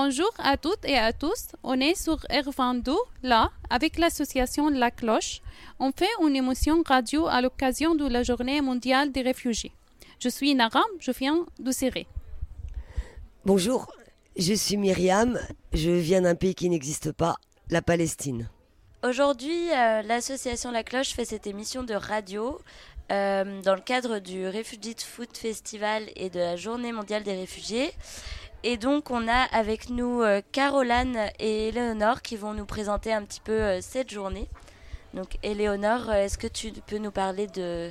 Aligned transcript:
Bonjour 0.00 0.32
à 0.38 0.56
toutes 0.56 0.84
et 0.84 0.96
à 0.96 1.12
tous. 1.12 1.48
On 1.64 1.80
est 1.80 2.00
sur 2.00 2.18
R22, 2.30 2.94
là, 3.24 3.50
avec 3.68 3.98
l'association 3.98 4.68
La 4.68 4.92
Cloche. 4.92 5.40
On 5.80 5.90
fait 5.90 6.14
une 6.22 6.36
émotion 6.36 6.84
radio 6.86 7.26
à 7.26 7.40
l'occasion 7.40 7.96
de 7.96 8.06
la 8.06 8.22
Journée 8.22 8.60
mondiale 8.60 9.10
des 9.10 9.22
réfugiés. 9.22 9.72
Je 10.20 10.28
suis 10.28 10.54
Naram, 10.54 10.84
je 11.00 11.10
viens 11.10 11.44
de 11.58 11.72
Syrie. 11.72 12.06
Bonjour, 13.44 13.88
je 14.36 14.54
suis 14.54 14.76
Myriam, 14.76 15.36
je 15.72 15.90
viens 15.90 16.20
d'un 16.20 16.36
pays 16.36 16.54
qui 16.54 16.70
n'existe 16.70 17.10
pas, 17.10 17.34
la 17.68 17.82
Palestine. 17.82 18.48
Aujourd'hui, 19.02 19.68
euh, 19.72 20.02
l'association 20.02 20.70
La 20.70 20.84
Cloche 20.84 21.10
fait 21.10 21.24
cette 21.24 21.48
émission 21.48 21.82
de 21.82 21.94
radio 21.94 22.60
euh, 23.10 23.62
dans 23.62 23.74
le 23.74 23.80
cadre 23.80 24.20
du 24.20 24.46
Refugee 24.46 24.94
Food 25.04 25.36
Festival 25.36 26.04
et 26.14 26.30
de 26.30 26.38
la 26.38 26.56
Journée 26.56 26.92
mondiale 26.92 27.24
des 27.24 27.34
réfugiés. 27.34 27.90
Et 28.64 28.76
donc, 28.76 29.10
on 29.10 29.28
a 29.28 29.42
avec 29.52 29.88
nous 29.88 30.22
euh, 30.22 30.40
Caroline 30.52 31.16
et 31.38 31.68
Éléonore 31.68 32.22
qui 32.22 32.36
vont 32.36 32.54
nous 32.54 32.66
présenter 32.66 33.12
un 33.12 33.22
petit 33.22 33.40
peu 33.40 33.80
cette 33.80 34.10
journée. 34.10 34.48
Donc, 35.14 35.38
Éléonore, 35.42 36.12
est-ce 36.12 36.38
que 36.38 36.48
tu 36.48 36.72
peux 36.86 36.98
nous 36.98 37.12
parler 37.12 37.46
de, 37.46 37.90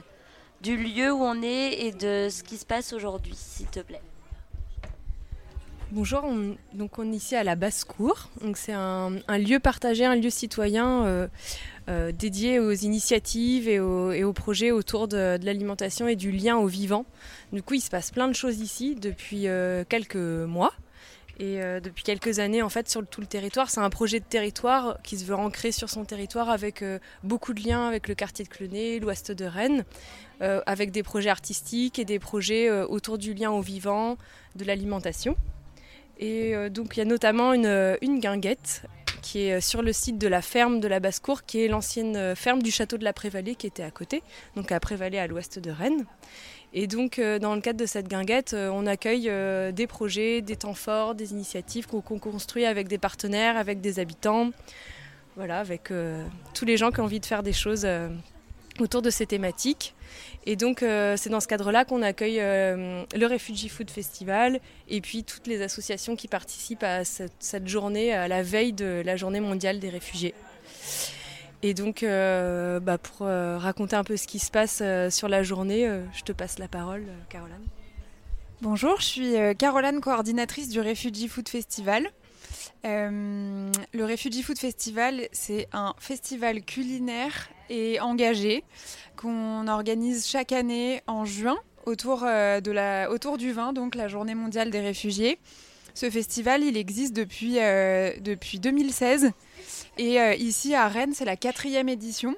du 0.62 0.78
lieu 0.78 1.12
où 1.12 1.24
on 1.24 1.42
est 1.42 1.86
et 1.86 1.92
de 1.92 2.28
ce 2.30 2.44
qui 2.44 2.58
se 2.58 2.66
passe 2.66 2.94
aujourd'hui, 2.94 3.36
s'il 3.36 3.68
te 3.68 3.80
plaît? 3.80 4.02
Bonjour, 5.92 6.26
on, 6.26 6.58
donc 6.74 7.00
on 7.00 7.12
est 7.14 7.16
ici 7.16 7.36
à 7.36 7.46
la 7.46 7.56
Basse-Cour. 7.56 8.30
c'est 8.56 8.74
un, 8.74 9.10
lieu 9.38 9.60
partagé, 9.60 10.06
un 10.06 10.16
lieu 10.16 10.30
citoyen 10.30 11.06
euh, 11.06 11.28
euh, 11.90 12.12
dédié 12.12 12.60
aux 12.60 12.72
initiatives 12.72 13.68
et 13.68 13.80
aux, 13.80 14.34
projets 14.34 14.72
autour 14.72 15.08
de, 15.08 15.38
l'alimentation 15.44 16.08
et 16.08 16.16
du 16.16 16.32
lien 16.32 16.58
au 16.58 16.68
vivant. 16.68 17.06
Du 17.54 17.64
coup, 17.64 17.76
il 17.76 17.82
se 17.82 17.90
passe 17.90 18.12
plein 18.12 18.28
de 18.28 18.34
choses 18.34 18.60
ici 18.60 18.96
depuis 18.96 19.48
euh, 19.48 19.84
quelques 19.88 20.16
mois. 20.16 20.74
Et 21.40 21.60
depuis 21.84 22.04
quelques 22.04 22.40
années, 22.40 22.64
en 22.64 22.70
fait, 22.70 22.90
sur 22.90 23.06
tout 23.06 23.22
le 23.22 23.28
territoire, 23.28 23.70
c'est 23.70 23.80
un 23.80 23.92
projet 23.92 24.20
de 24.20 24.26
territoire 24.26 24.98
qui 25.04 25.20
se 25.20 25.24
veut 25.24 25.36
ancrer 25.36 25.72
sur 25.72 25.88
son 25.88 26.04
territoire 26.04 26.50
avec 26.50 26.84
beaucoup 27.24 27.54
de 27.54 27.62
liens 27.62 27.88
avec 27.88 28.08
le 28.08 28.16
quartier 28.16 28.44
de 28.44 28.50
Clenay, 28.50 28.98
l'ouest 28.98 29.32
de 29.32 29.46
Rennes, 29.46 29.86
avec 30.40 30.90
des 30.90 31.04
projets 31.04 31.30
artistiques 31.30 32.00
et 32.00 32.06
des 32.06 32.18
projets 32.18 32.72
autour 32.72 33.20
du 33.20 33.36
lien 33.36 33.52
au 33.52 33.62
vivant, 33.62 34.18
de 34.56 34.66
l'alimentation. 34.66 35.38
Et 36.20 36.56
euh, 36.56 36.70
donc 36.70 36.96
il 36.96 37.00
y 37.00 37.02
a 37.02 37.06
notamment 37.06 37.54
une, 37.54 38.20
guinguette 38.20 38.84
qui 39.22 39.48
est 39.48 39.62
sur 39.62 39.82
le 39.82 39.94
site 39.94 40.18
de 40.18 40.28
la 40.28 40.42
ferme 40.42 40.80
de 40.80 40.88
la 40.88 41.00
Basse-Cour, 41.00 41.44
qui 41.46 41.64
est 41.64 41.68
l'ancienne 41.68 42.36
ferme 42.36 42.62
du 42.62 42.72
château 42.72 42.98
de 42.98 43.04
la 43.04 43.14
Prévalée 43.14 43.56
qui 43.56 43.68
était 43.68 43.84
à 43.84 43.92
côté, 43.92 44.24
donc 44.56 44.72
à 44.72 44.80
Prévalée 44.80 45.20
à 45.20 45.28
l'ouest 45.28 45.60
de 45.60 45.72
Rennes. 45.72 46.06
Et 46.74 46.88
donc 46.88 47.18
euh, 47.18 47.40
dans 47.40 47.56
le 47.56 47.62
cadre 47.62 47.80
de 47.80 47.86
cette 47.86 48.08
guinguette, 48.08 48.54
euh, 48.54 48.70
on 48.74 48.86
accueille 48.86 49.32
des 49.74 49.88
projets, 49.88 50.42
des 50.42 50.56
temps 50.56 50.74
forts, 50.74 51.16
des 51.16 51.32
initiatives 51.32 51.88
qu'on 51.88 52.02
construit 52.02 52.66
avec 52.66 52.88
des 52.88 52.98
partenaires, 52.98 53.58
avec 53.58 53.82
des 53.82 54.00
habitants, 54.00 54.52
voilà, 55.36 55.60
avec 55.60 55.92
tous 56.54 56.66
les 56.66 56.78
gens 56.78 56.92
qui 56.92 57.00
ont 57.00 57.04
envie 57.04 57.20
de 57.20 57.26
faire 57.26 57.44
des 57.44 57.54
choses 57.54 57.88
autour 58.80 59.02
de 59.02 59.10
ces 59.10 59.26
thématiques. 59.26 59.94
Et 60.50 60.56
donc 60.56 60.82
euh, 60.82 61.16
c'est 61.18 61.30
dans 61.30 61.42
ce 61.42 61.48
cadre-là 61.48 61.84
qu'on 61.84 62.02
accueille 62.02 62.40
euh, 62.40 63.04
le 63.14 63.26
Refugee 63.26 63.68
Food 63.68 63.92
Festival 63.92 64.62
et 64.88 65.02
puis 65.02 65.26
toutes 65.26 65.46
les 65.46 65.62
associations 65.62 66.16
qui 66.16 66.30
participent 66.30 66.84
à 66.84 67.04
cette, 67.04 67.68
journée, 67.68 68.14
à 68.14 68.30
la 68.30 68.44
veille 68.44 68.72
de 68.72 69.04
la 69.06 69.18
journée 69.18 69.42
mondiale 69.42 69.82
des 69.82 69.90
réfugiés. 69.90 70.34
Et 71.64 71.74
donc 71.74 72.02
euh, 72.02 72.80
bah, 72.80 72.98
pour 72.98 73.28
raconter 73.28 73.98
un 73.98 74.06
peu 74.06 74.16
ce 74.16 74.26
qui 74.26 74.40
se 74.40 74.50
passe 74.50 74.82
sur 75.14 75.28
la 75.28 75.44
journée, 75.44 75.86
je 76.14 76.24
te 76.24 76.32
passe 76.32 76.60
la 76.60 76.70
parole, 76.70 77.04
Caroline. 77.28 77.68
Bonjour, 78.62 79.02
je 79.02 79.06
suis 79.06 79.36
Caroline, 79.58 80.00
coordinatrice 80.00 80.70
du 80.70 80.80
Refugee 80.80 81.28
Food 81.28 81.50
Festival. 81.50 82.10
Le 82.88 84.06
Refugee 84.06 84.44
Food 84.44 84.58
Festival, 84.58 85.28
c'est 85.32 85.68
un 85.74 85.94
festival 86.00 86.62
culinaire 86.64 87.50
et 87.70 88.00
engagé 88.00 88.64
qu'on 89.16 89.68
organise 89.68 90.28
chaque 90.28 90.52
année 90.52 91.02
en 91.08 91.26
juin 91.26 91.58
autour, 91.86 92.24
euh, 92.24 92.62
de 92.62 92.72
la, 92.72 93.10
autour 93.10 93.38
du 93.38 93.52
vin, 93.52 93.74
donc 93.74 93.96
la 93.96 94.08
journée 94.08 94.36
mondiale 94.36 94.70
des 94.70 94.82
réfugiés. 94.82 95.40
Ce 95.94 96.10
festival, 96.10 96.64
il 96.64 96.78
existe 96.78 97.14
depuis, 97.14 97.60
euh, 97.60 98.12
depuis 98.20 98.60
2016. 98.60 99.32
Et 99.98 100.22
euh, 100.22 100.36
ici 100.36 100.76
à 100.76 100.88
Rennes, 100.88 101.14
c'est 101.14 101.26
la 101.26 101.38
quatrième 101.38 101.90
édition. 101.90 102.36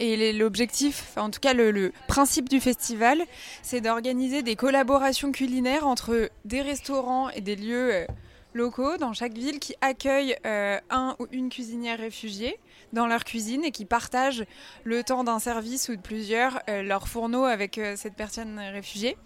Et 0.00 0.32
l'objectif, 0.32 1.12
en 1.16 1.30
tout 1.30 1.40
cas 1.40 1.52
le, 1.52 1.92
principe 2.08 2.48
du 2.48 2.58
festival, 2.58 3.22
c'est 3.62 3.82
d'organiser 3.82 4.42
des 4.42 4.56
collaborations 4.56 5.30
culinaires 5.30 5.86
entre 5.86 6.30
des 6.46 6.62
restaurants 6.62 7.28
et 7.30 7.42
des 7.42 7.54
lieux 7.54 8.06
locaux 8.54 8.96
dans 8.96 9.12
chaque 9.12 9.34
ville 9.34 9.58
qui 9.58 9.74
accueillent 9.80 10.36
un 10.44 11.16
ou 11.18 11.26
une 11.32 11.48
cuisinière 11.48 11.98
réfugiée 11.98 12.58
dans 12.92 13.06
leur 13.06 13.24
cuisine 13.24 13.64
et 13.64 13.70
qui 13.70 13.84
partagent 13.84 14.44
le 14.84 15.02
temps 15.02 15.24
d'un 15.24 15.38
service 15.38 15.88
ou 15.88 15.96
de 15.96 16.00
plusieurs 16.00 16.60
euh, 16.68 16.82
leur 16.82 17.08
fourneau 17.08 17.44
avec 17.44 17.78
euh, 17.78 17.94
cette 17.96 18.14
personne 18.14 18.58
réfugiée. 18.58 19.16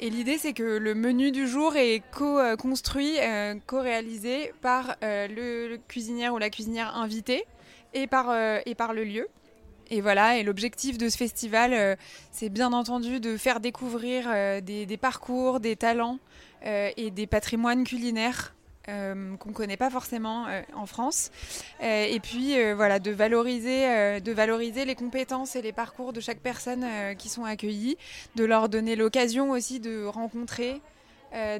Et 0.00 0.10
l'idée, 0.10 0.38
c'est 0.38 0.52
que 0.52 0.62
le 0.62 0.94
menu 0.94 1.30
du 1.30 1.46
jour 1.46 1.76
est 1.76 2.02
co-construit, 2.12 3.14
euh, 3.20 3.54
co-réalisé 3.66 4.52
par 4.60 4.96
le, 5.02 5.76
cuisinière 5.88 6.34
ou 6.34 6.38
la 6.38 6.50
cuisinière 6.50 6.96
invitée 6.96 7.44
et 7.92 8.08
par, 8.08 8.34
et 8.66 8.74
par 8.74 8.92
le 8.92 9.04
lieu. 9.04 9.28
Et 9.90 10.00
voilà, 10.00 10.36
et 10.36 10.42
l'objectif 10.42 10.98
de 10.98 11.08
ce 11.08 11.16
festival, 11.16 11.96
c'est 12.32 12.48
bien 12.48 12.72
entendu 12.72 13.20
de 13.20 13.36
faire 13.36 13.60
découvrir 13.60 14.28
des, 14.62 14.98
parcours, 15.00 15.60
des 15.60 15.76
talents 15.76 16.18
et 16.64 17.12
des 17.12 17.26
patrimoines 17.28 17.84
culinaires 17.84 18.52
euh, 18.88 19.36
qu'on 19.38 19.48
ne 19.48 19.54
connaît 19.54 19.78
pas 19.78 19.88
forcément 19.88 20.46
euh, 20.46 20.60
en 20.74 20.84
France. 20.84 21.30
Euh, 21.82 22.04
et 22.04 22.20
puis 22.20 22.54
voilà, 22.74 22.98
de 22.98 23.10
valoriser, 23.10 24.20
de 24.20 24.32
valoriser 24.32 24.84
les 24.84 24.94
compétences 24.94 25.56
et 25.56 25.62
les 25.62 25.72
parcours 25.72 26.12
de 26.12 26.20
chaque 26.20 26.40
personne 26.40 26.86
qui 27.16 27.28
sont 27.28 27.44
accueillies, 27.44 27.96
de 28.36 28.44
leur 28.44 28.68
donner 28.68 28.96
l'occasion 28.96 29.50
aussi 29.50 29.80
de 29.80 30.04
rencontrer 30.04 30.80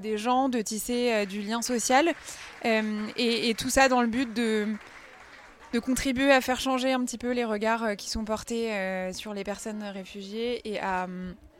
des 0.01 0.19
gens, 0.19 0.49
de 0.49 0.61
tisser 0.61 1.27
du 1.27 1.41
lien 1.43 1.63
social. 1.63 2.13
Et, 2.65 3.55
tout 3.59 3.71
ça 3.71 3.89
dans 3.89 4.03
le 4.03 4.09
but 4.09 4.33
de, 4.33 4.69
contribuer 5.81 6.31
à 6.31 6.41
faire 6.41 6.61
changer 6.61 6.93
un 6.93 7.05
petit 7.05 7.19
peu 7.19 7.33
les 7.33 7.45
regards 7.45 7.97
qui 7.97 8.09
sont 8.09 8.25
portés 8.25 8.71
sur 9.13 9.35
les 9.35 9.45
personnes 9.45 9.83
réfugiées 9.83 10.61
et 10.69 10.81
à, 10.81 11.09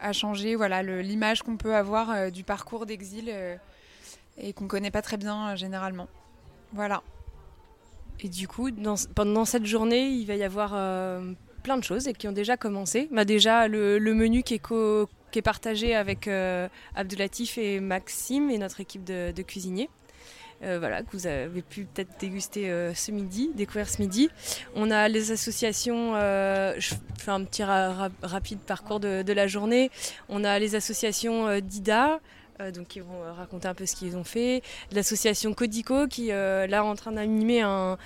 à 0.01 0.13
changer 0.13 0.55
voilà, 0.55 0.83
l'image 0.83 1.43
qu'on 1.43 1.57
peut 1.57 1.75
avoir 1.75 2.31
du 2.31 2.45
parcours 2.45 2.87
d'exil 2.87 3.33
et 4.39 4.53
qu'on 4.53 4.67
connaît 4.67 4.91
pas 4.91 5.03
très 5.03 5.17
bien 5.17 5.51
euh, 5.51 5.57
généralement. 5.57 6.09
Voilà. 6.73 7.03
Et 8.21 8.29
du 8.29 8.49
coup, 8.49 8.71
pendant 9.15 9.45
cette 9.45 9.67
journée, 9.67 10.09
il 10.09 10.25
va 10.27 10.37
y 10.37 10.45
avoir 10.45 10.73
euh, 10.75 11.33
plein 11.63 11.77
de 11.77 11.85
choses 11.85 12.07
et 12.07 12.13
qui 12.13 12.29
ont 12.29 12.33
déjà 12.33 12.57
commencé. 12.57 13.09
Bah 13.11 13.25
déjà, 13.25 13.67
le, 13.69 13.99
menu 13.99 14.43
qui 14.43 14.55
est, 14.55 15.43
partagé 15.43 15.97
avec 15.97 16.29
euh, 16.29 16.69
Abdelatif 16.95 17.59
et 17.59 17.81
Maxime 17.81 18.51
et 18.51 18.59
notre 18.59 18.81
équipe 18.81 19.05
de, 19.05 19.43
cuisiniers. 19.43 19.91
voilà, 20.61 21.03
que 21.03 21.11
vous 21.13 21.27
avez 21.27 21.61
pu 21.61 21.87
peut-être 21.87 22.19
déguster 22.21 22.93
ce 22.95 23.11
midi, 23.11 23.51
découvrir 23.55 23.89
ce 23.89 24.01
midi. 24.01 24.31
On 24.77 24.93
a 24.93 25.09
les 25.09 25.33
associations, 25.33 26.15
je 26.15 26.95
fais 27.19 27.33
un 27.33 27.45
petit 27.45 27.65
rapide 27.65 28.61
parcours 28.61 29.01
de, 29.01 29.23
de, 29.23 29.33
la 29.33 29.49
journée. 29.49 29.91
On 30.29 30.45
a 30.45 30.61
les 30.61 30.77
associations 30.77 31.59
d'IDA, 31.59 32.21
euh, 32.61 32.71
donc 32.71 32.95
ils 32.95 33.03
vont 33.03 33.23
euh, 33.23 33.33
raconter 33.33 33.67
un 33.67 33.75
peu 33.75 33.87
ce 33.87 33.97
qu'ils 33.97 34.17
ont 34.17 34.25
fait. 34.25 34.63
L'association 34.93 35.55
Codico 35.55 36.07
qui 36.07 36.31
euh, 36.31 36.67
là 36.67 36.85
en 36.85 36.95
train 36.95 37.13
d'animer 37.13 37.63
un, 37.63 37.97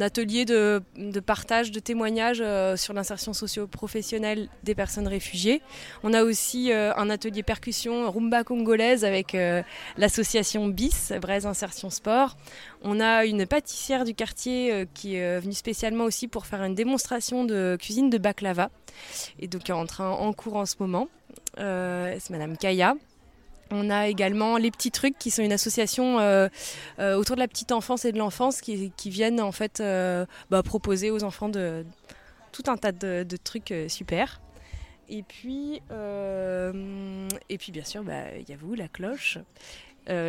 atelier 0.00 0.44
de, 0.44 0.80
partage 1.24 1.72
de 1.72 1.80
témoignages 1.80 2.42
sur 2.76 2.94
l'insertion 2.94 3.32
socio-professionnelle 3.32 4.48
des 4.62 4.74
personnes 4.74 5.08
réfugiées. 5.08 5.60
On 6.04 6.14
a 6.14 6.22
aussi 6.22 6.72
un 6.72 7.10
atelier 7.10 7.42
percussion 7.42 8.08
rumba 8.10 8.44
congolaise 8.44 9.04
avec 9.04 9.36
l'association 9.96 10.68
BIS, 10.68 11.18
Braise 11.20 11.46
Insertion 11.46 11.90
Sport. 11.90 12.36
On 12.82 13.00
a 13.00 13.24
une 13.24 13.44
pâtissière 13.44 14.04
du 14.04 14.14
quartier 14.14 14.86
qui 14.94 15.16
est 15.16 15.40
venue 15.40 15.52
spécialement 15.52 16.04
aussi 16.04 16.28
pour 16.28 16.46
faire 16.46 16.62
une 16.62 16.76
démonstration 16.76 17.44
de 17.44 17.76
cuisine 17.80 18.08
de 18.08 18.18
baklava 18.18 18.70
et 19.40 19.48
donc 19.48 19.64
qui 19.64 19.72
est 19.72 19.74
en 19.74 19.86
train 19.86 20.10
en 20.10 20.32
cours 20.32 20.56
en 20.56 20.66
ce 20.66 20.76
moment. 20.78 21.08
Euh, 21.58 22.16
c'est 22.18 22.30
Madame 22.30 22.56
Kaya. 22.56 22.94
On 23.70 23.90
a 23.90 24.06
également 24.06 24.58
les 24.58 24.70
petits 24.70 24.92
trucs 24.92 25.18
qui 25.18 25.30
sont 25.30 25.42
une 25.42 25.52
association 25.52 26.20
euh, 26.20 26.48
euh, 27.00 27.16
autour 27.16 27.34
de 27.34 27.40
la 27.40 27.48
petite 27.48 27.72
enfance 27.72 28.04
et 28.04 28.12
de 28.12 28.18
l'enfance 28.18 28.60
qui, 28.60 28.92
viennent 29.06 29.40
en 29.40 29.50
fait 29.50 29.82
bah, 30.50 30.62
proposer 30.62 31.10
aux 31.10 31.24
enfants 31.24 31.48
de, 31.48 31.84
tout 32.52 32.62
un 32.68 32.76
tas 32.76 32.92
de, 32.92 33.36
trucs 33.42 33.74
super. 33.88 34.40
Et 35.08 35.22
puis, 35.22 35.80
et 37.48 37.58
puis 37.58 37.72
bien 37.72 37.84
sûr, 37.84 38.04
bah, 38.04 38.36
il 38.38 38.48
y 38.48 38.52
a 38.52 38.56
vous, 38.56 38.74
la 38.74 38.86
cloche. 38.86 39.38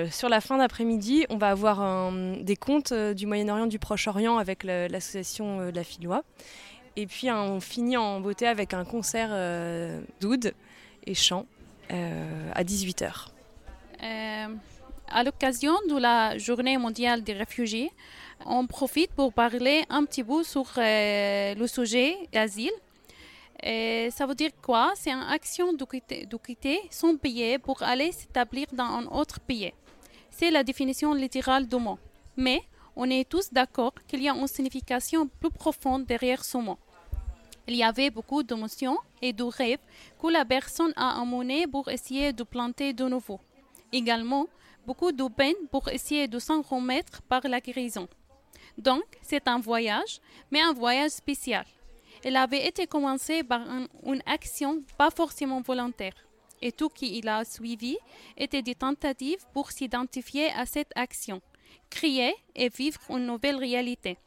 sur 0.09 0.29
la 0.29 0.41
fin 0.41 0.57
d'après-midi, 0.57 1.27
on 1.29 1.37
va 1.37 1.49
avoir 1.49 2.11
des 2.41 2.55
contes 2.55 2.91
du 2.91 3.27
Moyen-Orient, 3.27 3.67
du 3.67 3.77
Proche-Orient 3.77 4.39
avec 4.39 4.63
l'association 4.63 5.69
la 5.71 5.83
Filois. 5.83 6.23
Et 6.95 7.05
puis 7.05 7.29
on 7.29 7.59
finit 7.59 7.97
en 7.97 8.19
beauté 8.19 8.47
avec 8.47 8.73
un 8.73 8.83
concert 8.83 9.29
d'oud 10.21 10.55
et 11.07 11.15
chant 11.15 11.45
euh, 11.91 12.51
à 12.53 12.63
18h. 12.63 13.27
Euh, 14.03 14.47
À 15.09 15.23
l'occasion 15.23 15.73
de 15.89 15.97
la 15.97 16.37
Journée 16.37 16.77
mondiale 16.77 17.23
des 17.23 17.33
réfugiés, 17.33 17.89
on 18.45 18.67
profite 18.67 19.11
pour 19.13 19.31
parler 19.31 19.77
un 19.89 20.03
petit 20.03 20.23
peu 20.23 20.43
sur 20.43 20.67
euh, 20.77 21.55
le 21.55 21.65
sujet 21.67 22.09
d'asile. 22.33 22.77
Et 23.63 24.09
ça 24.11 24.25
veut 24.27 24.35
dire 24.35 24.51
quoi? 24.61 24.91
C'est 24.95 25.11
une 25.11 25.27
action 25.37 25.67
de 25.73 25.85
de 26.33 26.37
quitter 26.45 26.79
son 26.91 27.15
pays 27.17 27.57
pour 27.57 27.81
aller 27.81 28.11
s'établir 28.11 28.67
dans 28.79 28.91
un 28.99 29.05
autre 29.19 29.39
pays. 29.39 29.73
C'est 30.29 30.51
la 30.51 30.63
définition 30.63 31.09
littérale 31.23 31.65
du 31.67 31.77
mot. 31.77 31.97
Mais 32.35 32.61
on 32.95 33.09
est 33.09 33.27
tous 33.27 33.47
d'accord 33.51 33.93
qu'il 34.07 34.21
y 34.21 34.29
a 34.29 34.35
une 34.35 34.47
signification 34.47 35.21
plus 35.39 35.53
profonde 35.63 36.05
derrière 36.05 36.43
ce 36.43 36.57
mot. 36.57 36.77
Il 37.67 37.75
y 37.75 37.83
avait 37.83 38.09
beaucoup 38.09 38.43
d'émotions 38.43 38.97
et 39.21 39.33
de 39.33 39.43
rêves 39.43 39.79
que 40.21 40.27
la 40.27 40.45
personne 40.45 40.93
a 40.95 41.19
emmenés 41.19 41.67
pour 41.67 41.89
essayer 41.89 42.31
de 42.31 42.43
planter 42.43 42.93
de 42.93 43.03
nouveau. 43.05 43.41
Également, 43.91 44.47
beaucoup 44.85 45.11
de 45.11 45.27
peine 45.27 45.67
pour 45.69 45.89
essayer 45.89 46.29
de 46.29 46.39
s'en 46.39 46.61
remettre 46.61 47.21
par 47.23 47.41
la 47.45 47.59
guérison. 47.59 48.07
Donc, 48.77 49.03
c'est 49.21 49.49
un 49.49 49.59
voyage, 49.59 50.21
mais 50.49 50.61
un 50.61 50.71
voyage 50.71 51.11
spécial. 51.11 51.65
Il 52.23 52.37
avait 52.37 52.65
été 52.65 52.87
commencé 52.87 53.43
par 53.43 53.61
une 54.05 54.23
action 54.25 54.81
pas 54.97 55.11
forcément 55.11 55.61
volontaire. 55.61 56.13
Et 56.61 56.71
tout 56.71 56.89
qui 56.89 57.17
il 57.17 57.27
a 57.27 57.43
suivi 57.43 57.97
était 58.37 58.61
des 58.61 58.75
tentatives 58.75 59.45
pour 59.53 59.71
s'identifier 59.71 60.51
à 60.51 60.65
cette 60.65 60.91
action, 60.95 61.41
créer 61.89 62.33
et 62.55 62.69
vivre 62.69 62.99
une 63.09 63.27
nouvelle 63.27 63.57
réalité. 63.57 64.17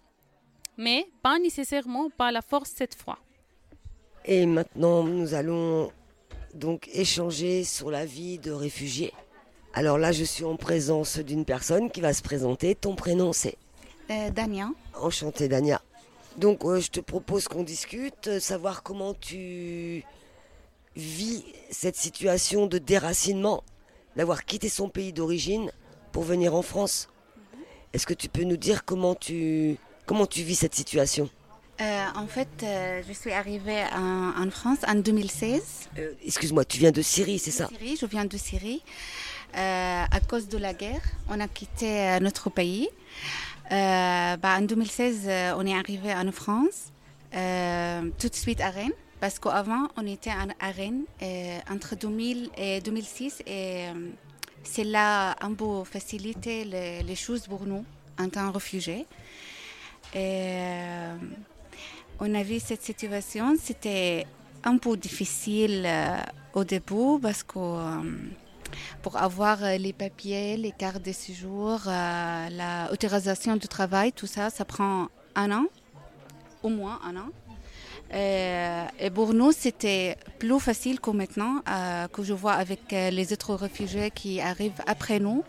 Mais 0.77 1.09
pas 1.23 1.39
nécessairement 1.39 2.11
par 2.11 2.31
la 2.33 2.43
force 2.43 2.71
cette 2.71 2.95
fois. 2.95 3.19
Et 4.25 4.47
maintenant, 4.47 5.03
nous 5.03 5.35
allons 5.35 5.91
donc 6.55 6.89
échanger 6.93 7.65
sur 7.65 7.91
la 7.91 8.05
vie 8.05 8.39
de 8.39 8.53
réfugiés. 8.53 9.13
Alors 9.73 9.99
là, 9.99 10.13
je 10.13 10.25
suis 10.25 10.45
en 10.45 10.57
présence 10.57 11.19
d'une 11.19 11.45
personne 11.45 11.91
qui 11.91 12.01
va 12.01 12.13
se 12.13 12.23
présenter. 12.23 12.75
Ton 12.75 12.97
prénom, 12.97 13.33
c'est? 13.33 13.57
Euh, 14.11 14.31
Dania. 14.31 14.71
Enchanté, 15.01 15.49
Dania. 15.49 15.81
Donc, 16.37 16.65
euh, 16.65 16.81
je 16.81 16.91
te 16.91 17.01
propose 17.01 17.47
qu'on 17.47 17.63
discute, 17.63 18.27
euh, 18.27 18.41
savoir 18.41 18.83
comment 18.83 19.15
tu 19.15 20.05
vis 20.97 21.45
cette 21.71 21.97
situation 21.97 22.67
de 22.67 22.79
déracinement, 22.79 23.63
d'avoir 24.17 24.45
quitté 24.45 24.69
son 24.69 24.89
pays 24.89 25.13
d'origine 25.13 25.71
pour 26.13 26.25
venir 26.25 26.55
en 26.55 26.63
France. 26.63 27.09
Est-ce 27.93 28.07
que 28.07 28.15
tu 28.15 28.29
peux 28.29 28.43
nous 28.43 28.57
dire 28.57 28.85
comment 28.85 29.15
tu, 29.15 29.77
comment 30.07 30.27
tu 30.27 30.43
vis 30.43 30.57
cette 30.57 30.75
situation? 30.75 31.31
En 31.81 32.27
fait, 32.27 32.49
je 32.61 33.13
suis 33.13 33.33
arrivée 33.33 33.83
en, 33.95 34.51
France 34.51 34.79
en 34.87 34.97
2016. 34.97 35.89
Excuse-moi, 36.25 36.65
tu 36.65 36.79
viens 36.79 36.93
de 36.93 37.03
Syrie, 37.03 37.39
c'est 37.39 37.51
ça? 37.51 37.69
Syrie, 37.69 37.97
je 38.01 38.07
viens 38.07 38.27
de 38.27 38.37
Syrie. 38.37 38.83
à 39.55 40.21
cause 40.29 40.49
de 40.49 40.59
la 40.59 40.75
guerre, 40.75 41.03
on 41.29 41.41
a 41.41 41.49
quitté 41.49 42.19
notre 42.21 42.51
pays. 42.51 42.89
Euh, 43.73 44.37
bah, 44.37 44.57
en 44.59 44.63
2016, 44.63 45.27
euh, 45.27 45.53
on 45.57 45.65
est 45.65 45.77
arrivé 45.77 46.13
en 46.13 46.33
France, 46.33 46.91
euh, 47.35 48.11
tout 48.19 48.29
de 48.29 48.35
suite 48.35 48.61
à 48.61 48.71
Rennes, 48.71 48.91
parce 49.21 49.39
qu'avant, 49.39 49.89
on 49.97 50.07
était 50.07 50.31
à 50.31 50.71
Rennes 50.71 51.05
entre 51.71 51.95
2000 51.95 52.51
et 52.57 52.81
2006, 52.81 53.43
et 53.47 53.87
c'est 54.65 54.85
là 54.85 55.37
un 55.41 55.55
peu 55.55 55.85
faciliter 55.85 56.65
les, 56.65 57.03
les, 57.05 57.15
choses 57.15 57.47
pour 57.47 57.65
nous 57.65 57.85
en 58.19 58.29
tant 58.29 58.49
que 58.49 58.55
réfugiés. 58.55 59.07
Et 60.15 60.59
on 62.21 62.35
a 62.35 62.43
vu 62.43 62.61
cette 62.61 62.83
situation, 62.83 63.57
c'était 63.61 64.27
un 64.65 64.77
peu 64.77 64.97
difficile 64.97 65.89
au 66.55 66.65
début 66.65 67.19
parce 67.21 67.43
que 67.43 67.59
pour 69.03 69.17
avoir 69.17 69.63
euh, 69.63 69.77
les 69.77 69.93
papiers, 69.93 70.57
les 70.57 70.73
cartes 70.73 71.03
de 71.05 71.13
séjour, 71.13 71.81
euh, 71.87 72.89
l'autorisation 72.91 73.57
du 73.57 73.69
travail, 73.69 74.13
tout 74.13 74.27
ça, 74.27 74.51
ça 74.51 74.65
prend 74.65 75.09
un 75.35 75.51
an, 75.53 75.65
au 76.63 76.69
moins 76.69 77.01
un 77.05 77.17
an. 77.17 77.29
Euh, 78.13 78.87
et, 78.99 79.11
pour 79.11 79.33
nous, 79.35 79.53
c'était 79.53 80.17
plus 80.39 80.59
facile 80.59 81.01
que 81.01 81.11
maintenant, 81.11 81.63
que 82.13 82.23
je 82.25 82.33
vois 82.33 82.55
avec 82.55 82.91
les 82.91 83.33
autres 83.33 83.55
réfugiés 83.55 84.11
qui 84.11 84.41
arrivent 84.41 84.83
après 84.87 85.21
nous, 85.21 85.45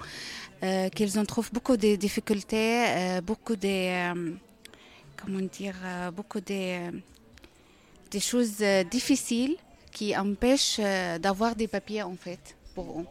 qu'ils 0.94 1.18
en 1.18 1.26
trouvent 1.26 1.52
beaucoup 1.52 1.76
de 1.76 1.96
difficultés, 1.96 3.20
beaucoup 3.24 3.56
de, 3.56 4.36
comment 5.24 5.40
dire, 5.40 5.76
beaucoup 6.14 6.42
de, 6.42 6.92
des 8.10 8.20
choses 8.20 8.58
difficiles 8.90 9.56
qui 9.92 10.16
empêchent 10.18 10.80
d'avoir 11.20 11.56
des 11.56 11.68
papiers 11.68 12.04
en 12.04 12.16
fait 12.16 12.56
pour 12.76 13.02
eux. 13.02 13.06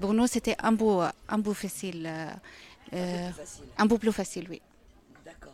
Pour 0.00 0.14
nous, 0.14 0.26
c'était 0.26 0.56
un 0.60 0.74
peu, 0.74 1.00
un 1.28 1.40
peu 1.40 1.52
facile. 1.52 2.06
Euh, 2.06 2.30
euh, 2.94 3.28
un, 3.76 3.86
peu 3.86 3.98
plus 3.98 4.12
facile, 4.12 4.46
oui. 4.48 4.62
D'accord. 5.26 5.52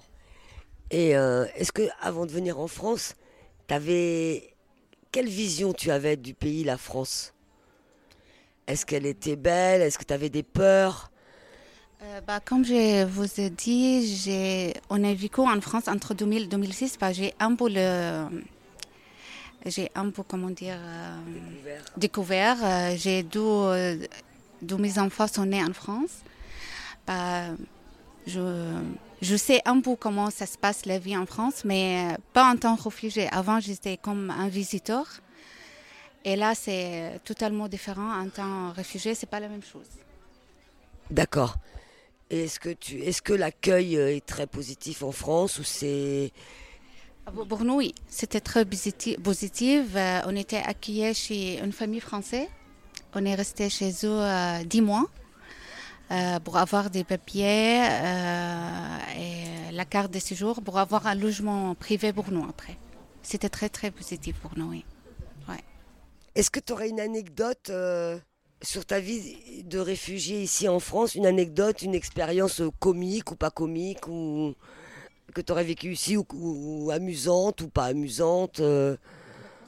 Et 0.90 1.16
euh, 1.16 1.46
est-ce 1.56 1.72
que 1.72 1.88
avant 2.00 2.26
de 2.26 2.30
venir 2.30 2.60
en 2.60 2.68
France, 2.68 3.16
tu 3.66 3.74
avais 3.74 4.54
quelle 5.10 5.28
vision 5.28 5.72
tu 5.72 5.90
avais 5.90 6.16
du 6.16 6.32
pays, 6.32 6.62
la 6.62 6.78
France? 6.78 7.34
Est-ce 8.68 8.86
qu'elle 8.86 9.06
était 9.06 9.36
belle? 9.36 9.82
Est-ce 9.82 9.98
que 9.98 10.04
tu 10.04 10.14
avais 10.14 10.30
des 10.30 10.44
peurs? 10.44 11.10
Bah, 12.26 12.40
comme 12.44 12.64
je 12.64 13.04
vous 13.04 13.40
ai 13.40 13.50
dit, 13.50 14.72
on 14.90 15.02
a 15.04 15.14
vécu 15.14 15.40
en 15.40 15.60
France 15.60 15.88
entre 15.88 16.14
2000 16.14 16.42
et 16.42 16.46
2006. 16.46 16.98
Bah, 16.98 17.12
j'ai 17.12 17.34
un 17.40 17.54
peu 17.54 17.68
le, 17.68 18.26
j'ai 19.64 19.90
un 19.94 20.10
peu 20.10 20.22
comment 20.22 20.50
dire 20.50 20.78
découvert. 21.96 22.56
découvert. 22.56 22.96
j'ai 22.96 23.22
deux, 23.22 23.98
mes 24.78 24.98
enfants 24.98 25.26
sont 25.26 25.46
nés 25.46 25.62
en 25.62 25.72
France, 25.72 26.22
bah, 27.06 27.46
je, 28.26 28.74
je, 29.22 29.36
sais 29.36 29.60
un 29.64 29.80
peu 29.80 29.96
comment 29.96 30.30
ça 30.30 30.46
se 30.46 30.58
passe 30.58 30.86
la 30.86 30.98
vie 30.98 31.16
en 31.16 31.26
France, 31.26 31.64
mais 31.64 32.16
pas 32.32 32.50
en 32.50 32.56
tant 32.56 32.76
que 32.76 32.82
réfugié. 32.82 33.28
Avant, 33.32 33.60
j'étais 33.60 33.96
comme 33.96 34.30
un 34.30 34.48
visiteur. 34.48 35.06
Et 36.24 36.34
là, 36.34 36.56
c'est 36.56 37.20
totalement 37.24 37.68
différent. 37.68 38.20
En 38.20 38.28
tant 38.28 38.70
que 38.70 38.76
réfugié, 38.76 39.14
c'est 39.14 39.30
pas 39.30 39.38
la 39.38 39.48
même 39.48 39.62
chose. 39.62 39.86
D'accord. 41.08 41.56
Est-ce 42.30 42.58
que, 42.58 42.70
tu, 42.70 42.98
est-ce 43.00 43.22
que 43.22 43.32
l'accueil 43.32 43.96
est 43.96 44.26
très 44.26 44.46
positif 44.46 45.02
en 45.02 45.12
France 45.12 45.58
ou 45.58 45.64
c'est... 45.64 46.32
Ah, 47.26 47.32
pour 47.48 47.64
nous, 47.64 47.76
oui. 47.76 47.94
C'était 48.08 48.40
très 48.40 48.64
positif. 48.64 49.86
Euh, 49.96 50.20
on 50.26 50.36
était 50.36 50.62
accueillis 50.64 51.14
chez 51.14 51.58
une 51.58 51.72
famille 51.72 52.00
française 52.00 52.48
on 53.16 53.24
est 53.24 53.34
resté 53.34 53.70
chez 53.70 53.90
eux 54.04 54.20
euh, 54.20 54.62
dix 54.64 54.82
mois 54.82 55.06
euh, 56.10 56.38
pour 56.40 56.58
avoir 56.58 56.90
des 56.90 57.02
papiers 57.02 57.80
euh, 57.82 58.98
et 59.18 59.72
la 59.72 59.84
carte 59.84 60.12
de 60.12 60.18
séjour 60.18 60.62
pour 60.62 60.78
avoir 60.78 61.06
un 61.06 61.14
logement 61.14 61.74
privé 61.74 62.12
pour 62.12 62.30
nous 62.30 62.44
après. 62.44 62.76
C'était 63.22 63.48
très 63.48 63.70
très 63.70 63.90
positif 63.90 64.36
pour 64.40 64.56
nous. 64.56 64.70
Oui. 64.70 64.84
Est-ce 66.34 66.50
que 66.50 66.60
tu 66.60 66.74
aurais 66.74 66.90
une 66.90 67.00
anecdote 67.00 67.72
sur 68.62 68.86
ta 68.86 69.00
vie 69.00 69.62
de 69.64 69.78
réfugié 69.78 70.42
ici 70.42 70.68
en 70.68 70.80
France, 70.80 71.14
une 71.14 71.26
anecdote, 71.26 71.82
une 71.82 71.94
expérience 71.94 72.62
comique 72.80 73.30
ou 73.32 73.36
pas 73.36 73.50
comique 73.50 74.08
ou 74.08 74.54
que 75.34 75.40
tu 75.40 75.52
aurais 75.52 75.64
vécu 75.64 75.92
ici 75.92 76.16
ou, 76.16 76.90
amusante 76.90 77.60
ou 77.60 77.68
pas 77.68 77.86
amusante 77.86 78.60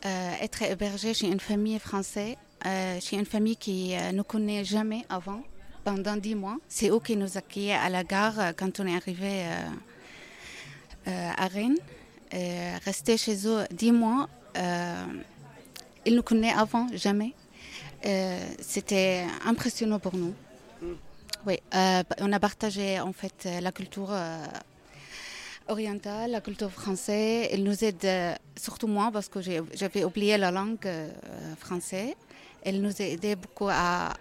Être 0.03 0.63
hébergé 0.63 1.13
chez 1.13 1.27
une 1.27 1.41
famille 1.41 1.79
française 1.79 2.37
euh, 2.67 2.99
chez 3.01 3.17
une 3.17 3.25
famille 3.25 3.57
qui 3.57 3.91
ne 3.91 4.01
euh, 4.01 4.13
nous 4.13 4.25
connaît 4.25 4.65
jamais 4.65 5.05
avant, 5.09 5.43
pendant 5.85 6.17
dix 6.17 6.35
mois. 6.35 6.57
C'est 6.69 6.91
eux 6.91 6.99
qui 6.99 7.17
nous 7.17 7.39
accueillaient 7.39 7.73
à 7.73 7.89
la 7.89 8.03
gare 8.03 8.41
euh, 8.41 8.53
quand 8.57 8.81
on 8.81 8.87
est 8.87 8.97
arrivé 8.97 9.45
à 11.07 11.47
Rennes. 11.47 11.79
rester 12.85 13.17
chez 13.17 13.47
eux 13.47 13.65
dix 13.71 13.93
mois, 13.93 14.29
ils 16.05 16.15
nous 16.15 16.23
connaissaient 16.23 16.55
avant 16.55 16.87
jamais. 16.93 17.33
C'était 18.61 19.25
impressionnant 19.45 19.99
pour 19.99 20.17
nous. 20.17 20.35
Oui, 21.47 21.59
on 22.21 22.33
a 22.33 22.41
partagé 22.41 23.01
en 23.01 23.13
fait 23.13 23.49
la 23.61 23.73
culture 23.73 24.13
orientale, 25.69 26.33
la 26.33 26.41
culture 26.41 26.71
française. 26.71 27.49
Ils 27.53 27.65
nous 27.65 27.85
aident, 27.85 28.37
surtout 28.57 28.87
moi, 28.87 29.11
parce 29.13 29.29
que 29.29 29.41
j'avais 29.41 30.05
oublié 30.05 30.37
la 30.39 30.51
langue 30.51 30.89
française. 31.59 32.15
Elle 32.63 32.81
nous 32.81 33.01
a 33.01 33.05
aidé 33.05 33.37
beaucoup 33.37 33.69
à 33.69 34.15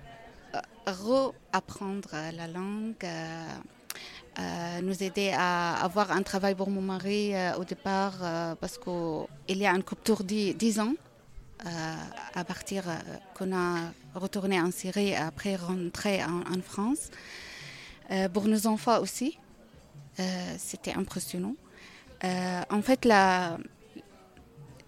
réapprendre 0.91 2.09
la 2.35 2.47
langue, 2.47 2.95
euh, 3.03 3.45
euh, 4.39 4.81
nous 4.81 5.03
aider 5.03 5.31
à 5.35 5.83
avoir 5.83 6.11
un 6.11 6.21
travail 6.21 6.55
pour 6.55 6.69
mon 6.69 6.81
mari 6.81 7.35
euh, 7.35 7.55
au 7.57 7.63
départ 7.63 8.13
parce 8.59 8.77
qu'il 8.77 9.57
y 9.57 9.65
a 9.65 9.71
une 9.71 9.83
coupure 9.83 10.23
de 10.23 10.53
10 10.53 10.79
ans 10.79 10.93
à 11.65 12.43
partir 12.43 12.83
qu'on 13.33 13.55
a 13.55 13.91
retourné 14.15 14.59
en 14.61 14.71
Syrie 14.71 15.15
après 15.15 15.55
rentrer 15.55 16.23
en, 16.23 16.61
France. 16.61 17.09
pour 18.33 18.47
nos 18.47 18.67
enfants 18.67 18.99
aussi, 19.01 19.37
c'était 20.57 20.93
impressionnant. 20.93 21.55
en 22.23 22.81
fait, 22.81 23.05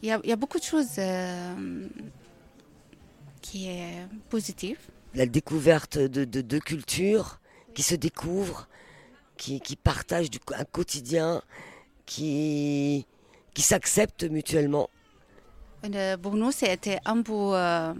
il 0.02 0.08
y, 0.08 0.32
a 0.32 0.36
beaucoup 0.36 0.60
de 0.60 0.64
choses 0.64 1.00
qui 3.42 3.68
est 3.68 4.08
positif 4.30 4.78
la 5.16 5.26
découverte 5.26 5.98
de 5.98 6.42
deux 6.42 6.60
cultures 6.60 7.40
qui 7.74 7.84
se 7.84 7.96
découvrent, 7.96 8.68
qui, 9.38 9.60
partagent 9.82 10.30
un 10.56 10.66
quotidien, 10.66 11.42
qui 12.06 13.06
s'acceptent 13.58 14.30
mutuellement. 14.30 14.90
Euh, 15.86 16.18
pour 16.18 16.36
nous, 16.36 16.52
c'était 16.52 17.00
un 17.06 17.22
peu, 17.22 17.34
euh, 17.34 17.94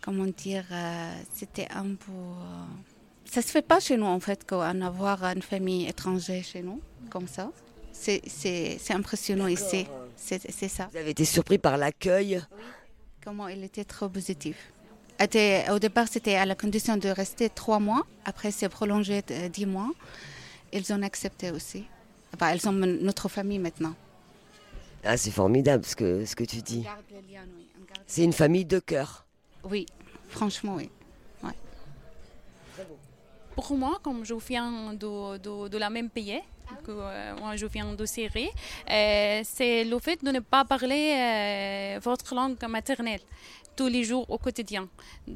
comment 0.00 0.26
dire, 0.26 0.64
euh, 0.72 1.14
c'était 1.32 1.68
un 1.70 1.94
peu... 1.94 2.12
ça 3.24 3.40
se 3.40 3.48
fait 3.48 3.62
pas 3.62 3.80
chez 3.80 3.96
nous 3.96 4.06
en 4.06 4.20
fait 4.20 4.44
qu'en 4.46 4.80
avoir 4.80 5.22
une 5.24 5.42
famille 5.42 5.86
étrangère 5.86 6.42
chez 6.44 6.62
nous, 6.62 6.80
comme 7.10 7.28
ça. 7.28 7.50
C'est 7.92 8.80
impressionnant 8.90 9.46
ici, 9.46 9.86
c'est 10.16 10.68
ça. 10.68 10.88
Vous 10.92 10.98
avez 10.98 11.10
été 11.10 11.24
surpris 11.24 11.58
par 11.58 11.76
l'accueil? 11.76 12.40
Comment 13.24 13.48
il 13.48 13.64
était 13.64 13.84
trop 13.84 14.08
positif. 14.08 14.72
Au 15.20 15.78
départ, 15.78 16.06
c'était 16.08 16.36
à 16.36 16.46
la 16.46 16.54
condition 16.54 16.96
de 16.96 17.08
rester 17.08 17.48
trois 17.48 17.80
mois. 17.80 18.06
Après, 18.24 18.50
c'est 18.52 18.68
prolongé 18.68 19.22
dix 19.52 19.66
mois. 19.66 19.90
Ils 20.72 20.92
ont 20.92 21.02
accepté 21.02 21.50
aussi. 21.50 21.84
Enfin, 22.34 22.50
elles 22.50 22.60
sont 22.60 22.72
notre 22.72 23.28
famille 23.28 23.58
maintenant. 23.58 23.94
Ah, 25.04 25.16
c'est 25.16 25.30
formidable 25.30 25.84
ce 25.84 25.96
que, 25.96 26.24
ce 26.24 26.34
que 26.34 26.44
tu 26.44 26.62
dis. 26.62 26.84
C'est 28.06 28.24
une 28.24 28.32
famille 28.32 28.64
de 28.64 28.78
cœur. 28.78 29.26
Oui, 29.64 29.86
franchement, 30.28 30.74
oui. 30.76 30.90
Pour 33.54 33.76
moi, 33.76 33.98
comme 34.04 34.24
je 34.24 34.34
viens 34.34 34.94
de, 34.94 35.36
de, 35.38 35.68
de 35.68 35.78
la 35.78 35.90
même 35.90 36.10
pays, 36.10 36.40
ah 36.70 36.74
que 36.84 36.92
euh, 36.92 37.34
moi 37.40 37.56
je 37.56 37.66
viens 37.66 37.92
de 37.92 38.06
Syrie, 38.06 38.50
euh, 38.88 39.40
c'est 39.44 39.82
le 39.82 39.98
fait 39.98 40.22
de 40.22 40.30
ne 40.30 40.38
pas 40.38 40.64
parler 40.64 41.14
euh, 41.16 41.98
votre 42.00 42.36
langue 42.36 42.56
maternelle 42.68 43.20
tous 43.78 43.86
les 43.86 44.02
jours 44.10 44.26
au 44.28 44.38
quotidien. 44.38 44.84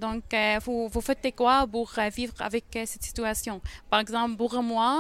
Donc, 0.05 0.25
euh, 0.35 0.59
vous, 0.65 0.89
vous, 0.93 1.01
faites 1.09 1.25
quoi 1.41 1.65
pour 1.75 1.89
euh, 1.97 2.09
vivre 2.19 2.35
avec 2.41 2.65
euh, 2.75 2.83
cette 2.91 3.05
situation? 3.11 3.61
Par 3.89 4.01
exemple, 4.05 4.35
pour 4.37 4.55
moi, 4.75 4.93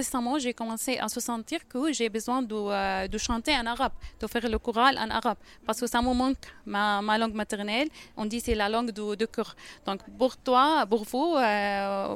récemment, 0.00 0.36
j'ai 0.42 0.52
commencé 0.60 0.92
à 0.98 1.08
se 1.08 1.20
sentir 1.20 1.60
que 1.72 1.92
j'ai 1.96 2.08
besoin 2.08 2.40
de, 2.42 3.18
chanter 3.28 3.54
en 3.60 3.66
arabe, 3.74 3.96
de 4.20 4.26
faire 4.32 4.46
le 4.54 4.58
choral 4.58 4.94
en 5.04 5.08
arabe, 5.18 5.40
parce 5.66 5.78
que 5.80 5.86
ça 5.86 6.02
me 6.02 6.12
manque 6.22 6.44
ma, 6.66 7.16
langue 7.20 7.36
maternelle. 7.42 7.88
On 8.16 8.26
dit 8.32 8.40
c'est 8.40 8.56
la 8.64 8.68
langue 8.68 8.90
de 9.22 9.26
cœur. 9.26 9.54
Donc, 9.86 10.00
pour 10.18 10.36
toi, 10.46 10.84
pour 10.90 11.04
vous, 11.12 11.28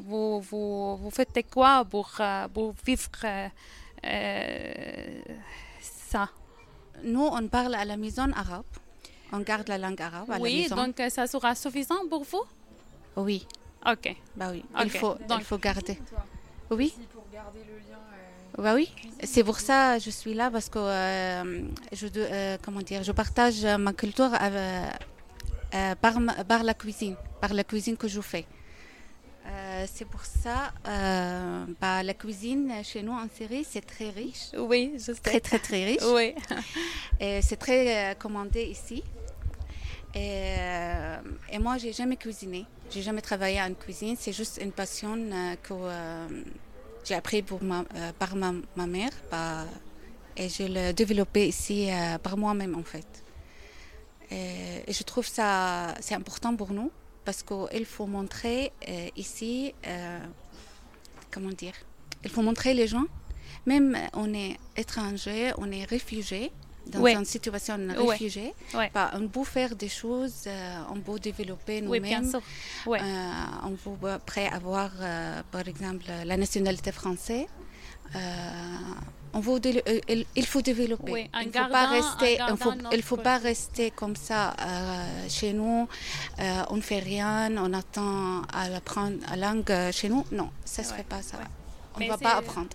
vous, 0.09 0.41
vous, 1.03 1.11
faites 1.19 1.39
quoi 1.55 1.85
pour 1.85 2.11
vivre 2.89 3.11
ça? 6.11 6.25
Nous, 7.05 7.29
on 7.39 7.47
parle 7.57 7.75
à 7.77 7.85
la 7.85 7.97
maison 7.97 8.29
arabe. 8.43 8.73
On 9.33 9.41
garde 9.41 9.69
la 9.69 9.79
langue 9.79 10.01
arabe 10.01 10.31
à 10.31 10.39
oui, 10.39 10.57
la 10.57 10.63
maison. 10.63 10.77
donc 10.77 11.01
euh, 11.01 11.09
ça 11.11 11.27
sera 11.27 11.55
suffisant 11.55 12.07
pour 12.09 12.25
vous? 12.25 12.45
Oui. 13.17 13.47
Ok. 13.85 14.17
Bah 14.37 14.49
oui, 14.53 14.65
okay. 14.75 14.85
il, 14.85 14.91
faut, 14.91 15.15
donc, 15.29 15.39
il 15.41 15.45
faut 15.45 15.59
garder. 15.59 15.99
Oui? 16.71 16.95
Pour 17.13 17.25
garder 17.33 17.61
le 17.61 17.77
lien, 17.77 17.99
euh... 18.59 18.63
Bah 18.63 18.75
oui, 18.75 18.91
c'est 19.23 19.45
pour 19.45 19.59
ça 19.61 19.97
que 19.99 20.05
je 20.05 20.11
suis 20.11 20.35
là 20.35 20.51
parce 20.51 20.69
que 20.69 20.79
euh, 20.79 21.63
je, 21.93 22.07
euh, 22.17 22.57
comment 22.63 22.81
dire, 22.81 23.03
je 23.03 23.13
partage 23.13 23.65
ma 23.65 23.93
culture 23.93 24.31
euh, 24.41 25.95
par, 26.01 26.15
par 26.49 26.63
la 26.65 26.75
cuisine, 26.75 27.17
par 27.41 27.53
la 27.55 27.65
cuisine 27.65 27.97
que 27.97 28.09
je 28.09 28.21
fais. 28.21 28.47
Euh, 29.49 29.87
c'est 29.93 30.07
pour 30.07 30.25
ça, 30.25 30.73
euh, 30.89 31.65
bah, 31.81 32.03
la 32.03 32.15
cuisine 32.15 32.73
chez 32.83 33.03
nous 33.03 33.13
en 33.13 33.29
Syrie, 33.33 33.65
c'est 33.65 33.87
très 33.87 34.11
riche. 34.11 34.51
Oui, 34.59 34.95
je 34.97 35.13
sais. 35.13 35.21
Très, 35.23 35.39
très, 35.41 35.59
très 35.61 35.85
riche. 35.85 36.03
Oui. 36.13 36.35
Et 37.21 37.41
c'est 37.43 37.57
très 37.57 38.11
euh, 38.11 38.15
commandé 38.15 38.65
ici. 38.65 39.05
Et, 40.17 40.57
et 41.53 41.59
moi, 41.59 41.77
j'ai 41.79 41.93
jamais 41.93 42.17
cuisiné. 42.17 42.65
J'ai 42.91 43.03
jamais 43.03 43.21
travaillé 43.21 43.61
en 43.61 43.73
cuisine. 43.75 44.17
C'est 44.19 44.33
juste 44.33 44.59
une 44.63 44.73
passion 44.73 45.15
que 45.63 45.75
j'ai 47.05 47.15
appris 47.15 47.45
par 48.19 48.35
ma, 48.35 48.87
mère. 48.87 49.13
Par, 49.31 49.67
et 50.37 50.49
je 50.49 50.65
l'ai 50.65 50.93
développé 50.93 51.49
ici 51.49 51.91
par 52.23 52.37
moi-même, 52.37 52.75
en 52.75 52.83
fait. 52.83 53.07
Et, 54.31 54.93
je 54.93 55.03
trouve 55.03 55.27
ça 55.27 55.95
c'est 56.01 56.15
important 56.15 56.57
pour 56.57 56.73
nous 56.73 56.91
parce 57.25 57.43
qu'il 57.43 57.85
faut 57.85 58.07
montrer 58.07 58.73
euh, 58.89 59.09
ici, 59.17 59.75
euh, 59.87 60.21
comment 61.31 61.51
dire, 61.51 61.75
il 62.23 62.31
faut 62.31 62.43
montrer 62.43 62.73
les 62.73 62.87
gens, 62.87 63.07
même 63.67 63.99
on 64.15 64.33
est 64.33 64.57
étranger, 64.77 65.53
on 65.59 65.71
est 65.73 65.85
réfugié, 65.85 66.53
dans 66.87 67.07
une 67.07 67.25
situation 67.25 67.79
de 67.79 67.93
réfugié, 68.09 68.55
Ouais. 68.75 68.91
bah, 68.95 69.11
on 69.15 69.27
peut 69.29 69.45
faire 69.45 69.75
des 69.77 69.89
choses, 69.89 70.45
euh, 70.47 70.79
on 70.95 71.01
peut 71.01 71.19
développer 71.19 71.81
nous-mêmes. 71.81 72.31
Euh, 72.87 72.99
on 73.65 73.73
peut 73.97 74.11
après 74.11 74.47
avoir, 74.49 74.91
euh, 75.01 75.43
par 75.51 75.67
exemple, 75.67 76.05
la 76.25 76.37
nationalité 76.37 76.93
française. 76.93 77.47
Euh, 78.15 78.19
on 79.33 79.41
veut 79.41 79.61
euh, 79.67 80.01
il, 80.35 80.47
faut 80.47 80.63
développer. 80.63 81.13
Oui, 81.13 81.31
il 81.43 81.49
ne 81.49 81.53
faut 81.53 81.71
pas 81.71 81.87
rester, 81.89 82.39
il 82.51 82.57
faut, 82.57 82.73
il 82.93 83.03
faut 83.03 83.17
pas 83.19 83.37
rester 83.37 83.91
comme 83.91 84.17
ça 84.17 84.55
euh, 84.61 85.29
chez 85.29 85.53
nous. 85.53 85.87
euh, 86.39 86.63
on 86.71 86.77
ne 86.77 86.81
fait 86.81 87.01
rien, 87.01 87.51
on 87.59 87.73
attend 87.75 88.43
à 88.53 88.63
apprendre 88.75 89.17
la 89.29 89.37
langue 89.37 89.71
euh, 89.71 89.93
chez 89.93 90.09
nous. 90.09 90.25
Non, 90.33 90.51
ça 90.65 90.83
se 90.83 90.93
Ouais, 90.93 90.99
fait 90.99 91.03
pas 91.05 91.21
ça. 91.21 91.37
On 91.97 92.01
ne 92.01 92.09
va 92.09 92.17
pas 92.17 92.37
apprendre. 92.37 92.69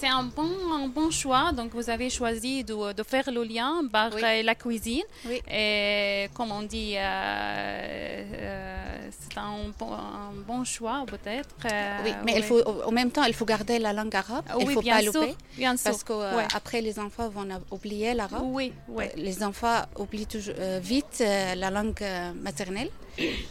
C'est 0.00 0.08
un 0.08 0.22
bon, 0.24 0.50
un 0.72 0.88
bon 0.88 1.10
choix. 1.10 1.52
Donc, 1.52 1.72
vous 1.74 1.88
avez 1.90 2.10
choisi 2.10 2.64
de, 2.64 2.92
de 2.92 3.02
faire 3.02 3.30
le 3.30 3.42
lien 3.44 3.82
par 3.90 4.12
Oui. 4.14 4.22
euh, 4.24 4.42
la 4.42 4.54
cuisine. 4.54 5.02
Oui. 5.26 5.40
Et 5.50 6.28
comme 6.34 6.52
on 6.52 6.62
dit, 6.62 6.94
euh, 6.96 7.00
euh, 7.00 9.08
c'est 9.18 9.38
un, 9.38 9.56
bon, 9.78 9.92
un 9.92 10.32
bon 10.46 10.64
choix 10.64 11.04
peut-être. 11.06 11.48
euh, 11.64 11.98
oui, 12.04 12.12
mais 12.24 12.32
il 12.32 12.36
ouais. 12.36 12.42
faut, 12.42 12.60
en 12.86 12.92
même 12.92 13.10
temps, 13.10 13.24
il 13.24 13.34
faut 13.34 13.44
garder 13.44 13.78
la 13.78 13.92
langue 13.92 14.14
arabe. 14.14 14.44
Il 14.60 14.66
oui, 14.66 14.74
faut 14.74 14.82
bien 14.82 14.96
pas 14.96 15.02
sûr, 15.02 15.12
louper. 15.14 15.34
bien 15.56 15.76
sûr. 15.76 15.90
Parce 15.90 16.04
qu'après, 16.04 16.78
Ouais. 16.78 16.82
les 16.84 16.98
enfants 16.98 17.28
vont 17.28 17.48
oublier 17.70 18.14
l'arabe. 18.14 18.42
Oui, 18.44 18.72
oui. 18.88 19.04
Les 19.16 19.42
enfants 19.42 19.82
oublient 19.98 20.26
toujours, 20.26 20.54
vite 20.80 21.22
la 21.56 21.70
langue 21.70 22.02
maternelle. 22.42 22.90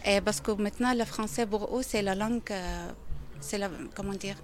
Et 0.06 0.20
parce 0.22 0.42
que 0.42 0.52
maintenant, 0.52 0.94
le 0.94 1.06
français 1.06 1.46
pour 1.46 1.78
eux, 1.78 1.84
c'est 1.84 2.02
la 2.02 2.16
langue, 2.16 2.42
c'est 3.40 3.58
la, 3.58 3.70
comment 3.96 4.14
dire, 4.14 4.36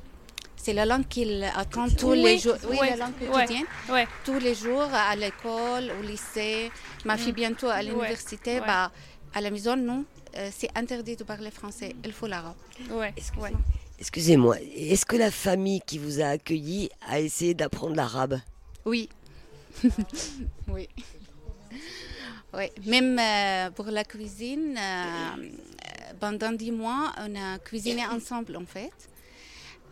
c'est 0.61 0.73
la 0.73 0.85
langue 0.85 1.07
qu'ils 1.07 1.43
attendent 1.55 1.95
tous 1.95 2.11
Oui, 2.11 2.23
les 2.23 2.37
jours. 2.37 2.55
Oui, 2.69 2.77
la 2.81 2.97
langue 2.97 3.13
quotidienne. 3.17 3.65
Ouais. 3.89 4.07
Tous 4.25 4.39
les 4.39 4.53
jours 4.53 4.89
à 4.93 5.15
l'école, 5.15 5.91
au 5.97 6.05
lycée. 6.05 6.69
Ma 7.05 7.17
fille 7.17 7.31
bientôt 7.31 7.67
à 7.67 7.81
l'université. 7.81 8.59
Bah, 8.59 8.91
à 9.33 9.41
la 9.41 9.51
maison, 9.51 9.77
non, 9.77 10.03
euh, 10.35 10.49
c'est 10.55 10.69
interdit 10.75 11.15
de 11.15 11.23
parler 11.23 11.49
français. 11.49 11.95
Il 12.03 12.11
faut 12.11 12.27
l'arabe. 12.27 12.55
Ouais. 12.91 13.13
Excusez-moi, 13.99 14.57
est-ce 14.75 15.05
que 15.05 15.15
la 15.15 15.31
famille 15.31 15.81
qui 15.85 15.97
vous 15.97 16.21
a 16.21 16.27
accueilli 16.27 16.89
a 17.07 17.19
essayé 17.19 17.53
d'apprendre 17.53 17.95
l'arabe? 17.95 18.39
Oui. 18.85 19.09
oui. 20.67 20.89
Oui, 22.53 22.65
même 22.85 23.19
euh, 23.19 23.69
pour 23.71 23.85
la 23.85 24.03
cuisine, 24.03 24.75
euh, 24.77 25.49
pendant 26.19 26.51
dix 26.51 26.71
mois, 26.71 27.13
on 27.19 27.35
a 27.35 27.59
cuisiné 27.59 28.05
ensemble 28.07 28.57
en 28.57 28.65
fait. 28.65 28.91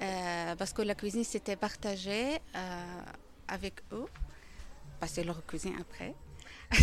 Euh, 0.01 0.55
parce 0.55 0.73
que 0.73 0.81
la 0.83 0.95
cuisine 0.95 1.23
s'était 1.23 1.55
partagée 1.55 2.35
euh, 2.55 3.01
avec 3.47 3.75
eux. 3.91 4.05
Bah, 5.01 5.07
c'est 5.07 5.23
leur 5.23 5.45
cuisine 5.45 5.73
après. 5.79 6.13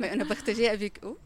Mais 0.00 0.10
on 0.16 0.20
a 0.20 0.24
partagé 0.24 0.68
avec 0.68 1.02
eux. 1.04 1.16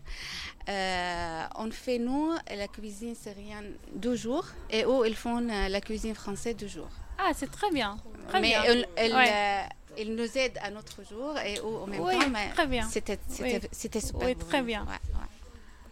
Euh, 0.68 1.42
on 1.56 1.70
fait, 1.70 1.98
nous, 1.98 2.32
la 2.54 2.68
cuisine 2.68 3.14
syrienne 3.14 3.74
deux 3.94 4.16
jours 4.16 4.46
et 4.70 4.84
eux, 4.84 5.06
ils 5.06 5.16
font 5.16 5.40
la 5.40 5.80
cuisine 5.80 6.14
française 6.14 6.56
deux 6.56 6.68
jours. 6.68 6.90
Ah, 7.18 7.30
c'est 7.34 7.50
très 7.50 7.70
bien. 7.70 7.96
Très 8.28 8.40
mais 8.40 8.48
bien. 8.48 8.62
elle, 8.64 8.86
elle, 8.96 9.12
Ouais. 9.14 9.30
euh, 9.32 9.62
elle 9.98 10.14
nous 10.14 10.36
aide 10.36 10.58
à 10.60 10.70
notre 10.70 11.02
jour 11.04 11.38
et 11.38 11.58
au, 11.60 11.78
en 11.78 11.86
même 11.86 12.00
Oui, 12.00 12.18
temps. 12.18 12.28
Mais 12.30 12.50
très 12.50 12.66
bien. 12.66 12.86
C'était, 12.90 13.18
c'était, 13.28 13.60
Oui. 13.62 13.68
c'était 13.72 14.00
super. 14.00 14.26
Oui, 14.28 14.36
très 14.36 14.62
bien. 14.62 14.82
Ouais, 14.84 14.90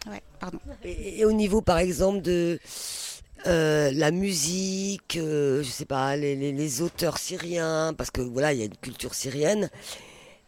ouais. 0.07 0.11
Ouais, 0.13 0.23
pardon. 0.39 0.59
et, 0.83 1.19
et 1.19 1.25
au 1.25 1.31
niveau, 1.31 1.61
par 1.63 1.79
exemple, 1.79 2.21
de 2.21 2.59
euh, 3.47 3.91
la 3.93 4.11
musique, 4.11 5.17
euh, 5.17 5.61
je 5.61 5.69
sais 5.69 5.85
pas, 5.85 6.15
les, 6.15 6.81
auteurs 6.81 7.17
syriens, 7.17 7.93
parce 7.95 8.09
que 8.09 8.21
voilà, 8.21 8.53
il 8.53 8.59
y 8.59 8.61
a 8.63 8.65
une 8.65 8.77
culture 8.77 9.13
syrienne. 9.13 9.69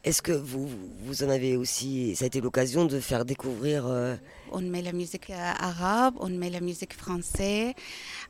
Est-ce 0.04 0.22
que 0.22 0.32
vous, 0.32 0.68
vous 1.04 1.24
en 1.24 1.30
avez 1.30 1.58
aussi, 1.58 2.16
ça 2.16 2.25
a 2.25 2.27
été 2.27 2.42
l'occasion 2.42 2.86
de 2.86 3.00
faire 3.00 3.25
découvrir 3.25 3.86
euh, 3.86 4.16
On 4.51 4.62
met 4.62 4.82
la 4.82 4.94
musique 4.94 5.30
euh, 5.30 5.36
arabe, 5.60 6.16
on 6.20 6.30
met 6.30 6.50
la 6.50 6.62
musique 6.62 6.94
française. 6.94 7.74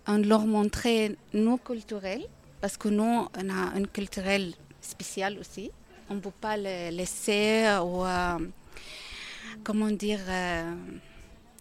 On 0.08 0.18
leur 0.18 0.46
montrait 0.46 1.16
nos 1.34 1.58
culturels 1.58 2.26
parce 2.60 2.78
que 2.78 2.90
nous, 2.90 3.28
on 3.38 3.50
a 3.50 3.78
une 3.78 3.88
culturelle 3.88 4.54
spéciale 4.82 5.38
aussi. 5.40 5.72
On 6.10 6.16
ne 6.16 6.20
peut 6.20 6.32
pas 6.42 6.58
laisser 6.58 7.68
ou. 7.84 8.04
comment 9.64 9.92
dire. 9.92 10.20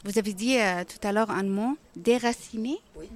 Vous 0.07 0.19
avez 0.19 0.33
dit 0.33 0.57
euh, 0.59 0.85
tout 0.85 1.05
à 1.07 1.13
l'heure 1.13 1.31
un 1.31 1.43
mot, 1.43 1.77
déraciner. 1.97 2.79
Oui. 2.95 3.09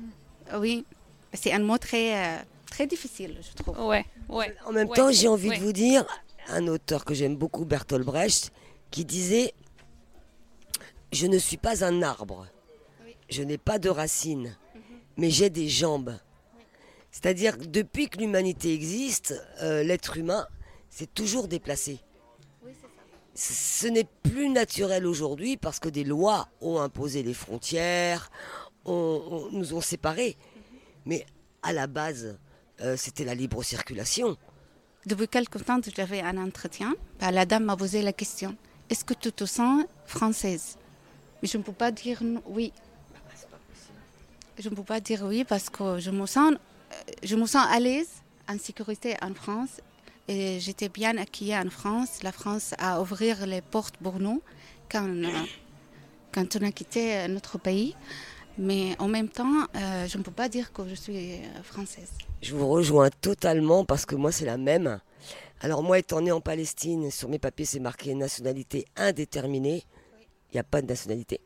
Oui, 0.59 0.85
c'est 1.33 1.53
un 1.53 1.61
mot 1.61 1.79
très, 1.79 2.17
euh, 2.17 2.39
très 2.69 2.87
difficile, 2.89 3.39
je 3.41 3.63
trouve. 3.63 3.79
Ouais, 3.87 4.05
ouais. 4.29 4.55
En 4.67 4.73
même 4.73 4.89
Ouais, 4.89 4.97
temps, 4.97 5.13
j'ai 5.13 5.29
envie 5.29 5.51
ouais. 5.51 5.59
de 5.59 5.63
vous 5.63 5.73
dire, 5.73 6.05
un 6.49 6.67
auteur 6.67 7.05
que 7.05 7.15
j'aime 7.15 7.37
beaucoup, 7.37 7.65
Bertolt 7.65 8.05
Brecht, 8.05 8.51
qui 8.91 9.05
disait 9.05 9.55
Je 11.13 11.27
ne 11.29 11.39
suis 11.39 11.57
pas 11.57 11.85
un 11.85 12.03
arbre, 12.03 12.49
je 13.29 13.43
n'ai 13.45 13.59
pas 13.59 13.79
de 13.79 13.89
racines, 13.89 14.57
mais 15.17 15.31
j'ai 15.31 15.51
des 15.51 15.69
jambes. 15.69 16.17
C'est-à-dire 17.13 17.59
que 17.59 17.65
depuis 17.65 18.09
que 18.09 18.19
l'humanité 18.19 18.75
existe, 18.75 19.41
euh, 19.63 19.85
l'être 19.85 20.17
humain 20.17 20.47
s'est 20.89 21.07
toujours 21.07 21.47
déplacé. 21.47 22.01
Ce 23.43 23.87
n'est 23.87 24.05
plus 24.05 24.51
naturel 24.51 25.07
aujourd'hui 25.07 25.57
parce 25.57 25.81
que 25.81 25.89
des 25.89 26.05
lois 26.05 26.49
ont 26.61 26.79
imposé 26.79 27.23
les 27.23 27.33
frontières, 27.33 28.31
nous 28.85 29.73
ont 29.73 29.81
séparés. 29.81 30.37
Mais 31.07 31.25
à 31.63 31.73
la 31.73 31.87
base, 31.87 32.37
euh, 32.83 32.99
c'était 32.99 33.25
la 33.25 33.35
libre 33.35 33.63
circulation. 33.63 34.37
Depuis 35.07 35.27
quelque 35.27 35.57
temps, 35.59 35.81
j'avais 35.97 36.21
un 36.21 36.37
entretien. 36.37 36.95
Bah, 37.19 37.31
la 37.31 37.47
dame 37.47 37.65
m'a 37.65 37.79
posé 37.79 38.03
la 38.03 38.13
question 38.13 38.55
Est-ce 38.91 39.07
que 39.07 39.15
tu 39.15 39.33
te 39.33 39.47
sens 39.47 39.87
française? 40.05 40.77
Mais 41.41 41.49
je 41.49 41.57
ne 41.57 41.63
peux 41.63 41.73
pas 41.73 41.93
dire 41.93 42.23
oui. 42.45 42.75
Je 44.59 44.69
ne 44.69 44.75
peux 44.75 44.83
pas 44.83 45.01
dire 45.01 45.23
oui 45.23 45.45
parce 45.45 45.71
que 45.71 45.99
je 45.99 46.11
me 46.11 46.27
sens, 46.27 46.53
euh, 46.53 46.95
je 47.23 47.37
me 47.37 47.47
sens 47.47 47.67
à 47.71 47.81
l'aise, 47.81 48.11
en 48.47 48.59
sécurité 48.59 49.17
en 49.23 49.33
France. 49.33 49.81
J'étais 50.29 50.89
bien 50.89 51.17
accueillie 51.17 51.57
en 51.57 51.71
France. 51.71 52.23
La 52.23 52.33
France 52.33 52.75
a 52.79 53.01
ouvert 53.01 53.47
les 53.47 53.63
portes 53.63 53.97
pour 53.97 54.21
nous 54.21 54.43
quand, 54.91 55.09
euh, 55.09 55.29
quand 56.33 56.57
on 56.57 56.65
a 56.65 56.71
quitté 56.71 57.27
notre 57.29 57.59
pays. 57.59 57.97
Mais 58.59 58.95
en 58.99 59.09
même 59.09 59.29
temps, 59.29 59.67
euh, 59.75 60.07
je 60.07 60.19
ne 60.19 60.23
peux 60.23 60.33
pas 60.33 60.49
dire 60.49 60.73
que 60.73 60.87
je 60.89 60.95
suis 60.95 61.35
euh, 61.35 61.63
française. 61.63 62.11
Je 62.43 62.55
vous 62.55 62.69
rejoins 62.69 63.09
totalement 63.11 63.85
parce 63.85 64.05
que 64.05 64.15
moi, 64.15 64.33
c'est 64.33 64.45
la 64.45 64.59
même. 64.59 65.01
Alors 65.61 65.83
moi, 65.83 65.99
étant 65.99 66.21
née 66.21 66.33
en 66.33 66.41
Palestine, 66.41 67.11
sur 67.11 67.29
mes 67.29 67.39
papiers, 67.39 67.65
c'est 67.65 67.81
marqué 67.81 68.15
nationalité 68.15 68.87
indéterminée. 68.97 69.85
Il 70.51 70.57
n'y 70.57 70.61
a 70.61 70.65
pas 70.65 70.83
de 70.83 70.87
nationalité. 70.87 71.41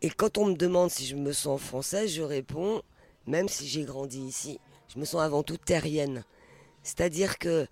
Et 0.00 0.10
quand 0.10 0.38
on 0.38 0.46
me 0.46 0.54
demande 0.54 0.90
si 0.90 1.04
je 1.06 1.16
me 1.16 1.32
sens 1.32 1.60
française, 1.60 2.10
je 2.12 2.22
réponds, 2.22 2.82
même 3.26 3.48
si 3.48 3.66
j'ai 3.66 3.82
grandi 3.82 4.20
ici, 4.20 4.60
je 4.94 5.00
me 5.00 5.04
sens 5.04 5.20
avant 5.20 5.42
tout 5.42 5.56
terrienne. 5.56 6.24
C'est-à-dire 6.88 7.36
que, 7.36 7.66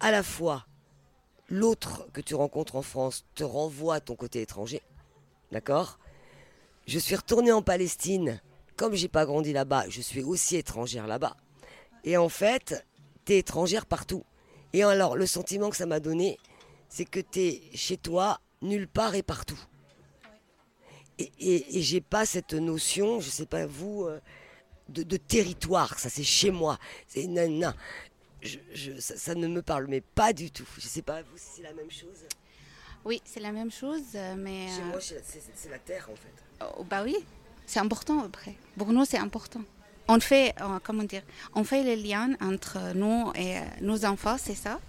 à 0.00 0.10
la 0.10 0.22
fois, 0.22 0.64
l'autre 1.50 2.08
que 2.14 2.22
tu 2.22 2.34
rencontres 2.34 2.76
en 2.76 2.82
France 2.82 3.26
te 3.34 3.44
renvoie 3.44 3.96
à 3.96 4.00
ton 4.00 4.16
côté 4.16 4.40
étranger, 4.40 4.80
d'accord? 5.52 5.98
Je 6.86 6.98
suis 6.98 7.14
retournée 7.14 7.52
en 7.52 7.60
Palestine. 7.60 8.40
Comme 8.74 8.94
j'ai 8.94 9.08
pas 9.08 9.26
grandi 9.26 9.52
là-bas, 9.52 9.84
je 9.90 10.00
suis 10.00 10.22
aussi 10.22 10.56
étrangère 10.56 11.06
là-bas. 11.06 11.36
Et 12.04 12.16
en 12.16 12.30
fait, 12.30 12.86
tu 13.26 13.34
es 13.34 13.38
étrangère 13.40 13.84
partout. 13.84 14.24
Et 14.72 14.82
alors, 14.82 15.14
le 15.14 15.26
sentiment 15.26 15.68
que 15.68 15.76
ça 15.76 15.84
m'a 15.84 16.00
donné, 16.00 16.38
c'est 16.88 17.04
que 17.04 17.20
tu 17.20 17.40
es 17.40 17.62
chez 17.74 17.98
toi, 17.98 18.40
nulle 18.62 18.88
part 18.88 19.14
et 19.14 19.22
partout. 19.22 19.60
Et, 21.18 21.30
et, 21.38 21.82
j'ai 21.82 22.00
pas 22.00 22.24
cette 22.24 22.54
notion, 22.54 23.20
je 23.20 23.28
sais 23.28 23.44
pas 23.44 23.66
vous, 23.66 24.04
euh, 24.04 24.20
de, 24.90 25.16
territoire. 25.16 25.98
Ça, 25.98 26.08
c'est 26.10 26.24
chez 26.24 26.50
moi. 26.50 26.78
C'est 27.06 27.26
non, 27.26 27.72
Je, 28.42 28.58
ça, 28.98 29.16
ça, 29.16 29.34
ne 29.34 29.46
me 29.46 29.62
parle 29.62 29.86
mais 29.88 30.00
pas 30.00 30.32
du 30.32 30.50
tout. 30.50 30.68
Je 30.78 30.86
sais 30.86 31.02
pas 31.02 31.22
vous 31.22 31.36
si 31.36 31.46
c'est 31.56 31.62
la 31.62 31.72
même 31.72 31.90
chose. 31.90 32.24
Oui, 33.04 33.22
c'est 33.24 33.40
la 33.40 33.52
même 33.52 33.70
chose, 33.70 34.02
euh, 34.14 34.34
mais. 34.36 34.68
Chez 34.68 34.82
moi, 34.82 34.96
euh, 34.96 35.20
c'est 35.54 35.70
la 35.70 35.78
terre 35.78 36.08
en 36.12 36.16
fait. 36.16 36.74
Oh, 36.78 36.84
bah 36.84 37.02
oui, 37.02 37.16
c'est 37.66 37.80
important 37.80 38.22
après. 38.24 38.54
Pour 38.76 38.92
nous, 38.92 39.04
c'est 39.04 39.18
important. 39.18 39.60
On 40.08 40.20
fait, 40.20 40.54
euh, 40.60 40.78
comment 40.82 41.04
dire, 41.04 41.22
on 41.54 41.64
fait 41.64 41.82
les 41.82 41.96
liens 41.96 42.34
entre 42.42 42.94
nous 42.94 43.32
et 43.36 43.58
nos 43.80 44.04
enfants, 44.04 44.36
c'est 44.38 44.56
ça. 44.56 44.80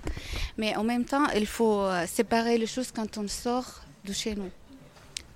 Mais 0.58 0.76
en 0.76 0.84
même 0.84 1.06
temps, 1.06 1.28
il 1.30 1.46
faut 1.46 1.88
séparer 2.08 2.58
les 2.58 2.66
choses 2.66 2.92
quand 2.92 3.18
on 3.18 3.28
sort 3.28 3.82
de 4.04 4.14
chez 4.14 4.36
nous. 4.36 4.50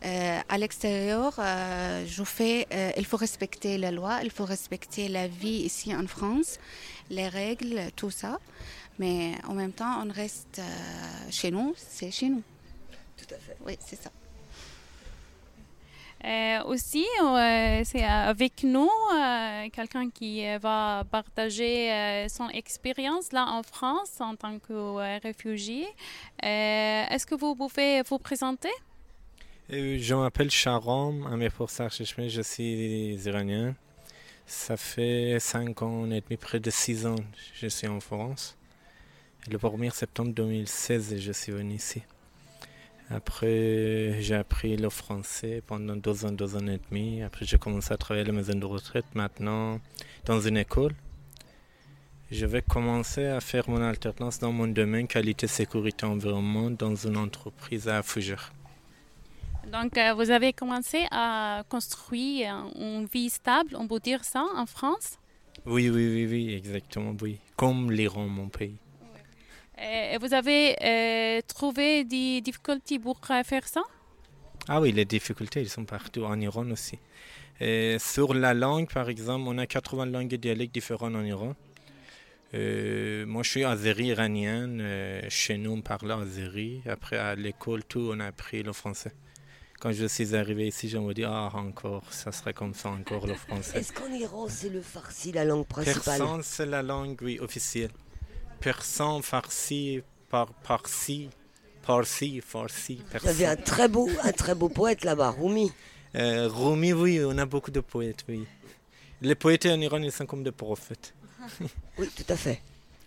À 0.05 0.57
l'extérieur, 0.57 1.33
je 1.37 2.23
fais, 2.23 2.67
il 2.97 3.05
faut 3.05 3.17
respecter 3.17 3.77
la 3.77 3.91
loi, 3.91 4.19
il 4.23 4.31
faut 4.31 4.45
respecter 4.45 5.07
la 5.07 5.27
vie 5.27 5.63
ici 5.65 5.95
en 5.95 6.05
France, 6.07 6.59
les 7.09 7.27
règles, 7.27 7.79
tout 7.95 8.11
ça. 8.11 8.39
Mais 8.99 9.33
en 9.47 9.53
même 9.53 9.73
temps, 9.73 10.03
on 10.03 10.11
reste 10.11 10.61
chez 11.29 11.51
nous, 11.51 11.73
c'est 11.75 12.11
chez 12.11 12.29
nous. 12.29 12.43
Tout 13.17 13.33
à 13.33 13.37
fait. 13.37 13.57
Oui, 13.65 13.77
c'est 13.79 14.01
ça. 14.01 14.11
Euh, 16.25 16.63
aussi, 16.63 17.05
euh, 17.21 17.81
c'est 17.83 18.03
avec 18.03 18.63
nous 18.63 18.89
euh, 19.13 19.69
quelqu'un 19.71 20.09
qui 20.09 20.43
va 20.57 21.03
partager 21.11 22.25
son 22.29 22.49
expérience 22.49 23.31
là 23.31 23.45
en 23.47 23.61
France 23.61 24.19
en 24.19 24.35
tant 24.35 24.57
que 24.57 25.19
réfugié. 25.21 25.87
Est-ce 26.41 27.25
que 27.27 27.35
vous 27.35 27.55
pouvez 27.55 28.01
vous 28.01 28.17
présenter? 28.17 28.71
Je 29.67 30.13
m'appelle 30.13 30.51
Sharon, 30.51 31.23
je 31.41 32.41
suis 32.43 33.15
iranien. 33.25 33.73
Ça 34.45 34.77
fait 34.77 35.37
cinq 35.39 35.81
ans 35.81 36.05
et 36.11 36.21
demi, 36.21 36.37
près 36.37 36.59
de 36.59 36.69
six 36.69 37.07
ans, 37.07 37.15
je 37.55 37.65
suis 37.67 37.87
en 37.87 37.99
France. 37.99 38.57
Le 39.49 39.57
1er 39.57 39.91
septembre 39.91 40.33
2016, 40.33 41.19
je 41.19 41.31
suis 41.31 41.51
venu 41.51 41.75
ici. 41.75 42.03
Après, 43.09 44.21
j'ai 44.21 44.35
appris 44.35 44.77
le 44.77 44.89
français 44.91 45.63
pendant 45.65 45.95
deux 45.95 46.25
ans, 46.25 46.31
deux 46.31 46.55
ans 46.55 46.67
et 46.67 46.79
demi. 46.89 47.23
Après, 47.23 47.43
j'ai 47.45 47.57
commencé 47.57 47.91
à 47.91 47.97
travailler 47.97 48.23
à 48.23 48.27
la 48.27 48.33
maison 48.33 48.53
de 48.53 48.65
retraite. 48.65 49.05
Maintenant, 49.15 49.79
dans 50.25 50.41
une 50.41 50.57
école. 50.57 50.93
Je 52.29 52.45
vais 52.45 52.61
commencer 52.61 53.25
à 53.25 53.39
faire 53.41 53.67
mon 53.69 53.81
alternance 53.81 54.39
dans 54.39 54.51
mon 54.51 54.67
domaine 54.67 55.07
qualité, 55.07 55.47
sécurité, 55.47 56.05
environnement 56.05 56.69
dans 56.69 56.95
une 56.95 57.17
entreprise 57.17 57.87
à 57.87 58.01
Fougères. 58.03 58.54
Donc, 59.71 59.97
euh, 59.97 60.13
vous 60.13 60.29
avez 60.29 60.53
commencé 60.53 61.05
à 61.11 61.63
construire 61.69 62.65
une 62.75 63.05
vie 63.05 63.29
stable, 63.29 63.75
on 63.75 63.87
peut 63.87 63.99
dire 63.99 64.23
ça, 64.23 64.45
en 64.55 64.65
France? 64.65 65.17
Oui, 65.65 65.89
oui, 65.89 66.07
oui, 66.13 66.27
oui, 66.29 66.53
exactement, 66.53 67.15
oui. 67.21 67.39
Comme 67.55 67.91
l'Iran, 67.91 68.27
mon 68.27 68.47
pays. 68.47 68.77
Et 69.77 70.17
vous 70.19 70.33
avez 70.33 70.75
euh, 70.81 71.41
trouvé 71.47 72.03
des 72.03 72.41
difficultés 72.41 72.99
pour 72.99 73.19
euh, 73.29 73.43
faire 73.43 73.67
ça? 73.67 73.81
Ah 74.67 74.79
oui, 74.79 74.91
les 74.91 75.05
difficultés, 75.05 75.61
elles 75.61 75.69
sont 75.69 75.85
partout, 75.85 76.23
en 76.23 76.39
Iran 76.39 76.69
aussi. 76.69 76.99
sur 77.99 78.33
la 78.33 78.53
langue, 78.53 78.89
par 78.91 79.09
exemple, 79.09 79.45
on 79.47 79.57
a 79.57 79.65
80 79.65 80.05
langues 80.05 80.33
et 80.33 80.37
dialectes 80.37 80.73
différents 80.73 81.13
en 81.13 81.23
Iran. 81.23 81.55
Euh, 82.53 83.25
moi, 83.25 83.43
je 83.43 83.49
suis 83.49 83.63
azéri 83.63 84.05
iranien. 84.05 84.77
chez 85.29 85.57
nous, 85.57 85.71
on 85.71 85.81
parle 85.81 86.11
azéri. 86.11 86.81
Après, 86.87 87.17
à 87.17 87.35
l'école, 87.35 87.83
tout, 87.83 88.11
on 88.13 88.19
a 88.19 88.27
appris 88.27 88.63
le 88.63 88.71
français. 88.71 89.11
Quand 89.79 89.91
je 89.91 90.05
suis 90.05 90.35
arrivé 90.35 90.67
ici, 90.67 90.89
je 90.89 90.97
me 90.97 91.13
dis, 91.13 91.23
ah, 91.25 91.51
encore, 91.53 92.03
ça 92.11 92.31
serait 92.31 92.53
comme 92.53 92.73
ça, 92.73 92.89
encore 92.89 93.27
le 93.27 93.35
français. 93.35 93.79
Est-ce 93.79 93.93
qu'en 93.93 94.11
Iran, 94.11 94.47
c'est 94.49 94.69
le 94.69 94.81
farsi, 94.81 95.31
la 95.31 95.45
langue 95.45 95.67
principale 95.67 96.19
Persan, 96.19 96.39
c'est 96.41 96.65
la 96.65 96.81
langue, 96.81 97.19
oui, 97.21 97.39
officielle 97.39 97.91
persan, 98.65 99.21
farsi, 99.21 100.01
par, 100.29 100.47
parsi, 100.53 101.29
parsi, 101.85 102.41
farsi. 102.41 102.99
Il 103.13 103.25
y 103.25 103.29
avait 103.29 103.45
un 103.45 103.55
très 103.55 103.87
beau, 103.87 104.09
un 104.23 104.31
très 104.31 104.55
beau 104.55 104.69
poète 104.69 105.03
là-bas, 105.03 105.35
Rumi. 105.39 105.71
Euh, 106.15 106.47
Rumi, 106.47 106.91
oui, 106.93 107.21
on 107.23 107.37
a 107.37 107.45
beaucoup 107.45 107.69
de 107.69 107.79
poètes, 107.79 108.23
oui. 108.27 108.45
Les 109.21 109.35
poètes 109.35 109.67
en 109.67 109.79
Iran, 109.79 110.01
ils 110.01 110.11
sont 110.11 110.25
comme 110.25 110.43
des 110.43 110.51
prophètes. 110.51 111.13
oui, 111.99 112.09
tout 112.15 112.33
à 112.33 112.35
fait. 112.35 112.59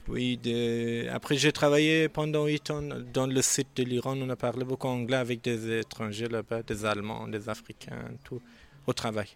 Oui, 0.08 0.38
de... 0.38 1.08
après 1.10 1.36
j'ai 1.36 1.52
travaillé 1.52 2.08
pendant 2.08 2.46
8 2.46 2.70
ans 2.70 2.82
dans 3.12 3.26
le 3.26 3.42
sud 3.42 3.66
de 3.76 3.82
l'Iran. 3.82 4.16
On 4.16 4.30
a 4.30 4.36
parlé 4.36 4.64
beaucoup 4.64 4.88
anglais 4.88 5.16
avec 5.16 5.42
des 5.42 5.80
étrangers 5.80 6.28
là-bas, 6.28 6.62
des 6.62 6.84
Allemands, 6.84 7.28
des 7.28 7.48
Africains, 7.48 8.10
tout, 8.24 8.40
au 8.86 8.92
travail. 8.92 9.28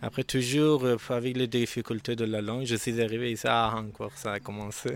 Après, 0.00 0.22
toujours 0.22 0.84
euh, 0.84 0.96
avec 1.08 1.36
les 1.36 1.48
difficultés 1.48 2.14
de 2.14 2.24
la 2.24 2.40
langue, 2.40 2.64
je 2.64 2.76
suis 2.76 3.02
arrivé 3.02 3.32
ici, 3.32 3.46
ah, 3.48 3.74
encore, 3.76 4.12
ça 4.16 4.34
a 4.34 4.40
commencé. 4.40 4.90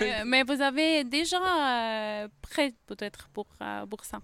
mais, 0.26 0.42
vous 0.42 0.62
avez 0.62 1.04
déjà 1.04 1.36
euh, 1.36 2.28
prêt 2.40 2.72
peut-être 2.86 3.28
pour, 3.34 3.46
euh, 3.60 3.84
pour 3.84 4.04
ça? 4.06 4.20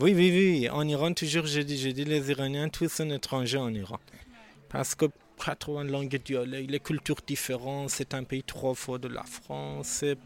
Oui, 0.00 0.12
oui, 0.16 0.30
oui. 0.32 0.68
En 0.68 0.88
Iran, 0.88 1.12
toujours, 1.14 1.46
je 1.46 1.60
dis, 1.60 1.78
je 1.78 1.90
dis 1.90 2.04
les 2.04 2.30
Iraniens, 2.32 2.68
tous 2.68 2.88
sont 2.88 3.08
étrangers 3.10 3.58
en 3.58 3.72
Iran. 3.72 4.00
Parce 4.68 4.96
que 4.96 5.04
80 5.44 5.84
langues 5.84 6.20
dialectes, 6.24 6.70
les 6.70 6.80
cultures 6.80 7.20
différentes, 7.26 7.90
c'est 7.90 8.14
un 8.14 8.22
pays 8.22 8.44
trois 8.44 8.74
fois 8.74 8.98
de 8.98 9.08
la 9.08 9.24
France, 9.24 9.88
c'est 9.88 10.18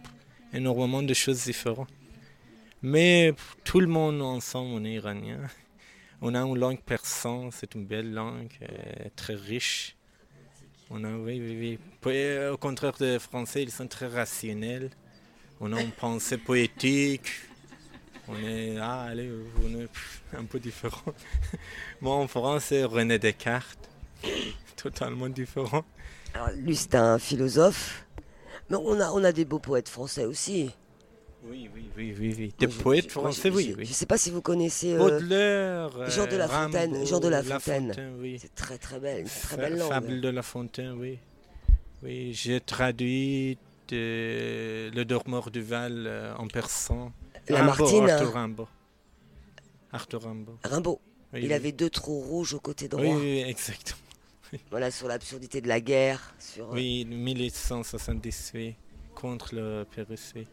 énormément 0.52 1.02
de 1.02 1.14
choses 1.14 1.44
différentes. 1.44 1.88
Mais 2.83 3.33
tout 3.64 3.81
le 3.81 3.87
monde 3.87 4.20
ensemble, 4.20 4.70
on 4.74 4.85
est 4.85 4.92
iranien. 4.92 5.40
On 6.20 6.35
a 6.35 6.40
une 6.40 6.59
langue 6.59 6.81
persan, 6.81 7.50
c'est 7.50 7.74
une 7.74 7.87
belle 7.87 8.12
langue, 8.12 8.52
euh, 8.62 9.09
très 9.16 9.35
riche. 9.35 9.96
On 10.90 11.02
a, 11.02 11.11
oui, 11.11 11.40
oui, 11.40 11.57
oui. 11.59 11.79
Euh, 12.07 12.52
au 12.52 12.57
contraire 12.59 12.92
des 12.98 13.18
Français, 13.18 13.62
ils 13.62 13.70
sont 13.70 13.88
très 13.88 14.07
rationnels. 14.07 14.90
On 15.61 15.72
a 15.72 15.81
une 15.81 15.90
pensée 15.90 16.38
poétique. 16.38 17.29
On 18.29 18.37
est, 18.37 18.76
ah, 18.79 19.02
allez, 19.02 19.31
on 19.64 19.81
est 19.81 19.88
un 20.37 20.44
peu 20.44 20.59
différent. 20.59 21.14
Moi, 22.00 22.14
en 22.14 22.29
France, 22.29 22.64
c'est 22.64 22.85
René 22.85 23.18
Descartes. 23.18 23.88
Totalement 24.83 25.29
différent. 25.29 25.85
Alors, 26.35 26.51
lui, 26.57 26.77
c'est 26.77 26.95
un 26.95 27.19
philosophe. 27.19 28.05
Mais 28.71 28.77
on 28.77 29.01
a, 29.01 29.11
on 29.12 29.23
a 29.25 29.33
des 29.33 29.45
beaux 29.45 29.59
poètes 29.59 29.89
français 29.89 30.25
aussi. 30.25 30.71
Oui, 31.49 31.71
oui, 31.75 31.89
oui, 31.97 32.15
oui, 32.19 32.35
oui. 32.37 32.55
Des 32.59 32.67
poètes 32.67 33.11
français, 33.12 33.51
oui, 33.51 33.69
Je 33.73 33.77
oui. 33.79 33.89
ne 33.89 33.93
sais 33.95 34.07
pas 34.07 34.19
si 34.19 34.31
vous 34.33 34.43
connaissez 34.43 34.95
euh, 34.95 34.99
Baudelaire, 34.99 36.11
Jean 36.11 36.27
de 36.27 36.37
La 36.37 36.47
euh, 36.47 36.49
Fontaine, 36.49 37.07
Jean 37.07 37.21
de 37.21 37.29
La 37.29 37.43
Fontaine. 37.45 38.17
oui. 38.19 38.39
c'est 38.41 38.53
très 38.55 38.79
très 38.79 38.99
belle, 38.99 39.21
une 39.21 39.29
très 39.29 39.57
belle 39.57 39.79
langue. 39.79 39.89
Fable 39.89 40.21
de 40.21 40.29
La 40.29 40.43
Fontaine, 40.43 40.93
oui. 40.99 41.19
Oui, 42.03 42.33
j'ai 42.35 42.61
traduit 42.61 43.57
de- 43.89 44.91
Le 44.93 45.05
Dormeur 45.05 45.53
du 45.53 45.62
Val 45.62 46.05
euh, 46.09 46.35
en 46.37 46.49
persan. 46.49 47.12
La 47.49 47.59
Rimbaud, 47.62 47.67
Martine, 47.85 48.11
Arthur. 48.11 48.33
Rimbaud. 48.33 48.69
Arthur 49.93 50.23
Rimbaud. 50.25 50.59
Rimbaud, 50.65 51.01
Oui, 51.33 51.41
il 51.45 51.47
oui. 51.49 51.55
avait 51.55 51.73
deux 51.73 51.91
trous 51.91 52.21
rouges 52.21 52.55
au 52.55 52.61
côté 52.61 52.89
droit. 52.89 53.05
Oui, 53.05 53.12
oui, 53.21 53.45
exactement. 53.47 53.99
Voilà, 54.71 54.91
sur 54.91 55.09
l'absurdité 55.09 55.61
de 55.61 55.69
la 55.69 55.81
guerre, 55.81 56.35
sur... 56.39 56.67
euh, 56.71 56.75
Oui, 56.75 57.05
1878, 57.05 58.77
contre 59.15 59.55
le 59.55 59.85
Pérus, 59.85 60.33
oui. 60.37 60.47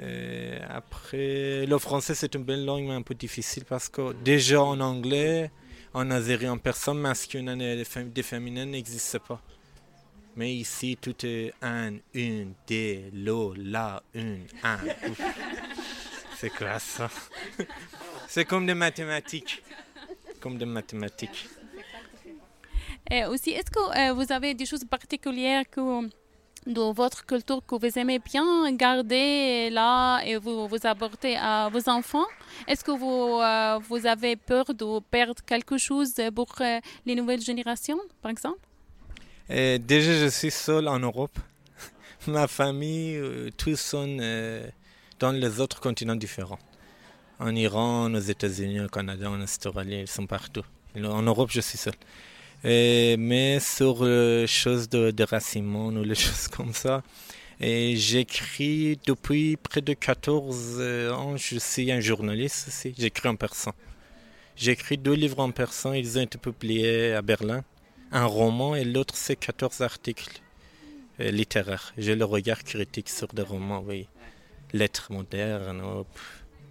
Euh, 0.00 0.58
après, 0.68 1.66
le 1.66 1.78
français, 1.78 2.14
c'est 2.14 2.34
une 2.34 2.42
belle 2.42 2.64
langue, 2.64 2.84
mais 2.84 2.94
un 2.94 3.02
peu 3.02 3.14
difficile 3.14 3.64
parce 3.64 3.88
que 3.88 4.12
déjà 4.12 4.60
en 4.62 4.80
anglais, 4.80 5.50
en 5.92 6.10
azéri, 6.10 6.48
en 6.48 6.58
personne 6.58 6.98
masculin 6.98 7.58
et 7.60 7.82
fém- 7.84 8.12
des 8.12 8.22
féminins 8.24 8.66
n'existe 8.66 9.18
pas. 9.20 9.40
Mais 10.36 10.52
ici, 10.52 10.98
tout 11.00 11.14
est 11.24 11.52
un, 11.62 11.92
une, 12.12 12.54
des, 12.66 13.08
l'eau, 13.12 13.54
la, 13.56 14.02
une, 14.14 14.40
un. 14.64 14.78
C'est 16.36 16.50
ça 16.80 17.08
C'est 18.26 18.44
comme 18.44 18.66
des 18.66 18.74
mathématiques. 18.74 19.62
Comme 20.40 20.58
des 20.58 20.66
mathématiques. 20.66 21.48
Et 23.10 23.24
aussi, 23.26 23.50
est-ce 23.50 23.70
que 23.70 24.10
euh, 24.10 24.12
vous 24.14 24.32
avez 24.32 24.54
des 24.54 24.64
choses 24.64 24.84
particulières 24.84 25.64
que, 25.70 26.06
de 26.66 26.92
votre 26.92 27.26
culture 27.26 27.60
que 27.66 27.74
vous 27.74 27.98
aimez 27.98 28.18
bien 28.18 28.72
garder 28.72 29.68
là 29.70 30.22
et 30.24 30.36
vous, 30.36 30.66
vous 30.66 30.86
apporter 30.86 31.36
à 31.36 31.68
vos 31.68 31.86
enfants? 31.88 32.26
Est-ce 32.66 32.82
que 32.82 32.92
vous, 32.92 33.40
euh, 33.40 33.78
vous 33.88 34.06
avez 34.06 34.36
peur 34.36 34.64
de 34.72 35.00
perdre 35.10 35.42
quelque 35.44 35.76
chose 35.76 36.14
pour 36.34 36.48
euh, 36.60 36.80
les 37.04 37.14
nouvelles 37.14 37.42
générations, 37.42 38.00
par 38.22 38.30
exemple? 38.30 38.58
Déjà, 39.48 40.12
je 40.22 40.28
suis 40.28 40.50
seul 40.50 40.88
en 40.88 40.98
Europe. 40.98 41.38
Ma 42.26 42.48
famille, 42.48 43.20
tous 43.58 43.78
sont 43.78 44.16
dans 45.18 45.32
les 45.32 45.60
autres 45.60 45.80
continents 45.80 46.16
différents. 46.16 46.58
En 47.38 47.54
Iran, 47.54 48.14
aux 48.14 48.18
États-Unis, 48.18 48.80
au 48.80 48.88
Canada, 48.88 49.30
en 49.30 49.42
Australie, 49.42 50.00
ils 50.00 50.08
sont 50.08 50.26
partout. 50.26 50.64
En 50.96 51.20
Europe, 51.20 51.50
je 51.52 51.60
suis 51.60 51.76
seul. 51.76 51.92
Euh, 52.64 53.16
mais 53.18 53.60
sur 53.60 54.04
les 54.04 54.46
choses 54.46 54.88
de 54.88 55.10
déracinement 55.10 55.88
ou 55.88 56.02
les 56.02 56.14
choses 56.26 56.48
comme 56.48 56.72
ça, 56.72 57.02
et 57.60 57.96
j'écris 57.96 58.98
depuis 59.06 59.56
près 59.56 59.80
de 59.80 59.92
14 59.92 60.80
ans, 61.12 61.36
je 61.36 61.58
suis 61.58 61.92
un 61.92 62.00
journaliste 62.00 62.68
aussi, 62.68 62.94
j'écris 62.98 63.28
en 63.28 63.36
persan. 63.36 63.72
J'écris 64.56 64.98
deux 64.98 65.14
livres 65.14 65.40
en 65.40 65.50
persan, 65.50 65.92
ils 65.92 66.18
ont 66.18 66.22
été 66.22 66.38
publiés 66.38 67.12
à 67.12 67.22
Berlin 67.22 67.64
un 68.14 68.26
roman 68.26 68.76
et 68.76 68.84
l'autre 68.84 69.14
c'est 69.16 69.36
14 69.36 69.82
articles 69.82 70.40
euh, 71.20 71.30
littéraires. 71.30 71.92
J'ai 71.98 72.14
le 72.14 72.24
regard 72.24 72.62
critique 72.62 73.10
sur 73.10 73.28
des 73.28 73.42
romans, 73.42 73.82
oui. 73.86 74.08
Lettres 74.72 75.12
modernes. 75.12 76.04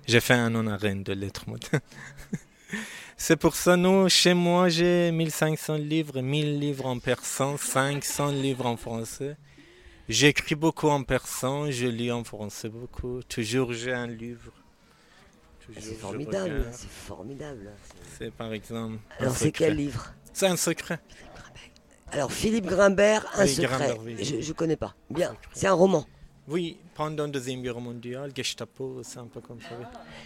J'ai 0.08 0.20
fait 0.20 0.34
un 0.34 0.50
nom 0.50 0.68
à 0.68 0.78
Rennes 0.78 1.04
de 1.04 1.14
lettres 1.14 1.48
modernes. 1.48 1.82
c'est 3.18 3.36
pour 3.38 3.56
ça, 3.56 3.76
nous, 3.78 4.10
chez 4.10 4.34
moi, 4.34 4.70
j'ai 4.70 5.12
1500 5.12 5.76
livres, 5.76 6.22
1000 6.22 6.60
livres 6.60 6.86
en 6.86 7.00
persan, 7.00 7.58
500 7.58 8.32
livres 8.32 8.66
en 8.66 8.78
français. 8.78 9.36
J'écris 10.10 10.56
beaucoup 10.56 10.90
en 10.90 11.04
persan, 11.04 11.72
je 11.72 11.88
lis 11.88 12.12
en 12.12 12.24
français 12.24 12.68
beaucoup. 12.70 13.22
Toujours 13.24 13.72
j'ai 13.72 13.94
un 13.94 14.08
livre. 14.08 14.52
Toujours 15.66 15.82
C'est 15.82 15.94
formidable, 15.96 16.66
c'est 16.74 16.90
formidable. 16.90 17.72
C'est 18.18 18.32
par 18.34 18.52
exemple. 18.52 18.98
Alors 19.20 19.36
c'est 19.36 19.52
quel 19.54 19.78
livre? 19.78 20.14
C'est 20.34 20.48
un 20.48 20.58
secret. 20.58 21.00
Alors 22.12 22.32
Philippe 22.34 22.66
Grimbert, 22.66 23.26
Un 23.36 23.44
Oui, 23.44 23.50
secret. 23.50 23.96
Grimbert. 23.96 24.26
Je, 24.26 24.42
je 24.42 24.54
connais 24.54 24.76
pas. 24.76 24.94
Bien, 25.10 25.36
c'est 25.54 25.68
un 25.68 25.74
roman. 25.74 26.06
Oui, 26.50 26.78
pendant 26.96 27.24
la 27.24 27.30
Deuxième 27.30 27.62
Guerre 27.62 27.80
mondiale, 27.80 28.32
Gestapo, 28.36 29.00
c'est 29.04 29.20
un 29.20 29.28
peu 29.28 29.40
comme 29.40 29.62
ça. 29.62 29.70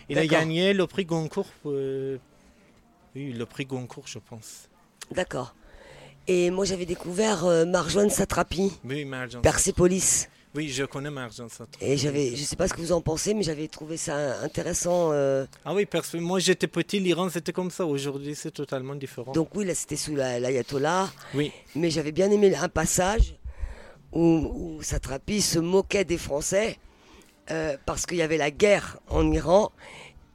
Il 0.09 0.17
a 0.17 0.25
gagné 0.25 0.73
le 0.73 0.87
prix 0.87 1.05
Goncourt. 1.05 1.45
Oui, 3.17 3.33
le 3.33 3.45
prix 3.45 3.65
Goncourt, 3.65 4.07
je 4.07 4.19
pense. 4.19 4.69
D'accord. 5.11 5.55
Et 6.27 6.51
moi 6.51 6.65
j'avais 6.65 6.85
découvert 6.85 7.45
euh, 7.45 7.65
Marjane 7.65 8.09
Satrapi, 8.09 8.71
Oui, 8.83 9.05
Marjan 9.05 9.41
Persépolis. 9.41 10.27
Oui, 10.55 10.69
je 10.69 10.83
connais 10.85 11.09
Marjan 11.11 11.47
Satrapi. 11.49 11.77
Et 11.85 11.97
j'avais, 11.97 12.35
je 12.35 12.43
sais 12.43 12.55
pas 12.55 12.67
ce 12.67 12.73
que 12.73 12.81
vous 12.81 12.91
en 12.91 12.99
pensez, 13.01 13.33
mais 13.33 13.43
j'avais 13.43 13.67
trouvé 13.67 13.95
ça 13.95 14.41
intéressant. 14.41 15.11
euh. 15.13 15.45
Ah 15.63 15.73
oui, 15.73 15.85
parce 15.85 16.09
que 16.09 16.17
moi 16.17 16.39
j'étais 16.39 16.67
petit, 16.67 16.99
l'Iran 16.99 17.29
c'était 17.29 17.53
comme 17.53 17.71
ça. 17.71 17.85
Aujourd'hui, 17.85 18.35
c'est 18.35 18.51
totalement 18.51 18.95
différent. 18.95 19.31
Donc 19.31 19.49
oui, 19.55 19.65
là 19.65 19.73
c'était 19.75 19.95
sous 19.95 20.15
la- 20.15 20.39
l'ayatollah. 20.39 21.09
oui, 21.33 21.51
Mais 21.75 21.89
j'avais 21.89 22.11
bien 22.11 22.29
aimé 22.31 22.53
un 22.55 22.69
passage 22.69 23.35
où, 24.11 24.21
où 24.77 24.81
Satrapi 24.83 25.41
se 25.41 25.59
moquait 25.59 26.05
des 26.05 26.17
Français 26.17 26.77
euh, 27.51 27.77
parce 27.85 28.05
qu'il 28.05 28.17
y 28.17 28.21
avait 28.21 28.37
la 28.37 28.51
guerre 28.51 28.97
en 29.09 29.31
Iran. 29.31 29.71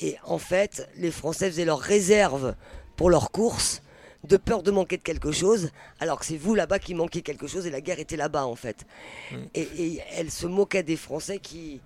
Et 0.03 0.17
en 0.25 0.39
fait, 0.39 0.89
les 0.97 1.11
Français 1.11 1.49
faisaient 1.51 1.65
leurs 1.65 1.81
réserves 1.81 2.55
pour 2.97 3.09
leurs 3.09 3.31
courses 3.31 3.83
de 4.25 4.37
peur 4.37 4.63
de 4.63 4.71
manquer 4.71 4.99
de 4.99 5.03
quelque 5.03 5.33
chose, 5.33 5.71
alors 5.99 6.21
que 6.21 6.27
c'est 6.27 6.37
vous 6.37 6.55
là-bas 6.55 6.79
qui 6.79 6.95
manquiez 6.95 7.23
quelque 7.23 7.47
chose 7.47 7.67
et 7.67 7.71
la 7.71 7.81
guerre 7.81 7.99
était 7.99 8.17
là-bas 8.17 8.47
en 8.47 8.55
fait. 8.55 8.87
Mm. 9.31 9.37
Et, 9.55 9.69
et 9.79 10.01
elle 10.17 10.31
se 10.31 10.47
moquait 10.47 10.83
des 10.83 10.97
Français 10.97 11.39
qui, 11.39 11.81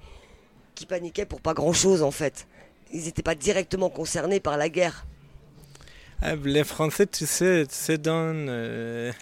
qui 0.74 0.86
paniquaient 0.86 1.26
pour 1.26 1.40
pas 1.40 1.54
grand-chose 1.54 2.02
en 2.02 2.10
fait. 2.10 2.46
Ils 2.92 3.04
n'étaient 3.04 3.22
pas 3.22 3.34
directement 3.34 3.90
concernés 3.90 4.40
par 4.40 4.56
la 4.56 4.68
guerre. 4.68 5.06
Ah, 6.22 6.34
les 6.36 6.64
Français, 6.64 7.06
tu 7.06 7.26
sais, 7.26 7.66
c'est 7.68 8.00
dans 8.00 8.34
euh, 8.48 9.12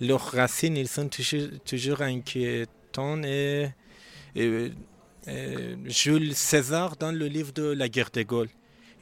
leurs 0.00 0.32
racines, 0.32 0.76
ils 0.76 0.88
sont 0.88 1.08
toujours, 1.08 1.48
toujours 1.64 2.02
inquiétants. 2.02 3.22
Et, 3.22 3.70
et, 4.34 4.72
Jules 5.86 6.34
César, 6.34 6.96
dans 6.96 7.12
le 7.12 7.26
livre 7.26 7.52
de 7.52 7.64
la 7.64 7.88
guerre 7.88 8.10
des 8.10 8.24
Gaules, 8.24 8.48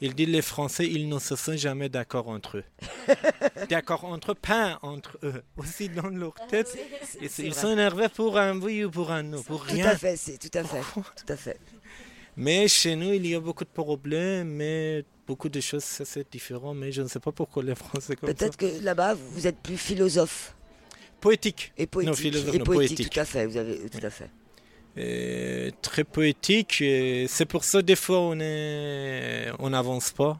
il 0.01 0.15
dit 0.15 0.25
les 0.25 0.41
Français, 0.41 0.87
ils 0.87 1.09
ne 1.09 1.19
se 1.19 1.35
sont 1.35 1.57
jamais 1.57 1.89
d'accord 1.89 2.29
entre 2.29 2.57
eux. 2.57 2.63
d'accord 3.69 4.05
entre 4.05 4.31
eux, 4.31 4.35
pas 4.35 4.79
entre 4.81 5.17
eux. 5.23 5.43
Aussi 5.57 5.89
dans 5.89 6.07
leur 6.07 6.35
tête, 6.49 6.77
ils, 7.21 7.53
sont 7.53 7.71
énervés 7.71 8.07
pour 8.07 8.37
un 8.37 8.59
oui 8.61 8.85
ou 8.85 8.91
pour 8.91 9.11
un 9.11 9.23
non, 9.23 9.43
pour 9.43 9.65
Tout 9.65 9.73
rien. 9.73 9.87
à 9.87 9.97
fait, 9.97 10.15
c'est 10.15 10.37
tout 10.37 10.57
à 10.57 10.63
fait, 10.63 10.81
tout 10.93 11.33
à 11.33 11.35
fait. 11.35 11.59
Mais 12.37 12.69
chez 12.69 12.95
nous, 12.95 13.11
il 13.11 13.27
y 13.27 13.35
a 13.35 13.39
beaucoup 13.41 13.65
de 13.65 13.69
problèmes, 13.69 14.47
mais 14.47 15.03
beaucoup 15.27 15.49
de 15.49 15.59
choses, 15.59 15.83
ça, 15.83 16.05
c'est 16.05 16.31
différent. 16.31 16.73
Mais 16.73 16.89
je 16.89 17.01
ne 17.01 17.09
sais 17.09 17.19
pas 17.19 17.33
pourquoi 17.33 17.61
les 17.63 17.75
Français 17.75 18.15
comme. 18.15 18.33
Peut-être 18.33 18.55
que 18.55 18.81
là-bas 18.81 19.15
vous 19.15 19.45
êtes 19.45 19.57
plus 19.57 19.75
philosophe. 19.75 20.55
Poétique. 21.19 21.73
Et 21.77 21.85
poétique. 21.85 22.09
Non, 22.09 22.15
philosophe, 22.15 22.55
et 22.55 22.59
non, 22.59 22.63
poétique, 22.63 22.97
poétique. 22.97 23.13
tout 23.13 23.19
à 23.19 23.25
fait, 23.25 23.45
vous 23.45 23.57
avez 23.57 23.89
tout 23.89 24.05
à 24.05 24.09
fait. 24.09 24.29
Très 25.81 26.03
poétique. 26.03 26.81
et 26.81 27.27
C'est 27.27 27.45
pour 27.45 27.63
ça 27.63 27.81
des 27.81 27.95
fois 27.95 28.19
on 28.19 28.39
est, 28.39 29.47
on 29.59 29.69
n'avance 29.69 30.11
pas 30.11 30.39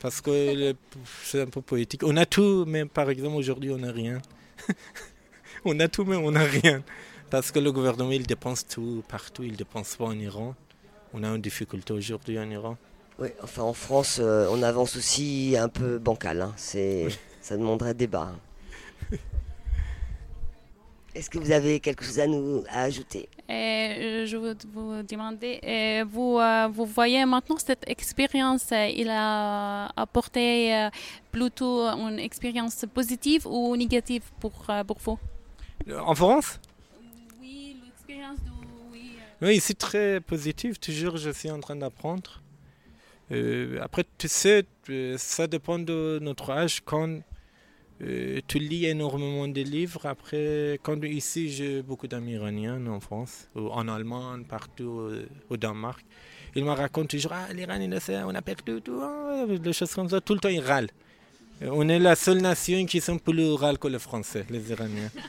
parce 0.00 0.20
que 0.20 0.74
c'est 1.24 1.42
un 1.42 1.46
peu 1.46 1.60
poétique. 1.60 2.02
On 2.04 2.16
a 2.16 2.26
tout, 2.26 2.64
mais 2.66 2.84
par 2.86 3.10
exemple 3.10 3.36
aujourd'hui 3.36 3.70
on 3.70 3.78
n'a 3.78 3.92
rien. 3.92 4.20
on 5.64 5.78
a 5.78 5.88
tout, 5.88 6.04
mais 6.04 6.16
on 6.16 6.30
n'a 6.32 6.44
rien 6.44 6.82
parce 7.30 7.52
que 7.52 7.58
le 7.60 7.70
gouvernement 7.70 8.10
il 8.10 8.26
dépense 8.26 8.66
tout 8.66 9.04
partout. 9.08 9.44
Il 9.44 9.56
dépense 9.56 9.96
pas 9.96 10.06
en 10.06 10.18
Iran. 10.18 10.54
On 11.12 11.22
a 11.22 11.28
une 11.28 11.40
difficulté 11.42 11.92
aujourd'hui 11.92 12.38
en 12.38 12.50
Iran. 12.50 12.76
Oui, 13.18 13.28
enfin 13.42 13.62
en 13.62 13.74
France, 13.74 14.18
euh, 14.20 14.48
on 14.50 14.62
avance 14.62 14.96
aussi 14.96 15.54
un 15.58 15.68
peu 15.68 15.98
bancal. 15.98 16.40
hein. 16.40 16.52
C'est, 16.56 17.08
ça 17.42 17.56
demanderait 17.56 17.94
débat. 17.94 18.32
Est-ce 21.14 21.28
que 21.28 21.38
vous 21.38 21.50
avez 21.50 21.80
quelque 21.80 22.04
chose 22.04 22.20
à 22.20 22.26
nous 22.26 22.62
à 22.68 22.82
ajouter? 22.82 23.28
Et 23.48 23.52
euh, 23.52 24.26
je 24.26 24.36
veux 24.36 24.56
vous 24.72 25.02
demander, 25.02 25.60
euh, 25.64 26.04
vous, 26.08 26.38
euh, 26.38 26.68
vous 26.68 26.86
voyez 26.86 27.24
maintenant 27.24 27.58
cette 27.58 27.84
expérience, 27.88 28.68
il 28.70 29.08
a 29.10 29.86
apporté 29.96 30.88
plutôt 31.32 31.84
une 31.88 32.20
expérience 32.20 32.84
positive 32.94 33.46
ou 33.46 33.76
négative 33.76 34.22
pour, 34.38 34.52
pour 34.86 34.98
vous? 34.98 35.18
En 35.98 36.14
France? 36.14 36.60
Oui, 37.40 37.76
l'expérience 37.84 38.38
de... 38.38 38.50
Oui, 38.92 39.12
Oui, 39.42 39.58
c'est 39.60 39.78
très 39.78 40.20
positif. 40.20 40.78
Toujours, 40.78 41.16
je 41.16 41.30
suis 41.30 41.50
en 41.50 41.60
train 41.60 41.76
d'apprendre. 41.76 42.42
Euh, 43.32 43.78
après, 43.80 44.04
tu 44.18 44.28
sais, 44.28 44.64
ça 45.16 45.46
dépend 45.46 45.78
de 45.78 46.18
notre 46.20 46.50
âge. 46.50 46.82
Quand 46.84 47.20
euh, 48.02 48.40
tu 48.46 48.58
lis 48.58 48.86
énormément 48.86 49.46
de 49.46 49.60
livres, 49.60 50.06
après, 50.06 50.78
quand 50.82 51.02
ici, 51.04 51.50
j'ai 51.50 51.82
beaucoup 51.82 52.06
d'amis 52.06 52.32
iraniens 52.32 52.86
en 52.86 53.00
France, 53.00 53.48
ou 53.54 53.68
en 53.68 53.88
Allemagne, 53.88 54.44
partout, 54.44 55.00
euh, 55.00 55.28
au 55.50 55.56
Danemark. 55.56 56.04
Ils 56.54 56.64
me 56.64 56.70
racontent 56.70 57.06
toujours 57.08 57.32
Ah, 57.34 57.52
l'Iran, 57.52 57.78
on 58.26 58.34
a 58.34 58.42
perdu 58.42 58.80
tout, 58.80 59.00
des 59.58 59.72
choses 59.72 59.94
comme 59.94 60.08
ça. 60.08 60.20
Tout 60.20 60.34
le 60.34 60.40
temps, 60.40 60.48
ils 60.48 60.60
râlent. 60.60 60.90
Euh, 61.62 61.68
On 61.72 61.88
est 61.88 61.98
la 61.98 62.16
seule 62.16 62.38
nation 62.40 62.84
qui 62.86 63.00
sont 63.00 63.18
plus 63.18 63.52
râle 63.52 63.78
que 63.78 63.88
les 63.88 63.98
Français, 63.98 64.46
les 64.48 64.70
Iraniens. 64.70 65.10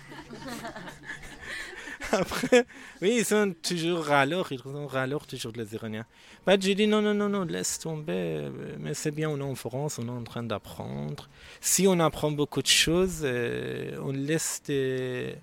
Après, 2.13 2.65
oui, 3.01 3.17
ils 3.19 3.25
sont 3.25 3.53
toujours 3.61 4.03
râleurs, 4.03 4.51
ils 4.51 4.59
sont 4.59 4.87
râleurs 4.87 5.25
toujours 5.25 5.53
les 5.55 5.73
Iraniens. 5.73 6.05
Bah, 6.45 6.57
j'ai 6.59 6.75
dit 6.75 6.85
non, 6.85 7.01
non, 7.01 7.13
non, 7.13 7.29
non, 7.29 7.45
laisse 7.45 7.79
tomber, 7.79 8.49
mais 8.79 8.93
c'est 8.93 9.11
bien, 9.11 9.29
on 9.29 9.37
est 9.39 9.43
en 9.43 9.55
France, 9.55 9.97
on 9.97 10.07
est 10.07 10.11
en 10.11 10.23
train 10.23 10.43
d'apprendre. 10.43 11.29
Si 11.61 11.87
on 11.87 11.99
apprend 11.99 12.31
beaucoup 12.31 12.61
de 12.61 12.67
choses, 12.67 13.21
euh, 13.23 13.97
on 14.01 14.11
laisse 14.11 14.61
de 14.67 15.33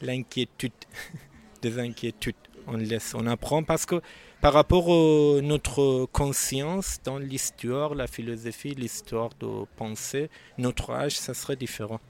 l'inquiétude, 0.00 0.72
des 1.62 1.78
inquiétudes, 1.78 2.34
on 2.66 2.76
laisse, 2.76 3.14
on 3.14 3.26
apprend 3.28 3.62
parce 3.62 3.86
que 3.86 4.00
par 4.40 4.52
rapport 4.52 4.88
à 4.88 5.40
notre 5.42 6.06
conscience 6.06 6.98
dans 7.04 7.18
l'histoire, 7.18 7.94
la 7.94 8.08
philosophie, 8.08 8.74
l'histoire 8.74 9.30
de 9.38 9.64
penser, 9.76 10.28
notre 10.58 10.90
âge, 10.90 11.16
ça 11.16 11.34
serait 11.34 11.56
différent 11.56 12.00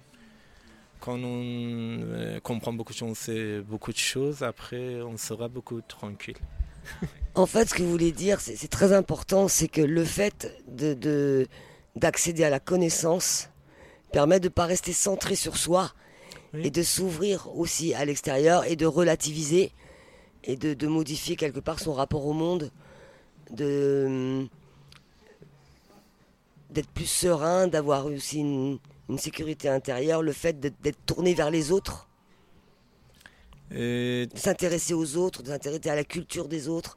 quand 1.05 1.19
on 1.19 1.99
euh, 2.01 2.41
comprend 2.41 2.73
beaucoup 2.73 2.95
de 2.95 2.99
choses, 2.99 3.31
beaucoup 3.69 3.93
de 3.93 3.99
choses, 3.99 4.43
après 4.43 5.03
on 5.03 5.19
sera 5.19 5.49
beaucoup 5.49 5.83
tranquille. 5.83 6.39
en 7.35 7.45
fait, 7.45 7.69
ce 7.69 7.75
que 7.75 7.83
vous 7.83 7.91
voulez 7.91 8.13
dire, 8.13 8.41
c'est 8.41 8.69
très 8.69 8.95
important, 8.95 9.47
c'est 9.49 9.69
que 9.69 9.83
le 9.83 10.05
fait 10.05 10.57
de 10.67 11.47
d'accéder 11.95 12.43
à 12.43 12.51
la 12.51 12.59
connaissance 12.59 13.51
permet 14.13 14.41
de 14.41 14.47
ne 14.47 14.53
pas 14.53 14.65
rester 14.65 14.93
centré 14.93 15.37
sur 15.37 15.57
soi 15.57 15.93
et 16.55 16.71
de 16.71 16.83
s'ouvrir 16.83 17.55
aussi 17.57 17.95
à 17.95 18.05
l'extérieur 18.05 18.65
et 18.65 18.75
de 18.75 18.87
relativiser 18.87 19.73
et 20.43 20.57
de, 20.57 20.75
de, 20.75 20.87
modifier 20.87 21.37
quelque 21.37 21.61
part 21.61 21.81
son 21.81 21.93
rapport 21.93 22.27
au 22.27 22.33
monde, 22.33 22.71
de 23.51 24.47
d'être 26.71 26.91
plus 26.91 27.07
serein, 27.07 27.69
d'avoir 27.69 28.07
aussi 28.07 28.41
une, 28.41 28.79
une 29.09 29.19
sécurité 29.19 29.69
intérieure, 29.69 30.23
le 30.23 30.33
fait 30.33 30.59
d'être 30.61 31.05
tourné 31.07 31.35
vers 31.35 31.51
les 31.51 31.71
autres, 31.71 32.09
de 33.71 34.29
s'intéresser 34.35 34.95
aux 34.95 35.17
autres, 35.17 35.43
de 35.43 35.49
s'intéresser 35.49 35.91
à 35.91 35.97
la 35.97 36.05
culture 36.05 36.49
des 36.49 36.69
autres, 36.69 36.97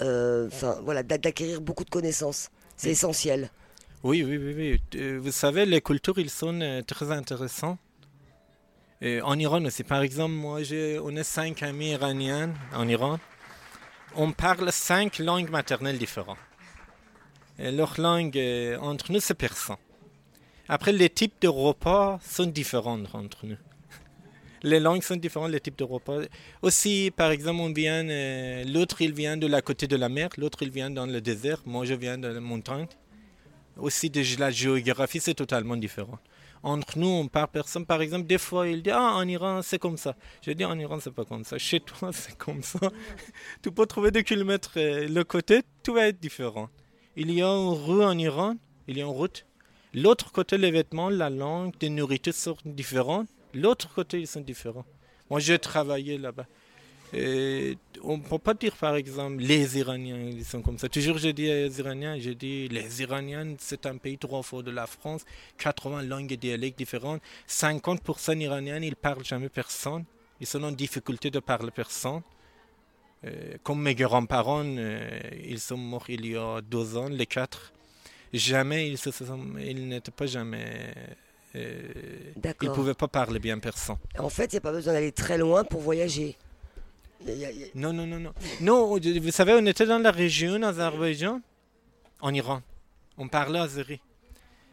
euh, 0.00 0.48
voilà, 0.82 1.02
d'acquérir 1.02 1.60
beaucoup 1.60 1.84
de 1.84 1.90
connaissances. 1.90 2.50
C'est 2.76 2.90
essentiel. 2.90 3.50
Oui, 4.02 4.24
oui, 4.24 4.36
oui, 4.36 4.54
oui. 4.54 5.00
Euh, 5.00 5.20
vous 5.22 5.30
savez, 5.30 5.64
les 5.64 5.80
cultures, 5.80 6.18
ils 6.18 6.30
sont 6.30 6.60
euh, 6.60 6.82
très 6.82 7.12
intéressants. 7.12 7.78
en 9.02 9.38
Iran 9.38 9.64
aussi, 9.64 9.84
par 9.84 10.02
exemple, 10.02 10.34
moi, 10.34 10.60
on 11.02 11.16
est 11.16 11.24
cinq 11.24 11.62
amis 11.62 11.90
iraniens 11.90 12.52
en 12.74 12.88
Iran. 12.88 13.18
On 14.16 14.32
parle 14.32 14.72
cinq 14.72 15.18
langues 15.18 15.50
maternelles 15.50 15.98
différentes. 15.98 16.38
Et 17.58 17.70
leur 17.70 18.00
langue 18.00 18.38
entre 18.80 19.12
nous, 19.12 19.20
c'est 19.20 19.34
persan. 19.34 19.78
Après, 20.68 20.92
les 20.92 21.10
types 21.10 21.40
de 21.40 21.48
repas 21.48 22.18
sont 22.22 22.46
différents 22.46 23.02
entre 23.12 23.46
nous. 23.46 23.56
Les 24.62 24.78
langues 24.78 25.02
sont 25.02 25.16
différentes, 25.16 25.50
les 25.50 25.60
types 25.60 25.76
de 25.78 25.84
repas. 25.84 26.20
Aussi, 26.62 27.10
par 27.16 27.32
exemple, 27.32 27.60
on 27.60 27.72
vient, 27.72 28.08
euh, 28.08 28.64
l'autre 28.64 29.00
il 29.02 29.12
vient 29.12 29.36
de 29.36 29.48
la 29.48 29.60
côté 29.60 29.88
de 29.88 29.96
la 29.96 30.08
mer, 30.08 30.28
l'autre 30.38 30.62
il 30.62 30.70
vient 30.70 30.88
dans 30.88 31.06
le 31.06 31.20
désert, 31.20 31.60
moi 31.66 31.84
je 31.84 31.94
viens 31.94 32.16
de 32.16 32.28
la 32.28 32.40
montagne. 32.40 32.86
Aussi, 33.76 34.08
de 34.08 34.22
la 34.38 34.50
géographie, 34.50 35.18
c'est 35.18 35.34
totalement 35.34 35.76
différent. 35.76 36.18
Entre 36.62 36.96
nous, 36.96 37.08
on 37.08 37.26
parle 37.26 37.48
personne. 37.48 37.84
Par 37.84 38.00
exemple, 38.02 38.26
des 38.26 38.38
fois, 38.38 38.68
il 38.68 38.82
dit 38.82 38.90
Ah, 38.90 39.14
en 39.16 39.26
Iran, 39.26 39.62
c'est 39.62 39.80
comme 39.80 39.96
ça. 39.96 40.14
Je 40.46 40.52
dis 40.52 40.64
En 40.64 40.78
Iran, 40.78 40.98
c'est 41.00 41.10
pas 41.10 41.24
comme 41.24 41.42
ça. 41.42 41.58
Chez 41.58 41.80
toi, 41.80 42.10
c'est 42.12 42.36
comme 42.38 42.62
ça. 42.62 42.78
tu 43.62 43.72
peux 43.72 43.86
trouver 43.86 44.12
des 44.12 44.22
kilomètres 44.22 44.74
euh, 44.76 45.08
le 45.08 45.24
côté, 45.24 45.62
tout 45.82 45.94
va 45.94 46.06
être 46.06 46.20
différent. 46.20 46.68
Il 47.16 47.32
y 47.32 47.42
a 47.42 47.48
une 47.48 47.72
rue 47.72 48.04
en 48.04 48.16
Iran, 48.16 48.54
il 48.86 48.98
y 48.98 49.00
a 49.00 49.04
une 49.04 49.10
route 49.10 49.44
L'autre 49.94 50.32
côté, 50.32 50.56
les 50.56 50.70
vêtements, 50.70 51.10
la 51.10 51.28
langue, 51.28 51.74
les 51.82 51.90
nourritures 51.90 52.34
sont 52.34 52.56
différentes. 52.64 53.28
L'autre 53.52 53.92
côté, 53.94 54.20
ils 54.20 54.26
sont 54.26 54.40
différents. 54.40 54.86
Moi, 55.28 55.38
j'ai 55.40 55.58
travaillé 55.58 56.16
là-bas. 56.16 56.46
on 57.12 58.16
ne 58.16 58.22
peut 58.22 58.38
pas 58.38 58.54
dire, 58.54 58.74
par 58.74 58.96
exemple, 58.96 59.42
les 59.42 59.78
Iraniens, 59.78 60.18
ils 60.18 60.46
sont 60.46 60.62
comme 60.62 60.78
ça. 60.78 60.88
Toujours, 60.88 61.18
je 61.18 61.28
dis 61.28 61.44
les 61.44 61.78
Iraniens, 61.78 62.18
je 62.18 62.30
dis, 62.30 62.68
les 62.68 63.02
Iraniens, 63.02 63.54
c'est 63.58 63.84
un 63.84 63.98
pays 63.98 64.16
trop 64.16 64.42
fort 64.42 64.62
de 64.62 64.70
la 64.70 64.86
France, 64.86 65.26
80 65.58 66.02
langues 66.04 66.32
et 66.32 66.38
dialectes 66.38 66.78
différentes, 66.78 67.20
50% 67.46 68.40
Iraniens, 68.40 68.80
ils 68.80 68.96
parlent 68.96 69.24
jamais 69.24 69.50
personne, 69.50 70.04
ils 70.40 70.46
sont 70.46 70.62
en 70.62 70.72
difficulté 70.72 71.30
de 71.30 71.38
parler 71.40 71.70
personne. 71.70 72.22
Euh, 73.24 73.56
comme 73.62 73.82
mes 73.82 73.94
grands-parents, 73.94 74.64
euh, 74.64 75.20
ils 75.44 75.60
sont 75.60 75.76
morts 75.76 76.08
il 76.08 76.26
y 76.26 76.36
a 76.36 76.62
deux 76.62 76.96
ans, 76.96 77.08
les 77.08 77.26
quatre 77.26 77.72
jamais 78.38 78.94
pas 80.16 80.26
jamais. 80.26 80.94
Euh, 81.54 81.78
ne 82.36 82.68
pouvaient 82.68 82.94
pas 82.94 83.08
parler 83.08 83.38
bien 83.38 83.58
personne. 83.58 83.96
En 84.18 84.30
fait, 84.30 84.46
il 84.52 84.54
n'y 84.54 84.58
a 84.58 84.60
pas 84.62 84.72
besoin 84.72 84.94
d'aller 84.94 85.12
très 85.12 85.36
loin 85.36 85.64
pour 85.64 85.80
voyager. 85.80 86.36
Non, 87.74 87.92
non, 87.92 88.06
non, 88.06 88.18
non. 88.18 88.32
Non, 88.60 88.98
vous 88.98 89.30
savez, 89.30 89.52
on 89.52 89.66
était 89.66 89.86
dans 89.86 89.98
la 89.98 90.10
région 90.10 90.62
Azerbaïdjan, 90.62 91.40
en 92.20 92.34
Iran. 92.34 92.62
On 93.18 93.28
parlait 93.28 93.60
azéri. 93.60 94.00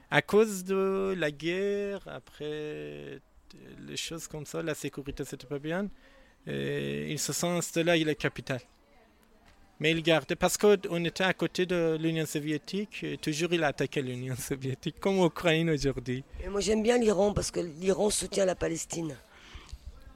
À 0.10 0.22
cause 0.22 0.64
de 0.64 1.14
la 1.18 1.32
guerre, 1.32 2.02
après 2.08 3.20
les 3.88 3.98
choses 3.98 4.28
comme 4.28 4.46
ça, 4.46 4.64
la 4.64 4.74
sécurité, 4.74 5.24
c'était 5.26 5.48
pas 5.48 5.60
bien. 5.60 5.88
Et 6.48 7.12
ils 7.12 7.20
se 7.20 7.34
sont 7.34 7.52
installés 7.58 7.92
à 7.92 8.06
la 8.06 8.16
capitale. 8.16 8.62
Mais 9.80 9.92
il 9.92 10.04
gardait, 10.04 10.36
parce 10.36 10.58
qu'on 10.58 11.06
était 11.06 11.24
à 11.24 11.34
côté 11.34 11.66
de 11.66 11.98
l'Union 12.00 12.26
soviétique, 12.26 13.06
toujours 13.22 13.54
il 13.54 13.64
attaquait 13.64 14.02
l'Union 14.02 14.36
soviétique, 14.38 15.00
comme 15.00 15.22
l'Ukraine 15.24 15.70
aujourd'hui. 15.70 16.24
moi 16.50 16.60
j'aime 16.60 16.84
bien 16.84 16.98
l'Iran, 16.98 17.34
parce 17.34 17.50
que 17.52 17.62
l'Iran 17.62 18.10
soutient 18.10 18.46
la 18.46 18.56
Palestine. 18.56 19.16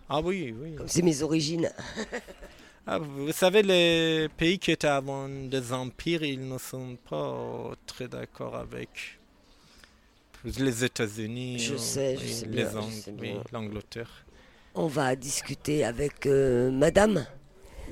Ah 0.09 0.19
oui, 0.21 0.53
oui. 0.61 0.75
Comme 0.75 0.87
c'est 0.87 1.01
mes 1.01 1.21
origines. 1.23 1.69
Ah, 2.85 2.97
vous 2.99 3.31
savez, 3.31 3.63
les 3.63 4.27
pays 4.35 4.59
qui 4.59 4.71
étaient 4.71 4.87
avant 4.87 5.29
des 5.29 5.71
empires, 5.71 6.21
ils 6.21 6.45
ne 6.45 6.57
sont 6.57 6.97
pas 7.09 7.71
très 7.87 8.09
d'accord 8.09 8.57
avec 8.57 9.19
les 10.43 10.83
États-Unis. 10.83 11.59
Je 11.59 11.77
sais, 11.77 12.17
je 12.17 12.27
sais 12.27 12.45
les 12.45 12.65
l'Angleterre. 13.53 14.25
On 14.75 14.87
va 14.87 15.15
discuter 15.15 15.85
avec 15.85 16.25
euh, 16.25 16.71
Madame. 16.71 17.25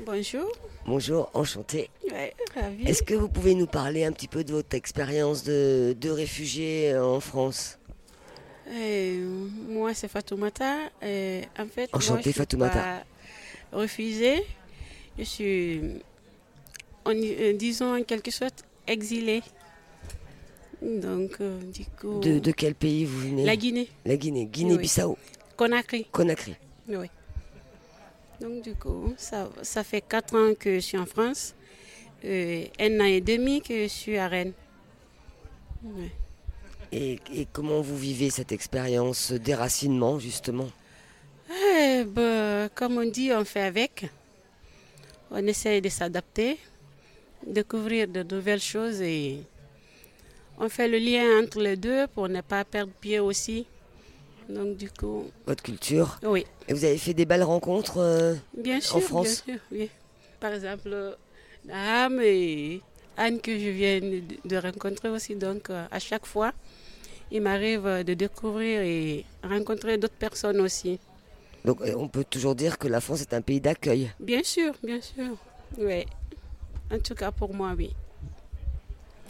Bonjour. 0.05 0.51
Bonjour, 0.85 1.29
enchanté. 1.33 1.89
Ouais, 2.11 2.33
ravi. 2.55 2.85
Est-ce 2.87 3.03
que 3.03 3.13
vous 3.13 3.29
pouvez 3.29 3.53
nous 3.55 3.67
parler 3.67 4.03
un 4.03 4.11
petit 4.11 4.27
peu 4.27 4.43
de 4.43 4.51
votre 4.51 4.75
expérience 4.75 5.43
de, 5.43 5.95
de 5.99 6.09
réfugié 6.09 6.97
en 6.97 7.19
France? 7.19 7.77
Euh, 8.67 9.47
Moi, 9.69 9.93
c'est 9.93 10.07
Fatoumata. 10.07 10.75
Euh, 11.03 11.41
en 11.59 11.65
fait, 11.67 11.89
Enchanté, 11.93 12.13
moi, 12.13 12.21
je 12.25 12.31
Fatoumata. 12.31 13.03
refusé. 13.71 14.43
Je 15.19 15.23
suis, 15.23 15.81
en, 17.05 17.11
euh, 17.13 17.53
disons 17.53 17.95
en 17.97 18.03
quelque 18.03 18.31
sorte, 18.31 18.63
exilée. 18.87 19.43
Donc, 20.81 21.37
du 21.71 21.85
coup. 21.99 22.19
De, 22.21 22.39
de, 22.39 22.51
quel 22.51 22.73
pays 22.73 23.05
vous 23.05 23.19
venez? 23.19 23.45
La 23.45 23.55
Guinée. 23.55 23.87
La 24.03 24.17
Guinée, 24.17 24.45
Guinée-Bissau. 24.47 25.15
Conakry. 25.55 26.05
Conakry. 26.11 26.55
Oui. 26.87 27.05
Donc 28.41 28.63
du 28.63 28.73
coup, 28.73 29.13
ça, 29.17 29.49
ça 29.61 29.83
fait 29.83 30.01
quatre 30.01 30.35
ans 30.35 30.55
que 30.59 30.75
je 30.75 30.79
suis 30.79 30.97
en 30.97 31.05
France. 31.05 31.53
Euh, 32.25 32.65
un 32.79 32.99
an 32.99 33.05
et 33.05 33.21
demi 33.21 33.61
que 33.61 33.83
je 33.83 33.87
suis 33.87 34.17
à 34.17 34.27
Rennes. 34.27 34.53
Et, 36.91 37.19
comment 37.53 37.81
vous 37.81 37.97
vivez 37.97 38.31
cette 38.31 38.51
expérience 38.51 39.31
déracinement, 39.31 40.17
justement? 40.19 40.69
Eh 41.51 42.03
ben, 42.03 42.67
Comme 42.73 42.97
on 42.97 43.05
dit, 43.05 43.31
on 43.31 43.45
fait 43.45 43.61
avec. 43.61 44.09
On 45.29 45.45
essaye 45.45 45.79
de 45.79 45.89
s'adapter, 45.89 46.57
découvrir 47.45 48.07
de 48.07 48.23
nouvelles 48.23 48.61
choses 48.61 49.01
et 49.01 49.43
on 50.57 50.67
fait 50.67 50.87
le 50.87 50.97
lien 50.97 51.43
entre 51.43 51.61
les 51.61 51.77
deux 51.77 52.07
pour 52.07 52.27
ne 52.27 52.41
pas 52.41 52.65
perdre 52.65 52.91
pied 52.99 53.19
aussi. 53.19 53.67
Donc 54.53 54.77
du 54.77 54.89
coup. 54.89 55.25
Votre 55.47 55.63
culture. 55.63 56.19
Oui. 56.23 56.45
Et 56.67 56.73
vous 56.73 56.83
avez 56.83 56.97
fait 56.97 57.13
des 57.13 57.25
belles 57.25 57.43
rencontres 57.43 57.97
euh, 57.97 58.35
bien 58.55 58.79
sûr, 58.81 58.97
en 58.97 58.99
France? 59.01 59.43
Bien 59.45 59.55
sûr, 59.55 59.63
oui. 59.71 59.89
Par 60.39 60.53
exemple, 60.53 61.17
Naham 61.65 62.19
et 62.21 62.81
Anne 63.17 63.39
que 63.39 63.57
je 63.57 63.69
viens 63.69 63.99
de 64.01 64.57
rencontrer 64.57 65.09
aussi. 65.09 65.35
Donc 65.35 65.69
euh, 65.69 65.85
à 65.89 65.99
chaque 65.99 66.25
fois, 66.25 66.53
il 67.31 67.41
m'arrive 67.41 68.03
de 68.03 68.13
découvrir 68.13 68.81
et 68.81 69.25
rencontrer 69.43 69.97
d'autres 69.97 70.15
personnes 70.19 70.59
aussi. 70.59 70.99
Donc 71.63 71.81
euh, 71.81 71.93
on 71.97 72.07
peut 72.07 72.23
toujours 72.23 72.55
dire 72.55 72.77
que 72.77 72.87
la 72.87 72.99
France 72.99 73.21
est 73.21 73.33
un 73.33 73.41
pays 73.41 73.61
d'accueil. 73.61 74.11
Bien 74.19 74.43
sûr, 74.43 74.73
bien 74.83 74.99
sûr. 74.99 75.37
Oui. 75.77 76.05
En 76.91 76.99
tout 76.99 77.15
cas 77.15 77.31
pour 77.31 77.53
moi, 77.53 77.73
oui. 77.77 77.91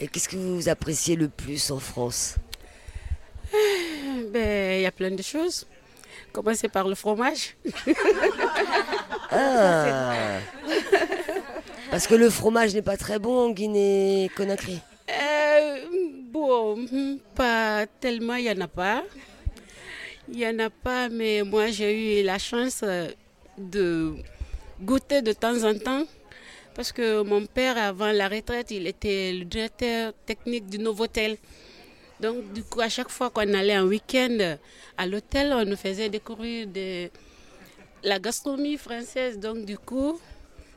Et 0.00 0.08
qu'est-ce 0.08 0.28
que 0.28 0.36
vous 0.36 0.68
appréciez 0.68 1.14
le 1.14 1.28
plus 1.28 1.70
en 1.70 1.78
France? 1.78 2.36
ben, 4.32 4.78
il 4.78 4.82
y 4.82 4.86
a 4.86 4.92
plein 4.92 5.10
de 5.10 5.22
choses. 5.22 5.66
Commencer 6.32 6.68
par 6.68 6.88
le 6.88 6.94
fromage. 6.94 7.56
ah. 9.30 10.38
Parce 11.90 12.06
que 12.06 12.14
le 12.14 12.30
fromage 12.30 12.74
n'est 12.74 12.82
pas 12.82 12.96
très 12.96 13.18
bon 13.18 13.48
en 13.48 13.50
Guinée-Conakry. 13.50 14.80
Euh, 15.10 15.76
bon, 16.30 16.86
pas 17.34 17.86
tellement, 18.00 18.36
il 18.36 18.44
n'y 18.44 18.50
en 18.50 18.60
a 18.62 18.68
pas. 18.68 19.04
Il 20.28 20.38
n'y 20.38 20.46
en 20.46 20.58
a 20.58 20.70
pas, 20.70 21.08
mais 21.10 21.42
moi 21.42 21.66
j'ai 21.70 22.20
eu 22.20 22.24
la 22.24 22.38
chance 22.38 22.82
de 23.58 24.14
goûter 24.80 25.20
de 25.20 25.32
temps 25.32 25.64
en 25.64 25.76
temps. 25.76 26.04
Parce 26.74 26.92
que 26.92 27.22
mon 27.22 27.44
père, 27.44 27.76
avant 27.76 28.12
la 28.12 28.28
retraite, 28.28 28.70
il 28.70 28.86
était 28.86 29.32
le 29.32 29.44
directeur 29.44 30.14
technique 30.24 30.66
du 30.66 30.78
Novotel. 30.78 31.36
Donc, 32.22 32.52
du 32.52 32.62
coup, 32.62 32.80
à 32.80 32.88
chaque 32.88 33.10
fois 33.10 33.30
qu'on 33.30 33.52
allait 33.52 33.76
en 33.76 33.84
week-end 33.84 34.56
à 34.96 35.06
l'hôtel, 35.06 35.52
on 35.52 35.64
nous 35.64 35.76
faisait 35.76 36.08
découvrir 36.08 36.68
de 36.68 37.10
la 38.04 38.20
gastronomie 38.20 38.76
française. 38.76 39.40
Donc, 39.40 39.64
du 39.64 39.76
coup, 39.76 40.20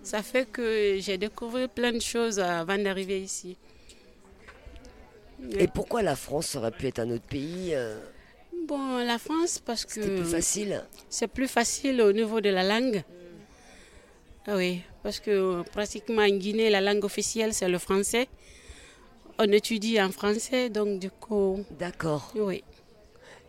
ça 0.02 0.24
fait 0.24 0.46
que 0.52 0.98
j'ai 1.00 1.20
découvert 1.20 1.70
plein 1.70 1.92
de 1.92 2.02
choses 2.02 2.40
avant 2.40 2.80
d'arriver 2.80 3.22
ici. 3.22 3.56
Et 5.52 5.68
pourquoi 5.68 6.02
la 6.02 6.16
France 6.16 6.56
aurait 6.56 6.72
pu 6.72 6.88
être 6.88 6.98
un 6.98 7.12
autre 7.12 7.28
pays 7.28 7.76
euh, 7.76 8.00
Bon, 8.68 8.98
la 9.06 9.20
France, 9.20 9.60
parce 9.60 9.86
que. 9.86 10.02
C'était 10.02 10.16
plus 10.16 10.32
facile. 10.32 10.84
C'est 11.10 11.28
plus 11.28 11.48
facile 11.48 12.02
au 12.02 12.12
niveau 12.12 12.42
de 12.42 12.50
la 12.50 12.64
langue. 12.64 13.04
Ah 14.48 14.56
oui, 14.56 14.82
parce 15.04 15.20
que 15.20 15.62
pratiquement 15.74 16.24
en 16.24 16.30
Guinée, 16.30 16.72
la 16.72 16.82
langue 16.82 17.04
officielle, 17.06 17.54
c'est 17.54 17.70
le 17.70 17.78
français. 17.78 18.28
On 19.38 19.52
étudie 19.52 20.02
en 20.02 20.12
français, 20.12 20.70
donc 20.70 21.00
du 21.00 21.10
coup. 21.12 21.66
D'accord. 21.78 22.32
Oui. 22.36 22.64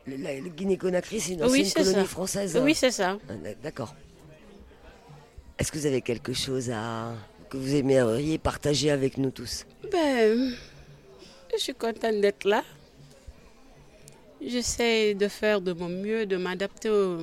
Le, 0.07 0.17
la- 0.17 0.35
le 0.41 0.49
Guinée-Conakry, 0.49 1.21
c'est 1.21 1.33
une 1.35 1.43
ancienne 1.45 1.63
Oui, 1.63 1.65
c'est 1.69 1.75
colonie 1.81 1.95
ça. 1.97 2.05
française. 2.05 2.61
Oui, 2.63 2.75
c'est 2.75 2.91
ça. 2.91 3.19
Ah, 3.29 3.35
d'ac- 3.35 3.61
D'accord. 3.63 3.95
Est-ce 5.59 5.73
que 5.73 5.79
vous 5.79 5.87
avez 5.87 6.03
quelque 6.03 6.33
chose 6.33 6.71
à 6.71 7.13
que 7.49 7.57
vous 7.57 7.75
aimeriez 7.75 8.39
partager 8.39 8.91
avec 8.91 9.17
nous 9.19 9.31
tous? 9.31 9.65
Ben, 9.91 10.55
je 11.53 11.59
suis 11.59 11.75
contente 11.75 12.21
d'être 12.21 12.45
là. 12.45 12.63
J'essaie 14.45 15.15
de 15.15 15.29
faire 15.29 15.61
de 15.61 15.73
mon 15.73 15.89
mieux, 15.89 16.27
de 16.27 16.37
m'adapter 16.37 16.91
au- 16.91 17.23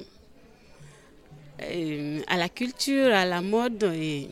euh, 1.62 2.20
à 2.28 2.38
la 2.38 2.50
culture, 2.50 3.14
à 3.14 3.26
la 3.26 3.42
mode 3.42 3.84
et 3.94 4.30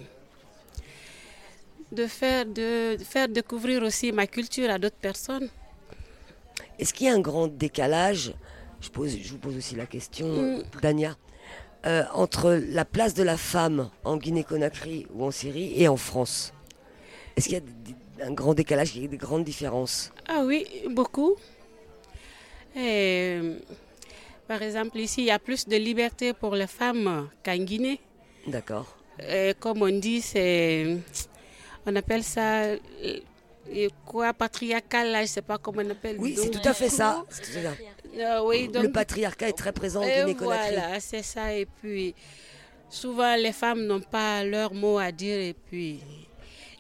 de 1.91 2.07
faire, 2.07 2.45
de, 2.45 2.95
de 2.97 3.03
faire 3.03 3.27
découvrir 3.27 3.83
aussi 3.83 4.11
ma 4.11 4.27
culture 4.27 4.69
à 4.69 4.77
d'autres 4.79 4.95
personnes. 5.01 5.49
Est-ce 6.79 6.93
qu'il 6.93 7.07
y 7.07 7.09
a 7.09 7.13
un 7.13 7.19
grand 7.19 7.47
décalage 7.47 8.33
je, 8.79 8.89
pose, 8.89 9.15
je 9.21 9.31
vous 9.31 9.37
pose 9.37 9.55
aussi 9.57 9.75
la 9.75 9.85
question, 9.85 10.27
Mm. 10.27 10.63
Dania, 10.81 11.15
euh, 11.85 12.03
entre 12.13 12.53
la 12.69 12.85
place 12.85 13.13
de 13.13 13.23
la 13.23 13.37
femme 13.37 13.89
en 14.03 14.17
Guinée-Conakry 14.17 15.05
ou 15.13 15.23
en 15.25 15.31
Syrie 15.31 15.73
et 15.75 15.87
en 15.87 15.97
France? 15.97 16.53
Est-ce 17.35 17.45
qu'il 17.45 17.53
y 17.55 17.57
a 17.57 17.59
des- 17.59 18.23
un 18.23 18.31
grand 18.33 18.53
décalage, 18.53 18.95
il 18.95 19.03
y 19.03 19.05
a 19.05 19.07
des 19.07 19.17
grandes 19.17 19.43
différences? 19.43 20.11
Ah 20.27 20.43
oui, 20.45 20.65
beaucoup. 20.89 21.35
Et, 22.75 23.39
par 24.47 24.61
exemple, 24.61 24.97
ici, 24.97 25.21
il 25.21 25.27
y 25.27 25.31
a 25.31 25.39
plus 25.39 25.67
de 25.67 25.75
liberté 25.75 26.33
pour 26.33 26.55
les 26.55 26.67
femmes 26.67 27.29
qu'en 27.43 27.57
Guinée. 27.57 27.99
D'accord. 28.47 28.97
Comme 29.59 29.81
on 29.83 29.99
dit, 29.99 30.21
c'est. 30.21 30.97
On 31.85 31.95
appelle 31.95 32.23
ça. 32.23 32.63
euh, 32.63 33.87
quoi, 34.05 34.33
patriarcal, 34.33 35.11
là, 35.11 35.17
je 35.19 35.23
ne 35.23 35.27
sais 35.27 35.41
pas 35.41 35.57
comment 35.57 35.81
on 35.85 35.89
appelle. 35.89 36.17
Oui, 36.19 36.35
c'est 36.37 36.49
tout 36.49 36.67
à 36.67 36.73
fait 36.73 36.89
ça. 36.89 37.23
euh, 38.17 38.41
oui, 38.45 38.67
donc, 38.67 38.83
le 38.83 38.91
patriarcat 38.91 39.49
est 39.49 39.57
très 39.57 39.71
présent 39.71 40.01
en 40.01 40.05
Guinée-Conakry. 40.05 40.73
voilà, 40.75 40.99
c'est 40.99 41.23
ça. 41.23 41.53
Et 41.53 41.65
puis, 41.65 42.13
souvent, 42.89 43.35
les 43.35 43.53
femmes 43.53 43.85
n'ont 43.85 44.01
pas 44.01 44.43
leur 44.43 44.73
mot 44.73 44.97
à 44.97 45.11
dire. 45.11 45.37
Et 45.39 45.53
puis. 45.53 45.99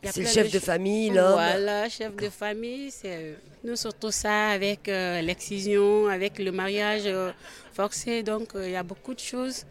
C'est 0.03 0.21
le 0.21 0.27
chef 0.27 0.51
de 0.51 0.59
famille, 0.59 1.09
l'homme. 1.09 1.33
Voilà, 1.33 1.87
chef 1.87 2.15
de 2.15 2.29
famille. 2.29 2.89
C'est 2.89 3.35
nous 3.63 3.75
surtout 3.75 4.11
ça 4.11 4.49
avec 4.49 4.89
euh, 4.89 5.21
l'excision, 5.21 6.07
avec 6.07 6.39
le 6.39 6.51
mariage 6.51 7.03
euh, 7.05 7.31
forcé. 7.73 8.23
Donc, 8.23 8.55
euh, 8.55 8.67
il 8.67 8.71
y 8.71 8.75
a 8.75 8.83
beaucoup 8.83 9.13
de 9.13 9.19
choses 9.19 9.65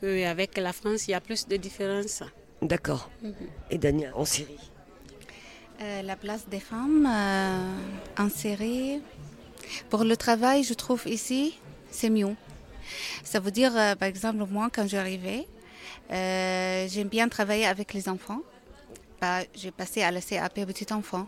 qu'avec 0.00 0.56
la 0.56 0.72
France, 0.72 1.06
il 1.06 1.12
y 1.12 1.14
a 1.14 1.20
plus 1.20 1.46
de 1.46 1.56
différences. 1.56 2.22
D'accord. 2.62 3.10
Et 3.70 3.78
Dania, 3.78 4.10
en 4.14 4.24
Syrie 4.24 4.58
Euh, 5.82 6.02
la 6.02 6.14
place 6.14 6.46
des 6.46 6.60
femmes 6.60 7.08
euh, 7.10 8.22
en 8.22 8.28
série. 8.28 9.00
Pour 9.88 10.04
le 10.04 10.14
travail, 10.14 10.62
je 10.62 10.74
trouve 10.74 11.02
ici, 11.06 11.58
c'est 11.90 12.10
mieux. 12.10 12.36
Ça 13.24 13.40
veut 13.40 13.50
dire, 13.50 13.72
euh, 13.74 13.94
par 13.94 14.06
exemple, 14.08 14.44
moi, 14.50 14.68
quand 14.70 14.86
j'arrivais, 14.86 15.46
j'aime 16.10 17.08
bien 17.08 17.28
travailler 17.28 17.64
avec 17.64 17.94
les 17.94 18.10
enfants. 18.10 18.42
Bah, 19.22 19.38
j'ai 19.54 19.70
passé 19.70 20.02
à 20.02 20.10
la 20.10 20.20
CAP 20.20 20.66
petit 20.66 20.92
enfant. 20.92 21.26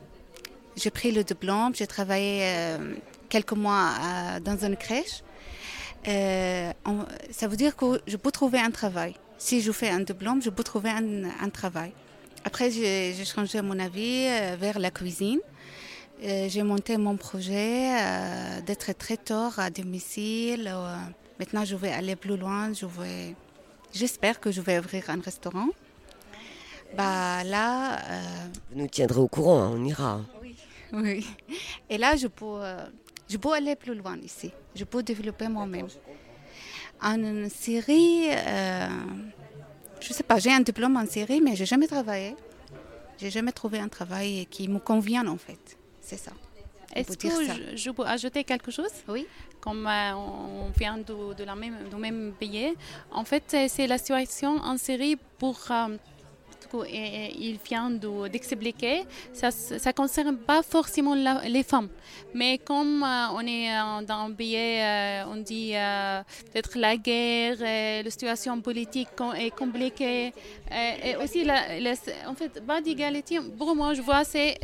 J'ai 0.77 0.91
pris 0.91 1.13
le 1.13 1.25
diplôme, 1.25 1.75
j'ai 1.75 1.87
travaillé 1.87 2.43
quelques 3.31 3.53
mois 3.53 3.91
dans 4.41 4.59
une 4.65 4.77
crèche. 4.77 5.23
Ça 6.05 7.47
veut 7.49 7.57
dire 7.57 7.75
que 7.77 8.03
je 8.07 8.17
peux 8.17 8.31
trouver 8.31 8.59
un 8.59 8.71
travail. 8.71 9.15
Si 9.47 9.61
je 9.61 9.73
fais 9.73 9.91
un 9.91 10.01
diplôme, 10.11 10.41
je 10.47 10.51
peux 10.51 10.63
trouver 10.73 10.91
un, 10.91 11.25
un 11.47 11.51
travail. 11.51 11.93
Après, 12.45 12.71
j'ai 12.71 13.25
changé 13.25 13.61
mon 13.61 13.79
avis 13.89 14.27
euh, 14.29 14.57
vers 14.65 14.79
la 14.79 14.91
cuisine. 14.99 15.41
Euh, 16.23 16.49
j'ai 16.49 16.63
monté 16.63 16.97
mon 16.97 17.17
projet 17.17 17.77
euh, 18.01 18.61
d'être 18.67 18.93
traiteur 19.05 19.59
à 19.59 19.69
domicile. 19.71 20.65
maintenant, 21.41 21.65
je 21.65 21.75
vais 21.83 21.91
aller 22.01 22.15
plus 22.25 22.37
loin. 22.37 22.73
Je 22.73 22.87
vais, 22.87 23.35
j'espère 23.93 24.39
que 24.43 24.51
je 24.57 24.61
vais 24.61 24.79
ouvrir 24.79 25.03
un 25.11 25.21
restaurant. 25.21 25.71
Bah 26.97 27.43
là, 27.55 27.99
Vous 28.71 28.79
nous 28.81 28.87
tiendrez 28.87 29.21
au 29.21 29.29
courant, 29.29 29.61
hein, 29.63 29.71
on 29.75 29.85
ira. 29.85 30.11
hein. 30.13 30.27
oui. 30.93 31.27
Et 31.91 31.99
là, 31.99 32.15
je 32.23 32.29
peux, 32.29 32.61
je 33.29 33.37
peux 33.39 33.53
aller 33.53 33.75
plus 33.77 33.95
loin 33.95 34.17
ici. 34.19 34.53
Je 34.77 34.85
peux 34.85 35.03
développer 35.03 35.49
moi-même. 35.49 35.89
En 37.03 37.49
Syrie, 37.49 38.29
euh, 38.31 38.89
je 40.01 40.13
sais 40.13 40.23
pas, 40.23 40.39
j'ai 40.39 40.53
un 40.53 40.61
diplôme 40.61 40.97
en 40.97 41.07
Syrie, 41.07 41.41
mais 41.41 41.57
j'ai 41.57 41.67
jamais 41.67 41.87
travaillé. 41.89 42.37
J'ai 43.19 43.31
jamais 43.31 43.53
trouvé 43.53 43.79
un 43.79 43.89
travail 43.89 44.47
qui 44.51 44.69
me 44.69 44.79
convienne 44.79 45.29
en 45.29 45.37
fait. 45.37 45.77
C'est 46.01 46.17
ça. 46.17 46.33
Est-ce 46.95 47.17
que 47.17 47.29
je, 47.29 47.77
je 47.77 47.91
peux 47.91 48.05
ajouter 48.05 48.45
quelque 48.45 48.71
chose? 48.71 48.91
Oui. 49.09 49.27
Comme 49.61 49.87
euh, 49.87 50.15
on 50.15 50.71
vient 50.77 50.99
de, 50.99 51.35
de 51.35 51.45
la 51.45 51.55
même, 51.55 51.89
du 51.89 51.97
même 51.97 52.33
pays, 52.39 52.75
en 53.11 53.25
fait, 53.25 53.45
c'est 53.69 53.87
la 53.87 53.99
situation 53.99 54.57
en 54.57 54.77
Syrie 54.77 55.17
pour. 55.39 55.59
euh, 55.71 55.97
du 56.63 56.69
coup, 56.69 56.85
et- 56.85 57.27
et 57.27 57.37
il 57.49 57.59
vient 57.69 57.91
de- 57.91 58.29
d'expliquer, 58.29 59.05
ça 59.33 59.49
ne 59.51 59.93
concerne 59.93 60.37
pas 60.51 60.63
forcément 60.63 61.15
la- 61.15 61.43
les 61.57 61.63
femmes. 61.63 61.89
Mais 62.35 62.59
comme 62.59 63.03
euh, 63.03 63.37
on 63.39 63.41
est 63.47 63.69
euh, 63.71 64.03
dans 64.11 64.21
un 64.27 64.33
pays, 64.33 64.57
euh, 64.81 65.25
on 65.33 65.37
dit 65.37 65.73
euh, 65.75 66.23
peut-être 66.53 66.73
la 66.79 66.97
guerre, 66.97 67.57
la 68.05 68.11
situation 68.11 68.61
politique 68.61 69.09
est 69.37 69.51
compliquée, 69.63 70.33
et 71.07 71.17
aussi, 71.23 71.45
la, 71.45 71.79
la- 71.81 71.95
en 72.31 72.35
fait, 72.35 72.65
pas 72.67 72.81
d'égalité, 72.81 73.39
pour 73.59 73.75
moi, 73.77 73.93
je 73.95 74.03
vois, 74.03 74.25
c'est 74.25 74.57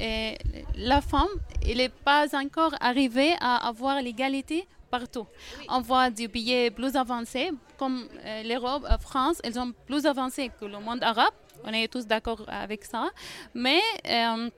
la 0.77 1.01
femme, 1.01 1.29
elle 1.69 1.79
n'est 1.79 1.89
pas 1.89 2.27
encore 2.35 2.75
arrivée 2.81 3.35
à 3.41 3.69
avoir 3.69 4.01
l'égalité 4.01 4.67
partout. 4.91 5.27
On 5.69 5.81
voit 5.81 6.09
des 6.11 6.29
pays 6.29 6.71
plus 6.71 6.95
avancés, 6.97 7.51
comme 7.79 8.09
l'Europe, 8.45 8.85
la 8.89 8.99
France, 8.99 9.37
elles 9.45 9.55
sont 9.55 9.73
plus 9.87 10.07
avancées 10.07 10.51
que 10.59 10.65
le 10.65 10.79
monde 10.87 11.03
arabe. 11.03 11.35
On 11.65 11.73
est 11.73 11.89
tous 11.89 12.07
d'accord 12.07 12.45
avec 12.49 12.85
ça. 12.85 13.11
Mais 13.55 13.81
euh, 14.07 14.51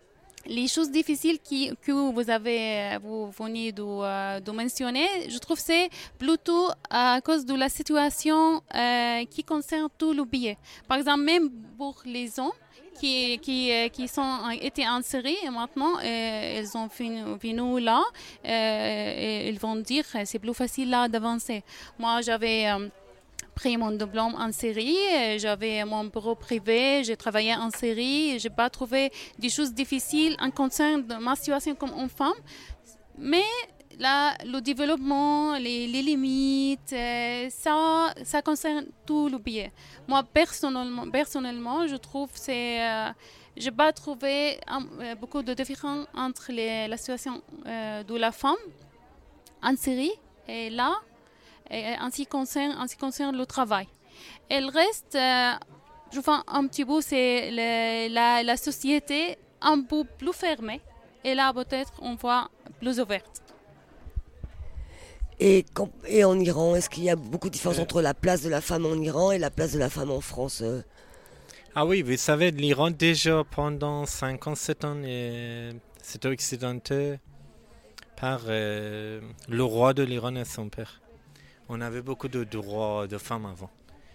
les 0.46 0.68
choses 0.68 0.90
difficiles 0.90 1.38
que 1.40 1.92
vous 1.92 2.30
avez, 2.30 2.98
vous 3.02 3.30
venez 3.30 3.72
de, 3.72 3.82
euh, 3.82 4.40
de 4.40 4.50
mentionner, 4.50 5.06
je 5.28 5.38
trouve 5.38 5.58
c'est 5.58 5.90
plutôt 6.18 6.68
à 6.88 7.20
cause 7.22 7.44
de 7.44 7.54
la 7.54 7.68
situation 7.68 8.62
euh, 8.74 9.24
qui 9.26 9.44
concerne 9.44 9.88
tout 9.98 10.12
le 10.12 10.24
pays. 10.24 10.56
Par 10.88 10.98
exemple, 10.98 11.22
même 11.22 11.50
pour 11.76 11.96
les 12.04 12.38
hommes, 12.38 12.52
qui, 12.98 13.38
qui, 13.38 13.72
qui 13.92 14.08
sont 14.08 14.50
étaient 14.60 14.86
en 14.86 15.00
série 15.00 15.36
et 15.42 15.48
maintenant 15.48 15.96
euh, 15.98 16.58
elles 16.58 16.76
ont 16.76 16.86
venu 16.88 17.80
là 17.80 18.02
et 18.44 19.48
ils 19.48 19.58
vont 19.58 19.76
dire 19.76 20.04
c'est 20.24 20.38
plus 20.38 20.52
facile 20.52 20.90
là 20.90 21.08
d'avancer. 21.08 21.62
Moi 21.98 22.20
j'avais 22.20 22.66
pris 23.60 23.76
mon 23.76 23.90
diplôme 24.02 24.34
en 24.46 24.50
série, 24.52 24.96
euh, 25.14 25.38
j'avais 25.38 25.84
mon 25.84 26.04
bureau 26.04 26.34
privé, 26.34 27.02
j'ai 27.04 27.16
travaillé 27.24 27.54
en 27.54 27.70
série, 27.70 28.38
j'ai 28.38 28.48
pas 28.60 28.70
trouvé 28.70 29.12
des 29.38 29.50
choses 29.56 29.72
difficiles 29.82 30.34
en 30.40 30.50
concernant 30.50 31.20
ma 31.20 31.34
situation 31.36 31.74
comme 31.74 31.94
une 32.02 32.08
femme, 32.08 32.40
mais 33.18 33.50
là, 33.98 34.34
le 34.46 34.60
développement, 34.60 35.58
les, 35.58 35.86
limites, 36.10 36.92
euh, 36.94 37.48
ça, 37.50 38.14
ça 38.24 38.40
concerne 38.40 38.86
tout 39.06 39.28
le 39.28 39.38
pays. 39.38 39.70
Moi, 40.08 40.22
personnellement, 40.32 41.86
je 41.86 41.96
trouve 41.96 42.30
que 42.32 42.50
euh, 42.50 43.12
j'ai 43.58 43.70
pas 43.70 43.92
trouvé 43.92 44.58
um, 44.74 44.88
euh, 45.02 45.14
beaucoup 45.16 45.42
de 45.42 45.52
différence 45.52 46.06
entre 46.14 46.50
la 46.90 46.96
situation 46.96 47.42
de 48.08 48.16
la 48.16 48.32
femme 48.32 48.62
en 49.62 49.76
Syrie 49.76 50.16
et 50.48 50.70
là, 50.70 50.92
en 51.70 52.10
ce 52.10 52.16
qui 52.16 52.26
concerne, 52.26 52.72
en 52.78 52.86
ce 52.86 52.94
qui 52.94 53.00
concerne 53.00 53.36
le 53.36 53.46
travail. 53.46 53.86
Et 54.50 54.60
le 54.60 54.66
reste, 54.68 55.14
euh, 55.14 55.52
je 56.12 56.20
vois 56.20 56.42
un 56.48 56.66
petit 56.66 56.84
peu, 56.84 57.00
c'est 57.00 57.50
la, 58.08 58.42
la 58.42 58.56
société 58.56 59.38
un 59.60 59.82
peu 59.82 60.04
plus 60.04 60.32
fermée. 60.32 60.80
Et 61.24 61.34
là, 61.34 61.52
peut-être, 61.52 61.92
on 62.00 62.14
voit 62.16 62.50
plus 62.80 62.98
ouverte. 63.00 63.42
Et, 65.38 65.64
quand- 65.72 65.90
et 66.06 66.24
en 66.24 66.38
Iran, 66.38 66.74
est-ce 66.74 66.90
qu'il 66.90 67.04
y 67.04 67.10
a 67.10 67.16
beaucoup 67.16 67.48
de 67.48 67.52
différence 67.54 67.78
Euh. 67.78 67.82
entre 67.82 68.02
la 68.02 68.12
place 68.14 68.42
de 68.42 68.48
la 68.50 68.60
femme 68.60 68.84
en 68.86 68.94
Iran 68.94 69.30
et 69.32 69.38
la 69.38 69.50
place 69.50 69.72
de 69.72 69.78
la 69.78 69.88
femme 69.88 70.10
en 70.10 70.20
France 70.20 70.60
euh? 70.62 70.82
Ah 71.74 71.86
oui, 71.86 72.02
vous 72.02 72.16
savez, 72.16 72.50
l'Iran, 72.50 72.90
déjà 72.90 73.44
pendant 73.50 74.04
57 74.04 74.84
ans, 74.84 74.96
c'était 76.02 76.28
occidenté 76.28 77.18
par 78.16 78.40
euh, 78.48 79.20
le 79.48 79.62
roi 79.64 79.94
de 79.94 80.02
l'Iran 80.02 80.34
et 80.34 80.44
son 80.44 80.68
père. 80.68 81.00
On 81.72 81.80
avait 81.80 82.02
beaucoup 82.02 82.26
de 82.26 82.42
droits 82.42 83.06
de 83.06 83.16
femmes 83.16 83.46
avant. 83.46 83.70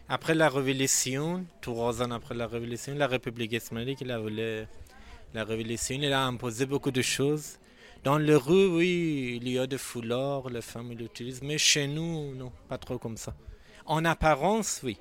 Après 0.10 0.36
la 0.36 0.50
révolution, 0.50 1.46
trois 1.62 2.02
ans 2.02 2.12
après 2.12 2.36
la 2.36 2.48
révolution, 2.48 2.94
la 2.96 3.08
République 3.08 3.54
islamique, 3.54 4.00
il 4.02 4.12
a 4.12 4.20
voulu 4.20 4.66
la 5.34 5.44
révolution, 5.46 5.98
a 6.12 6.26
imposé 6.26 6.66
beaucoup 6.66 6.92
de 6.92 7.02
choses. 7.02 7.58
Dans 8.04 8.18
les 8.18 8.36
rues, 8.36 8.68
oui, 8.68 9.40
il 9.42 9.48
y 9.48 9.58
a 9.58 9.68
des 9.68 9.78
foulards, 9.78 10.50
les 10.50 10.62
femmes 10.62 10.92
l'utilisent, 10.92 11.42
mais 11.42 11.58
chez 11.58 11.88
nous, 11.88 12.36
non, 12.36 12.52
pas 12.68 12.78
trop 12.78 12.98
comme 12.98 13.16
ça. 13.16 13.34
En 13.86 14.04
apparence, 14.04 14.82
oui. 14.84 14.98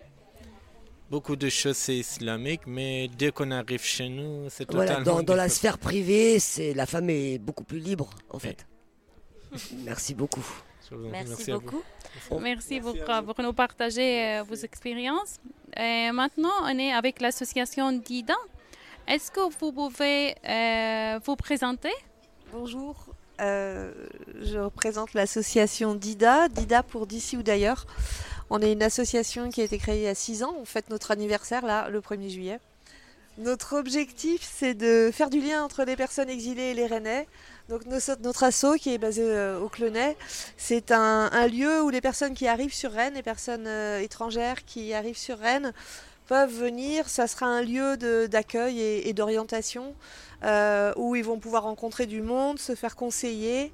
Beaucoup 1.11 1.35
de 1.35 1.49
choses 1.49 1.77
c'est 1.77 1.97
islamique, 1.97 2.69
mais 2.69 3.09
dès 3.19 3.33
qu'on 3.33 3.51
arrive 3.51 3.83
chez 3.83 4.09
nous, 4.09 4.47
c'est 4.49 4.71
Voilà, 4.71 4.99
totalement 4.99 5.17
dans, 5.19 5.23
dans 5.25 5.35
la 5.37 5.49
sphère 5.49 5.79
privée, 5.79 6.39
c'est 6.39 6.73
la 6.73 6.87
femme 6.87 7.11
est 7.11 7.39
beaucoup 7.39 7.65
plus 7.65 7.81
libre, 7.81 8.11
en 8.31 8.39
fait. 8.39 8.65
Merci 9.85 10.15
beaucoup. 10.15 10.47
Merci, 10.93 11.53
vous. 11.53 11.61
beaucoup. 11.61 11.83
Merci 12.41 12.81
pour, 12.81 12.95
euh, 12.95 13.23
pour 13.23 13.43
nous 13.43 13.53
partager 13.53 14.25
euh, 14.25 14.43
vos 14.43 14.55
expériences. 14.55 15.39
Et 15.77 16.11
maintenant, 16.13 16.53
on 16.63 16.79
est 16.79 16.93
avec 16.93 17.21
l'association 17.21 17.93
DIDA. 17.93 18.37
Est-ce 19.07 19.31
que 19.31 19.41
vous 19.41 19.73
pouvez 19.73 20.35
euh, 20.49 21.19
vous 21.25 21.37
présenter? 21.37 21.93
Bonjour, 22.53 23.07
euh, 23.41 23.93
je 24.41 24.59
représente 24.59 25.13
l'association 25.15 25.95
DIDA, 25.95 26.49
DIDA 26.49 26.83
pour 26.83 27.07
d'ici 27.07 27.37
ou 27.37 27.43
d'ailleurs. 27.43 27.87
On 28.51 28.61
est 28.63 28.73
une 28.73 28.83
association 28.83 29.51
qui 29.51 29.61
a 29.61 29.65
été 29.65 29.79
créée 29.79 29.97
il 29.97 30.03
y 30.05 30.09
a 30.09 30.15
6 30.15 30.45
ans, 30.45 30.55
on 30.59 30.65
fête 30.65 30.91
notre 30.91 31.11
anniversaire 31.11 31.67
là, 31.67 31.89
le 31.89 32.01
1er 32.01 32.29
juillet. 32.29 32.61
Notre 33.39 33.77
objectif, 33.77 34.41
c'est 34.43 34.75
de 34.75 35.11
faire 35.13 35.29
du 35.29 35.41
lien 35.41 35.65
entre 35.65 35.85
les 35.85 35.97
personnes 35.97 36.31
exilées 36.31 36.71
et 36.71 36.75
les 36.75 36.87
Rennais. 36.87 37.27
Donc 37.69 37.87
notre 37.87 38.45
asso 38.45 38.77
qui 38.79 38.93
est 38.93 38.99
basé 38.99 39.23
euh, 39.25 39.59
au 39.59 39.71
Clonay, 39.71 40.17
c'est 40.59 40.93
un, 40.93 41.47
lieu 41.47 41.83
où 41.83 41.89
les 41.89 42.03
personnes 42.03 42.35
qui 42.35 42.47
arrivent 42.47 42.75
sur 42.75 42.93
Rennes, 42.93 43.15
les 43.15 43.23
personnes 43.23 43.67
euh, 43.67 44.01
étrangères 44.01 44.67
qui 44.67 44.93
arrivent 44.93 45.17
sur 45.17 45.39
Rennes, 45.39 45.73
peuvent 46.27 46.53
venir. 46.53 47.09
Ça 47.09 47.27
sera 47.27 47.47
un 47.47 47.63
lieu 47.63 47.97
d'accueil 48.29 48.81
et, 48.81 49.13
d'orientation 49.15 49.95
euh, 50.43 50.93
où 50.97 51.17
ils 51.17 51.25
vont 51.25 51.39
pouvoir 51.39 51.63
rencontrer 51.63 52.05
du 52.05 52.21
monde, 52.21 52.59
se 52.59 52.75
faire 52.75 52.97
conseiller. 52.97 53.73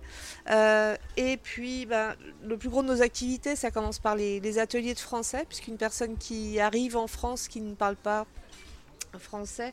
Et 1.17 1.37
puis, 1.43 1.87
ben, 1.87 2.15
le 2.45 2.57
plus 2.57 2.69
gros 2.69 2.83
de 2.83 2.89
nos 2.89 3.03
activités, 3.03 3.57
ça 3.57 3.73
commence 3.73 3.99
par 3.99 4.15
les 4.15 4.59
ateliers 4.59 4.95
de 4.95 5.01
français, 5.01 5.45
puisqu'une 5.49 5.77
personne 5.77 6.17
qui 6.17 6.61
arrive 6.61 6.97
en 6.97 7.09
France 7.09 7.49
qui 7.49 7.61
ne 7.61 7.75
parle 7.75 7.97
pas 7.97 8.27
français 9.19 9.73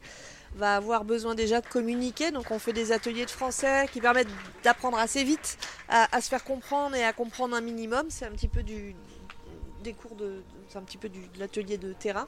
va 0.56 0.76
avoir 0.76 1.04
besoin 1.04 1.36
déjà 1.36 1.62
de 1.62 1.68
communiquer. 1.68 2.32
Donc 2.32 2.52
on 2.52 2.60
fait 2.60 2.74
des 2.74 2.92
ateliers 2.92 3.26
de 3.26 3.32
français 3.32 3.88
qui 3.92 4.02
permettent 4.02 4.30
d'apprendre 4.64 4.98
assez 4.98 5.24
vite 5.24 5.58
à, 5.90 6.22
se 6.22 6.30
faire 6.30 6.44
comprendre 6.44 6.96
et 6.96 7.04
à 7.04 7.14
comprendre 7.14 7.56
un 7.56 7.62
minimum. 7.62 8.06
C'est 8.10 8.26
un 8.26 8.32
petit 8.32 8.48
peu 8.48 8.64
du, 8.64 8.96
des 9.84 9.94
cours 9.94 10.16
de, 10.16 10.42
c'est 10.70 10.78
un 10.78 10.84
petit 10.84 10.98
peu 10.98 11.10
de 11.10 11.20
l'atelier 11.40 11.78
de 11.78 11.94
terrain. 11.94 12.28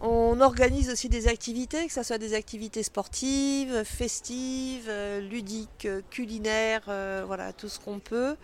On 0.00 0.40
organise 0.40 0.90
aussi 0.90 1.08
des 1.08 1.28
activités, 1.28 1.86
que 1.86 1.92
ce 1.92 2.02
soit 2.02 2.18
des 2.18 2.34
activités 2.34 2.82
sportives, 2.82 3.84
festives, 3.84 4.86
euh, 4.88 5.20
ludiques, 5.20 5.86
euh, 5.86 6.02
culinaires, 6.10 6.82
euh, 6.88 7.22
voilà, 7.26 7.52
tout 7.52 7.68
ce 7.68 7.78
qu'on 7.78 8.00
peut. 8.00 8.36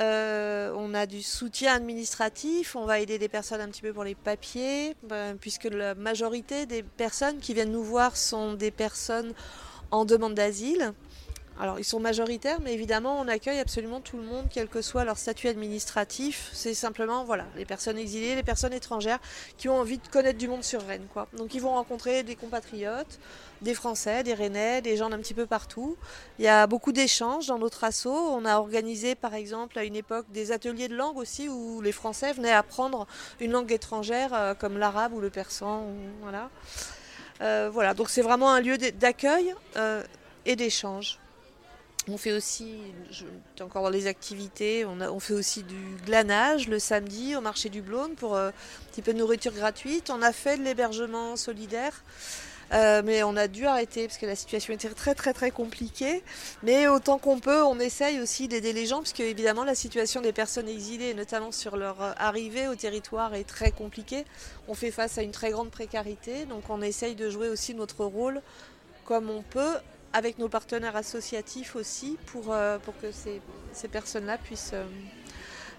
On 0.00 0.94
a 0.94 1.06
du 1.06 1.22
soutien 1.22 1.74
administratif, 1.74 2.76
on 2.76 2.86
va 2.86 3.00
aider 3.00 3.18
des 3.18 3.28
personnes 3.28 3.60
un 3.60 3.68
petit 3.68 3.82
peu 3.82 3.92
pour 3.92 4.04
les 4.04 4.14
papiers, 4.14 4.94
ben, 5.02 5.36
puisque 5.36 5.64
la 5.64 5.96
majorité 5.96 6.66
des 6.66 6.84
personnes 6.84 7.38
qui 7.38 7.52
viennent 7.52 7.72
nous 7.72 7.82
voir 7.82 8.16
sont 8.16 8.54
des 8.54 8.70
personnes 8.70 9.34
en 9.90 10.04
demande 10.04 10.34
d'asile. 10.34 10.92
Alors 11.60 11.80
ils 11.80 11.84
sont 11.84 11.98
majoritaires, 11.98 12.60
mais 12.60 12.72
évidemment 12.72 13.18
on 13.20 13.26
accueille 13.26 13.58
absolument 13.58 14.00
tout 14.00 14.16
le 14.16 14.22
monde, 14.22 14.46
quel 14.48 14.68
que 14.68 14.80
soit 14.80 15.04
leur 15.04 15.18
statut 15.18 15.48
administratif. 15.48 16.50
C'est 16.52 16.74
simplement 16.74 17.24
voilà, 17.24 17.46
les 17.56 17.64
personnes 17.64 17.98
exilées, 17.98 18.36
les 18.36 18.44
personnes 18.44 18.72
étrangères 18.72 19.18
qui 19.56 19.68
ont 19.68 19.80
envie 19.80 19.98
de 19.98 20.06
connaître 20.06 20.38
du 20.38 20.46
monde 20.46 20.62
sur 20.62 20.80
Rennes. 20.86 21.06
Quoi. 21.12 21.26
Donc 21.36 21.54
ils 21.54 21.60
vont 21.60 21.72
rencontrer 21.72 22.22
des 22.22 22.36
compatriotes, 22.36 23.18
des 23.60 23.74
Français, 23.74 24.22
des 24.22 24.34
Rennais, 24.34 24.82
des 24.82 24.96
gens 24.96 25.10
d'un 25.10 25.18
petit 25.18 25.34
peu 25.34 25.46
partout. 25.46 25.96
Il 26.38 26.44
y 26.44 26.48
a 26.48 26.68
beaucoup 26.68 26.92
d'échanges 26.92 27.48
dans 27.48 27.58
notre 27.58 27.82
asso. 27.82 28.06
On 28.06 28.44
a 28.44 28.58
organisé 28.58 29.16
par 29.16 29.34
exemple 29.34 29.80
à 29.80 29.84
une 29.84 29.96
époque 29.96 30.26
des 30.30 30.52
ateliers 30.52 30.86
de 30.86 30.94
langue 30.94 31.16
aussi 31.16 31.48
où 31.48 31.80
les 31.80 31.92
Français 31.92 32.32
venaient 32.32 32.52
apprendre 32.52 33.08
une 33.40 33.50
langue 33.50 33.72
étrangère 33.72 34.32
euh, 34.32 34.54
comme 34.54 34.78
l'arabe 34.78 35.12
ou 35.12 35.20
le 35.20 35.30
persan. 35.30 35.86
Euh, 37.40 37.68
voilà, 37.72 37.94
donc 37.94 38.10
c'est 38.10 38.22
vraiment 38.22 38.50
un 38.50 38.60
lieu 38.60 38.78
d'accueil 38.78 39.54
euh, 39.76 40.04
et 40.46 40.54
d'échange. 40.54 41.18
On 42.10 42.16
fait 42.16 42.32
aussi, 42.32 42.74
je 43.10 43.24
encore 43.62 43.82
dans 43.82 43.90
les 43.90 44.06
activités, 44.06 44.86
on 44.86 45.20
fait 45.20 45.34
aussi 45.34 45.62
du 45.62 45.96
glanage 46.06 46.68
le 46.68 46.78
samedi 46.78 47.36
au 47.36 47.42
marché 47.42 47.68
du 47.68 47.82
Blône 47.82 48.14
pour 48.14 48.34
euh, 48.34 48.48
un 48.48 48.90
petit 48.90 49.02
peu 49.02 49.12
de 49.12 49.18
nourriture 49.18 49.52
gratuite. 49.52 50.08
On 50.08 50.22
a 50.22 50.32
fait 50.32 50.56
de 50.56 50.62
l'hébergement 50.62 51.36
solidaire, 51.36 52.02
euh, 52.72 53.02
mais 53.04 53.22
on 53.24 53.36
a 53.36 53.46
dû 53.46 53.66
arrêter 53.66 54.06
parce 54.06 54.16
que 54.16 54.24
la 54.24 54.36
situation 54.36 54.72
était 54.72 54.88
très 54.88 55.14
très 55.14 55.34
très 55.34 55.50
compliquée. 55.50 56.22
Mais 56.62 56.88
autant 56.88 57.18
qu'on 57.18 57.40
peut, 57.40 57.62
on 57.62 57.78
essaye 57.78 58.20
aussi 58.20 58.48
d'aider 58.48 58.72
les 58.72 58.86
gens, 58.86 58.98
parce 58.98 59.12
que 59.12 59.22
évidemment 59.22 59.64
la 59.64 59.74
situation 59.74 60.22
des 60.22 60.32
personnes 60.32 60.68
exilées, 60.68 61.12
notamment 61.12 61.52
sur 61.52 61.76
leur 61.76 62.00
euh, 62.00 62.12
arrivée 62.16 62.68
au 62.68 62.74
territoire, 62.74 63.34
est 63.34 63.44
très 63.44 63.70
compliquée. 63.70 64.24
On 64.66 64.74
fait 64.74 64.92
face 64.92 65.18
à 65.18 65.22
une 65.22 65.32
très 65.32 65.50
grande 65.50 65.70
précarité, 65.70 66.46
donc 66.46 66.70
on 66.70 66.80
essaye 66.80 67.16
de 67.16 67.28
jouer 67.28 67.48
aussi 67.48 67.74
notre 67.74 68.06
rôle 68.06 68.40
comme 69.04 69.30
on 69.30 69.42
peut 69.42 69.76
avec 70.12 70.38
nos 70.38 70.48
partenaires 70.48 70.96
associatifs 70.96 71.76
aussi 71.76 72.16
pour, 72.26 72.52
euh, 72.52 72.78
pour 72.78 72.98
que 73.00 73.12
ces, 73.12 73.40
ces 73.72 73.88
personnes-là 73.88 74.38
puissent 74.38 74.72
euh, 74.72 74.84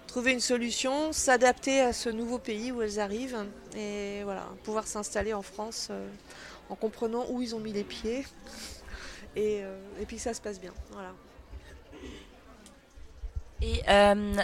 trouver 0.06 0.32
une 0.32 0.40
solution, 0.40 1.12
s'adapter 1.12 1.80
à 1.80 1.92
ce 1.92 2.08
nouveau 2.08 2.38
pays 2.38 2.72
où 2.72 2.82
elles 2.82 3.00
arrivent 3.00 3.44
et 3.76 4.22
voilà, 4.24 4.46
pouvoir 4.64 4.86
s'installer 4.86 5.34
en 5.34 5.42
France 5.42 5.88
euh, 5.90 6.08
en 6.68 6.76
comprenant 6.76 7.26
où 7.30 7.42
ils 7.42 7.54
ont 7.54 7.60
mis 7.60 7.72
les 7.72 7.84
pieds 7.84 8.24
et, 9.36 9.62
et 10.00 10.06
puis 10.06 10.16
que 10.16 10.22
ça 10.22 10.34
se 10.34 10.40
passe 10.40 10.60
bien. 10.60 10.72
Voilà. 10.90 11.12
Et 13.62 13.82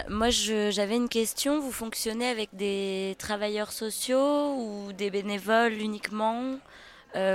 moi, 0.09 0.29
j'avais 0.29 0.95
une 0.95 1.09
question. 1.09 1.59
Vous 1.59 1.71
fonctionnez 1.71 2.27
avec 2.27 2.49
des 2.53 3.15
travailleurs 3.17 3.71
sociaux 3.71 4.55
ou 4.55 4.93
des 4.93 5.09
bénévoles 5.09 5.73
uniquement? 5.73 6.59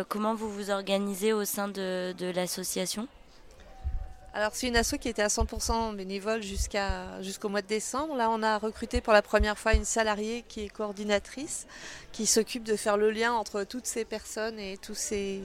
Comment 0.09 0.35
vous 0.35 0.51
vous 0.51 0.71
organisez 0.71 1.33
au 1.33 1.45
sein 1.45 1.69
de, 1.69 2.33
l'association? 2.35 3.09
Alors 4.35 4.53
c'est 4.55 4.67
une 4.67 4.77
asso 4.77 4.95
qui 4.99 5.11
était 5.11 5.21
à 5.21 5.27
100% 5.27 5.95
bénévole 5.95 6.41
jusqu'au 6.43 7.49
mois 7.51 7.61
de 7.61 7.67
décembre. 7.67 8.17
Là 8.17 8.31
on 8.31 8.43
a 8.43 8.57
recruté 8.57 9.03
pour 9.03 9.13
la 9.13 9.21
première 9.21 9.59
fois 9.59 9.75
une 9.75 9.85
salariée 9.85 10.43
qui 10.49 10.65
est 10.65 10.69
coordinatrice, 10.71 11.67
qui 12.13 12.25
s'occupe 12.25 12.65
de 12.65 12.77
faire 12.77 12.97
le 12.97 13.11
lien 13.11 13.35
entre 13.35 13.65
toutes 13.65 13.85
ces 13.85 14.07
personnes 14.07 14.59
et 14.59 14.79
tous 14.79 14.95
ces 14.95 15.43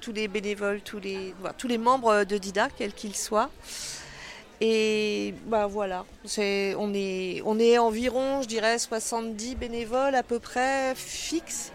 tous 0.00 0.12
les 0.12 0.28
bénévoles, 0.28 0.82
tous 0.82 0.98
les 0.98 1.78
membres 1.78 2.24
de 2.24 2.36
DIDA, 2.36 2.68
quels 2.76 2.92
qu'ils 2.92 3.16
soient. 3.16 3.50
Et 4.64 5.34
bah 5.46 5.66
voilà, 5.66 6.04
on 6.38 6.94
est 6.94 7.78
environ, 7.78 8.42
je 8.42 8.46
dirais 8.46 8.78
70 8.78 9.56
bénévoles 9.56 10.14
à 10.14 10.22
peu 10.22 10.38
près 10.38 10.94
fixes. 10.94 11.72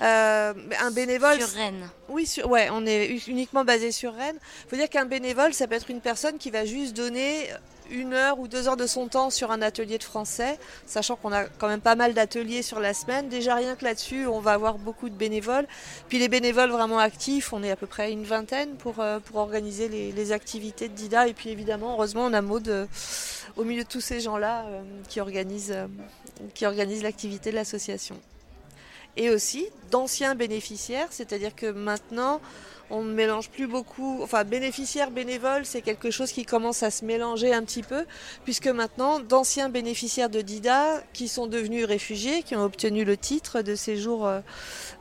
Euh, 0.00 0.54
un 0.80 0.90
bénévole 0.90 1.38
sur 1.38 1.48
Rennes 1.48 1.88
oui, 2.08 2.26
sur, 2.26 2.48
ouais, 2.48 2.68
on 2.70 2.86
est 2.86 3.06
uniquement 3.26 3.64
basé 3.64 3.92
sur 3.92 4.14
Rennes. 4.14 4.38
Il 4.64 4.70
faut 4.70 4.76
dire 4.76 4.88
qu'un 4.88 5.04
bénévole, 5.04 5.52
ça 5.52 5.66
peut 5.66 5.74
être 5.74 5.90
une 5.90 6.00
personne 6.00 6.38
qui 6.38 6.50
va 6.50 6.64
juste 6.64 6.96
donner 6.96 7.48
une 7.90 8.14
heure 8.14 8.38
ou 8.38 8.48
deux 8.48 8.68
heures 8.68 8.76
de 8.76 8.86
son 8.86 9.08
temps 9.08 9.30
sur 9.30 9.50
un 9.50 9.62
atelier 9.62 9.98
de 9.98 10.04
français, 10.04 10.58
sachant 10.86 11.16
qu'on 11.16 11.32
a 11.32 11.44
quand 11.44 11.68
même 11.68 11.80
pas 11.80 11.94
mal 11.94 12.14
d'ateliers 12.14 12.62
sur 12.62 12.80
la 12.80 12.94
semaine. 12.94 13.28
Déjà 13.28 13.54
rien 13.54 13.76
que 13.76 13.84
là-dessus, 13.84 14.26
on 14.26 14.40
va 14.40 14.52
avoir 14.52 14.78
beaucoup 14.78 15.08
de 15.08 15.14
bénévoles. 15.14 15.66
Puis 16.08 16.18
les 16.18 16.28
bénévoles 16.28 16.70
vraiment 16.70 16.98
actifs, 16.98 17.52
on 17.52 17.62
est 17.62 17.70
à 17.70 17.76
peu 17.76 17.86
près 17.86 18.12
une 18.12 18.24
vingtaine 18.24 18.76
pour, 18.76 19.00
euh, 19.00 19.20
pour 19.20 19.36
organiser 19.36 19.88
les, 19.88 20.12
les 20.12 20.32
activités 20.32 20.88
de 20.88 20.94
DIDA. 20.94 21.28
Et 21.28 21.34
puis 21.34 21.50
évidemment, 21.50 21.92
heureusement, 21.94 22.24
on 22.24 22.32
a 22.32 22.42
Maud 22.42 22.68
euh, 22.68 22.86
au 23.56 23.64
milieu 23.64 23.84
de 23.84 23.88
tous 23.88 24.00
ces 24.00 24.20
gens-là 24.20 24.64
euh, 24.66 24.82
qui 25.08 25.20
organisent, 25.20 25.76
qui 26.54 26.66
organisent 26.66 27.02
l'activité 27.02 27.50
de 27.50 27.56
l'association 27.56 28.16
et 29.18 29.30
aussi 29.30 29.66
d'anciens 29.90 30.34
bénéficiaires, 30.34 31.08
c'est-à-dire 31.10 31.54
que 31.54 31.66
maintenant 31.66 32.40
on 32.90 33.02
ne 33.02 33.12
mélange 33.12 33.50
plus 33.50 33.66
beaucoup, 33.66 34.20
enfin 34.22 34.44
bénéficiaires, 34.44 35.10
bénévoles, 35.10 35.66
c'est 35.66 35.82
quelque 35.82 36.10
chose 36.10 36.32
qui 36.32 36.46
commence 36.46 36.82
à 36.82 36.90
se 36.90 37.04
mélanger 37.04 37.52
un 37.52 37.62
petit 37.62 37.82
peu, 37.82 38.06
puisque 38.44 38.68
maintenant 38.68 39.20
d'anciens 39.20 39.68
bénéficiaires 39.68 40.30
de 40.30 40.40
DIDA 40.40 41.02
qui 41.12 41.28
sont 41.28 41.46
devenus 41.46 41.84
réfugiés, 41.84 42.42
qui 42.42 42.56
ont 42.56 42.64
obtenu 42.64 43.04
le 43.04 43.18
titre 43.18 43.60
de 43.60 43.74
séjour 43.74 44.26
euh, 44.26 44.40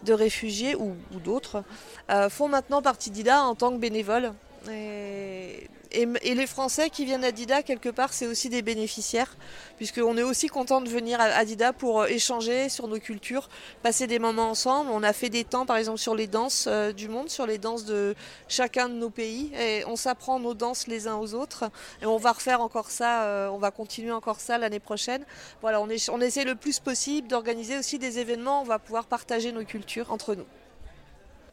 de 0.03 0.11
réfugiés 0.11 0.75
ou, 0.75 0.95
d'autres, 1.23 1.63
euh, 2.09 2.27
font 2.29 2.49
maintenant 2.49 2.81
partie 2.81 3.09
d'IDA 3.09 3.41
en 3.41 3.55
tant 3.55 3.71
que 3.71 3.77
bénévoles. 3.77 4.33
Et, 4.71 5.67
les 5.93 6.47
Français 6.47 6.89
qui 6.89 7.05
viennent 7.05 7.23
à 7.23 7.31
Dida, 7.31 7.63
quelque 7.63 7.89
part, 7.89 8.13
c'est 8.13 8.27
aussi 8.27 8.49
des 8.49 8.61
bénéficiaires, 8.61 9.35
puisqu'on 9.77 10.17
est 10.17 10.23
aussi 10.23 10.47
content 10.47 10.81
de 10.81 10.89
venir 10.89 11.19
à 11.19 11.43
Dida 11.45 11.73
pour 11.73 12.01
euh, 12.01 12.07
échanger 12.07 12.69
sur 12.69 12.87
nos 12.87 12.99
cultures, 12.99 13.49
passer 13.83 14.05
des 14.05 14.19
moments 14.19 14.49
ensemble. 14.49 14.91
On 14.91 15.01
a 15.01 15.13
fait 15.13 15.29
des 15.29 15.43
temps, 15.43 15.65
par 15.65 15.77
exemple, 15.77 15.97
sur 15.97 16.13
les 16.13 16.27
danses 16.27 16.65
euh, 16.67 16.91
du 16.91 17.07
monde, 17.07 17.29
sur 17.29 17.47
les 17.47 17.57
danses 17.57 17.85
de 17.85 18.15
chacun 18.47 18.89
de 18.89 18.95
nos 18.95 19.09
pays, 19.09 19.51
et 19.59 19.85
on 19.85 19.95
s'apprend 19.95 20.39
nos 20.39 20.53
danses 20.53 20.87
les 20.87 21.07
uns 21.07 21.15
aux 21.15 21.33
autres, 21.33 21.71
et 22.01 22.05
on 22.05 22.17
va 22.17 22.33
refaire 22.33 22.61
encore 22.61 22.91
ça, 22.91 23.23
euh, 23.23 23.49
on 23.49 23.57
va 23.57 23.71
continuer 23.71 24.11
encore 24.11 24.39
ça 24.39 24.57
l'année 24.57 24.79
prochaine. 24.79 25.25
Voilà, 25.61 25.81
on, 25.81 25.89
essaie 25.89 26.43
le 26.43 26.55
plus 26.55 26.79
possible 26.79 27.27
d'organiser 27.27 27.77
aussi 27.77 27.97
des 27.97 28.19
événements, 28.19 28.61
on 28.61 28.65
va 28.65 28.77
pouvoir 28.77 29.05
partager 29.05 29.51
nos 29.51 29.63
cultures 29.63 30.11
entre 30.11 30.35
nous. 30.35 30.45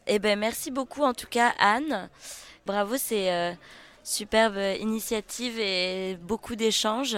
Eh 0.07 0.19
ben, 0.19 0.37
merci 0.37 0.69
beaucoup 0.69 1.01
en 1.01 1.13
tout 1.13 1.27
cas 1.27 1.53
Anne. 1.57 2.09
Bravo, 2.65 2.95
c'est 2.97 3.31
euh, 3.31 3.51
superbe 4.03 4.57
initiative 4.79 5.59
et 5.59 6.17
beaucoup 6.19 6.55
d'échanges. 6.55 7.15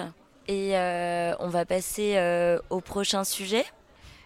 Et 0.49 0.77
euh, 0.77 1.33
on 1.39 1.47
va 1.47 1.63
passer 1.63 2.17
euh, 2.17 2.59
au 2.69 2.81
prochain 2.81 3.23
sujet. 3.23 3.65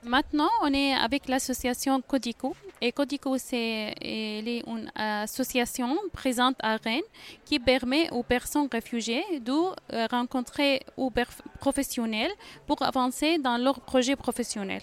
Maintenant, 0.03 0.49
on 0.63 0.73
est 0.73 0.95
avec 0.95 1.27
l'association 1.27 2.01
Codico. 2.01 2.55
Et 2.81 2.91
Codico, 2.91 3.37
c'est 3.37 3.93
une 4.01 4.91
association 4.95 5.95
présente 6.11 6.55
à 6.63 6.77
Rennes 6.77 7.01
qui 7.45 7.59
permet 7.59 8.09
aux 8.09 8.23
personnes 8.23 8.67
réfugiées 8.71 9.23
de 9.41 10.07
rencontrer 10.09 10.81
des 10.97 11.25
professionnels 11.59 12.31
pour 12.65 12.81
avancer 12.81 13.37
dans 13.37 13.57
leur 13.57 13.79
projet 13.81 14.15
professionnel. 14.15 14.81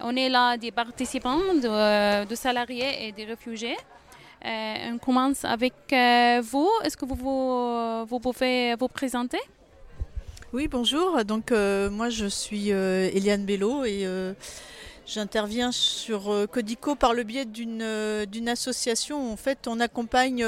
On 0.00 0.16
est 0.16 0.30
là 0.30 0.56
des 0.56 0.70
participants, 0.70 1.52
de 1.54 2.34
salariés 2.34 3.08
et 3.08 3.12
des 3.12 3.26
réfugiés. 3.26 3.76
Euh, 4.44 4.92
on 4.92 4.98
commence 4.98 5.44
avec 5.44 5.74
euh, 5.92 6.42
vous. 6.42 6.68
Est-ce 6.84 6.96
que 6.96 7.04
vous, 7.04 7.16
pouvez 8.20 8.74
vous 8.78 8.88
présenter? 8.88 9.40
Oui, 10.52 10.68
bonjour. 10.68 11.24
Donc, 11.24 11.50
euh, 11.52 11.90
moi, 11.90 12.10
je 12.10 12.26
suis 12.26 12.70
Eliane 12.70 13.44
Bello 13.44 13.84
et 13.84 14.06
J'interviens 15.06 15.70
sur 15.70 16.46
Codico 16.50 16.96
par 16.96 17.14
le 17.14 17.22
biais 17.22 17.44
d'une 17.44 18.48
association. 18.48 19.32
En 19.32 19.36
fait, 19.36 19.68
on 19.68 19.78
accompagne 19.78 20.44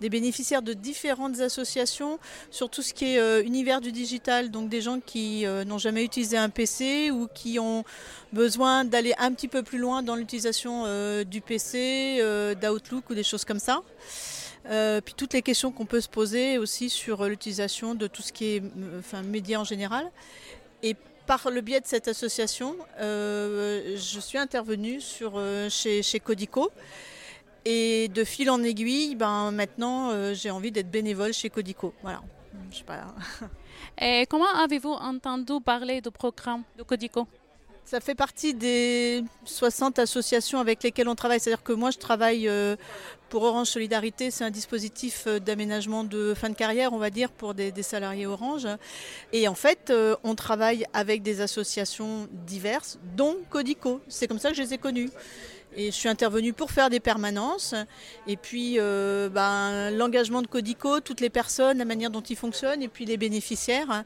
des 0.00 0.08
bénéficiaires 0.08 0.62
de 0.62 0.72
différentes 0.72 1.40
associations 1.40 2.18
sur 2.50 2.70
tout 2.70 2.80
ce 2.80 2.94
qui 2.94 3.04
est 3.16 3.42
univers 3.42 3.82
du 3.82 3.92
digital, 3.92 4.50
donc 4.50 4.70
des 4.70 4.80
gens 4.80 5.00
qui 5.00 5.44
n'ont 5.66 5.78
jamais 5.78 6.02
utilisé 6.02 6.38
un 6.38 6.48
PC 6.48 7.10
ou 7.10 7.28
qui 7.32 7.58
ont 7.58 7.84
besoin 8.32 8.84
d'aller 8.84 9.14
un 9.18 9.32
petit 9.32 9.48
peu 9.48 9.62
plus 9.62 9.78
loin 9.78 10.02
dans 10.02 10.16
l'utilisation 10.16 10.84
euh, 10.86 11.24
du 11.24 11.40
PC, 11.40 12.18
euh, 12.20 12.54
d'Outlook 12.54 13.08
ou 13.10 13.14
des 13.14 13.22
choses 13.22 13.44
comme 13.44 13.58
ça. 13.58 13.82
Euh, 14.66 15.00
puis 15.00 15.14
toutes 15.14 15.32
les 15.32 15.42
questions 15.42 15.72
qu'on 15.72 15.86
peut 15.86 16.00
se 16.00 16.08
poser 16.08 16.58
aussi 16.58 16.90
sur 16.90 17.24
l'utilisation 17.24 17.94
de 17.94 18.06
tout 18.06 18.22
ce 18.22 18.32
qui 18.32 18.56
est 18.56 18.62
médias 19.24 19.58
en 19.58 19.64
général. 19.64 20.10
Et 20.82 20.96
par 21.30 21.48
le 21.48 21.60
biais 21.60 21.78
de 21.80 21.86
cette 21.86 22.08
association, 22.08 22.74
je 22.98 24.18
suis 24.20 24.36
intervenue 24.36 25.00
sur, 25.00 25.40
chez, 25.68 26.02
chez, 26.02 26.18
Codico. 26.18 26.72
Et 27.64 28.08
de 28.08 28.24
fil 28.24 28.50
en 28.50 28.60
aiguille, 28.64 29.14
ben, 29.14 29.52
maintenant, 29.52 30.34
j'ai 30.34 30.50
envie 30.50 30.72
d'être 30.72 30.90
bénévole 30.90 31.32
chez 31.32 31.48
Codico. 31.48 31.94
Voilà. 32.02 32.20
Comment 34.28 34.52
avez-vous 34.64 34.90
entendu 34.90 35.52
parler 35.64 36.00
du 36.00 36.10
programme 36.10 36.64
de 36.76 36.82
Codico? 36.82 37.28
Ça 37.84 38.00
fait 38.00 38.14
partie 38.14 38.54
des 38.54 39.24
60 39.44 39.98
associations 39.98 40.60
avec 40.60 40.82
lesquelles 40.82 41.08
on 41.08 41.14
travaille. 41.14 41.40
C'est-à-dire 41.40 41.62
que 41.62 41.72
moi, 41.72 41.90
je 41.90 41.98
travaille 41.98 42.48
euh, 42.48 42.76
pour 43.28 43.42
Orange 43.42 43.68
Solidarité. 43.68 44.30
C'est 44.30 44.44
un 44.44 44.50
dispositif 44.50 45.24
euh, 45.26 45.40
d'aménagement 45.40 46.04
de 46.04 46.34
fin 46.34 46.50
de 46.50 46.54
carrière, 46.54 46.92
on 46.92 46.98
va 46.98 47.10
dire, 47.10 47.30
pour 47.30 47.54
des, 47.54 47.72
salariés 47.82 48.26
Orange. 48.26 48.68
Et 49.32 49.48
en 49.48 49.54
fait, 49.54 49.90
euh, 49.90 50.14
on 50.22 50.34
travaille 50.34 50.86
avec 50.92 51.22
des 51.22 51.40
associations 51.40 52.28
diverses, 52.46 52.98
dont 53.16 53.36
Codico. 53.50 54.00
C'est 54.08 54.28
comme 54.28 54.38
ça 54.38 54.50
que 54.50 54.56
je 54.56 54.62
les 54.62 54.74
ai 54.74 54.78
connues. 54.78 55.10
Et 55.76 55.86
je 55.86 55.96
suis 55.96 56.08
intervenue 56.08 56.52
pour 56.52 56.70
faire 56.70 56.90
des 56.90 57.00
permanences. 57.00 57.74
Et 58.26 58.36
puis, 58.36 58.76
euh, 58.78 59.28
ben, 59.28 59.90
l'engagement 59.90 60.42
de 60.42 60.46
Codico, 60.46 61.00
toutes 61.00 61.20
les 61.20 61.30
personnes, 61.30 61.78
la 61.78 61.84
manière 61.84 62.10
dont 62.10 62.20
ils 62.20 62.36
fonctionnent, 62.36 62.82
et 62.82 62.88
puis 62.88 63.04
les 63.04 63.16
bénéficiaires, 63.16 64.04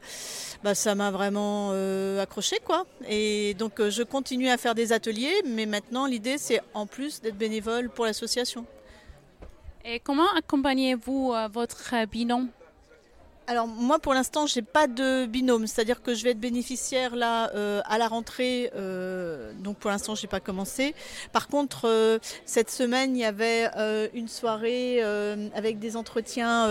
ben, 0.63 0.73
ça 0.73 0.93
m'a 0.93 1.09
vraiment 1.09 1.71
euh, 1.73 2.21
accroché. 2.21 2.57
quoi. 2.63 2.85
Et 3.07 3.55
donc, 3.55 3.79
euh, 3.79 3.89
je 3.89 4.03
continue 4.03 4.49
à 4.49 4.57
faire 4.57 4.75
des 4.75 4.93
ateliers, 4.93 5.41
mais 5.45 5.65
maintenant, 5.65 6.05
l'idée, 6.05 6.37
c'est 6.37 6.61
en 6.73 6.85
plus 6.85 7.21
d'être 7.21 7.37
bénévole 7.37 7.89
pour 7.89 8.05
l'association. 8.05 8.65
Et 9.83 9.99
comment 9.99 10.31
accompagnez-vous 10.35 11.33
votre 11.51 11.93
binôme 12.07 12.49
alors 13.47 13.67
moi 13.67 13.99
pour 13.99 14.13
l'instant 14.13 14.47
j'ai 14.47 14.61
pas 14.61 14.87
de 14.87 15.25
binôme, 15.25 15.67
c'est-à-dire 15.67 16.01
que 16.01 16.13
je 16.13 16.23
vais 16.23 16.31
être 16.31 16.39
bénéficiaire 16.39 17.15
là 17.15 17.51
euh, 17.53 17.81
à 17.85 17.97
la 17.97 18.07
rentrée, 18.07 18.71
euh, 18.75 19.51
donc 19.59 19.77
pour 19.77 19.91
l'instant 19.91 20.15
j'ai 20.15 20.27
pas 20.27 20.39
commencé. 20.39 20.95
Par 21.31 21.47
contre 21.47 21.87
euh, 21.87 22.19
cette 22.45 22.71
semaine 22.71 23.15
il 23.15 23.19
y 23.19 23.25
avait 23.25 23.69
une 24.13 24.27
soirée 24.27 25.01
avec 25.53 25.79
des 25.79 25.95
entretiens 25.97 26.67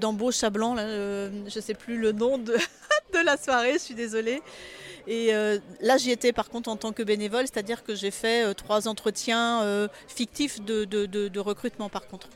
d'embauche 0.00 0.42
à 0.44 0.50
blanc, 0.50 0.74
là, 0.74 0.86
je 0.86 1.60
sais 1.60 1.74
plus 1.74 1.98
le 1.98 2.12
nom 2.12 2.38
de, 2.38 2.56
la 3.24 3.36
soirée, 3.36 3.74
je 3.74 3.78
suis 3.78 3.94
désolée. 3.94 4.42
Et 5.06 5.32
là 5.80 5.96
j'y 5.98 6.10
étais 6.10 6.32
par 6.32 6.48
contre 6.48 6.68
en 6.70 6.76
tant 6.76 6.92
que 6.92 7.02
bénévole, 7.02 7.42
c'est-à-dire 7.42 7.84
que 7.84 7.94
j'ai 7.94 8.10
fait 8.10 8.54
trois 8.54 8.88
entretiens 8.88 9.88
fictifs 10.08 10.60
de 10.62 11.38
recrutement 11.38 11.88
par 11.88 12.06
contre 12.06 12.28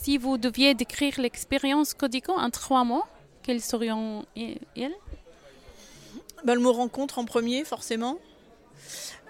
si 0.00 0.18
vous 0.18 0.38
deviez 0.38 0.74
décrire 0.74 1.20
l'expérience 1.20 1.94
Codico 1.94 2.32
en 2.32 2.50
trois 2.50 2.84
mots, 2.84 3.04
quels 3.42 3.60
serions-ils 3.60 4.58
ben, 6.44 6.54
Le 6.54 6.60
mot 6.60 6.72
rencontre 6.72 7.18
en 7.18 7.24
premier, 7.24 7.64
forcément. 7.64 8.18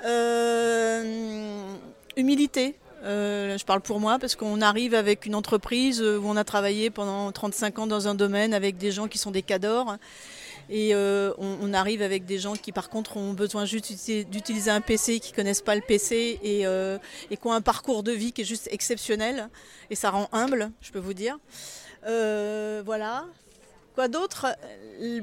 Euh, 0.04 1.74
humilité. 2.16 2.76
Euh, 3.04 3.56
je 3.56 3.64
parle 3.64 3.80
pour 3.80 4.00
moi 4.00 4.18
parce 4.18 4.34
qu'on 4.34 4.60
arrive 4.60 4.94
avec 4.94 5.24
une 5.24 5.34
entreprise 5.34 6.02
où 6.02 6.22
on 6.24 6.36
a 6.36 6.44
travaillé 6.44 6.90
pendant 6.90 7.30
35 7.30 7.78
ans 7.78 7.86
dans 7.86 8.08
un 8.08 8.14
domaine 8.14 8.52
avec 8.52 8.76
des 8.76 8.90
gens 8.90 9.06
qui 9.06 9.18
sont 9.18 9.30
des 9.30 9.42
cadors 9.42 9.96
et 10.70 10.94
euh, 10.94 11.32
on, 11.38 11.72
arrive 11.72 12.02
avec 12.02 12.26
des 12.26 12.38
gens 12.38 12.54
qui 12.54 12.72
par 12.72 12.90
contre 12.90 13.16
ont 13.16 13.32
besoin 13.32 13.64
juste 13.64 13.90
d'utiliser 14.30 14.70
un 14.70 14.80
PC, 14.80 15.20
qui 15.20 15.32
connaissent 15.32 15.62
pas 15.62 15.74
le 15.74 15.80
PC 15.80 16.38
et, 16.42 16.66
euh, 16.66 16.98
qui 17.28 17.38
ont 17.44 17.52
un 17.52 17.60
parcours 17.60 18.02
de 18.02 18.12
vie 18.12 18.32
qui 18.32 18.42
est 18.42 18.44
juste 18.44 18.68
exceptionnel. 18.70 19.48
Et 19.90 19.94
ça 19.94 20.10
rend 20.10 20.28
humble, 20.32 20.70
je 20.80 20.90
peux 20.92 20.98
vous 20.98 21.14
dire. 21.14 21.38
Euh, 22.06 22.82
voilà. 22.84 23.26
Quoi 23.94 24.08
d'autre? 24.08 24.46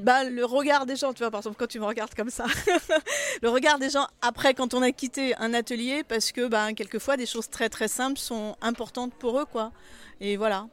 Bah, 0.00 0.24
Le 0.24 0.44
regard 0.44 0.84
des 0.84 0.96
gens, 0.96 1.12
tu 1.12 1.20
vois, 1.20 1.30
par 1.30 1.40
exemple, 1.40 1.56
quand 1.58 1.68
tu 1.68 1.78
me 1.78 1.86
regardes 1.86 2.14
comme 2.14 2.30
ça. 2.30 2.46
le 3.42 3.48
regard 3.48 3.78
des 3.78 3.90
gens 3.90 4.06
après, 4.20 4.52
quand 4.52 4.74
on 4.74 4.82
a 4.82 4.90
quitté 4.90 5.34
un 5.36 5.54
atelier, 5.54 6.02
parce 6.02 6.32
que 6.32 6.46
bah, 6.46 6.72
quelquefois, 6.72 7.16
des 7.16 7.26
choses 7.26 7.48
très 7.48 7.68
très 7.68 7.88
simples 7.88 8.18
sont 8.18 8.56
importantes 8.60 9.14
pour 9.14 9.38
eux, 9.40 9.46
quoi. 9.46 9.72
Et 10.20 10.36
voilà. 10.36 10.66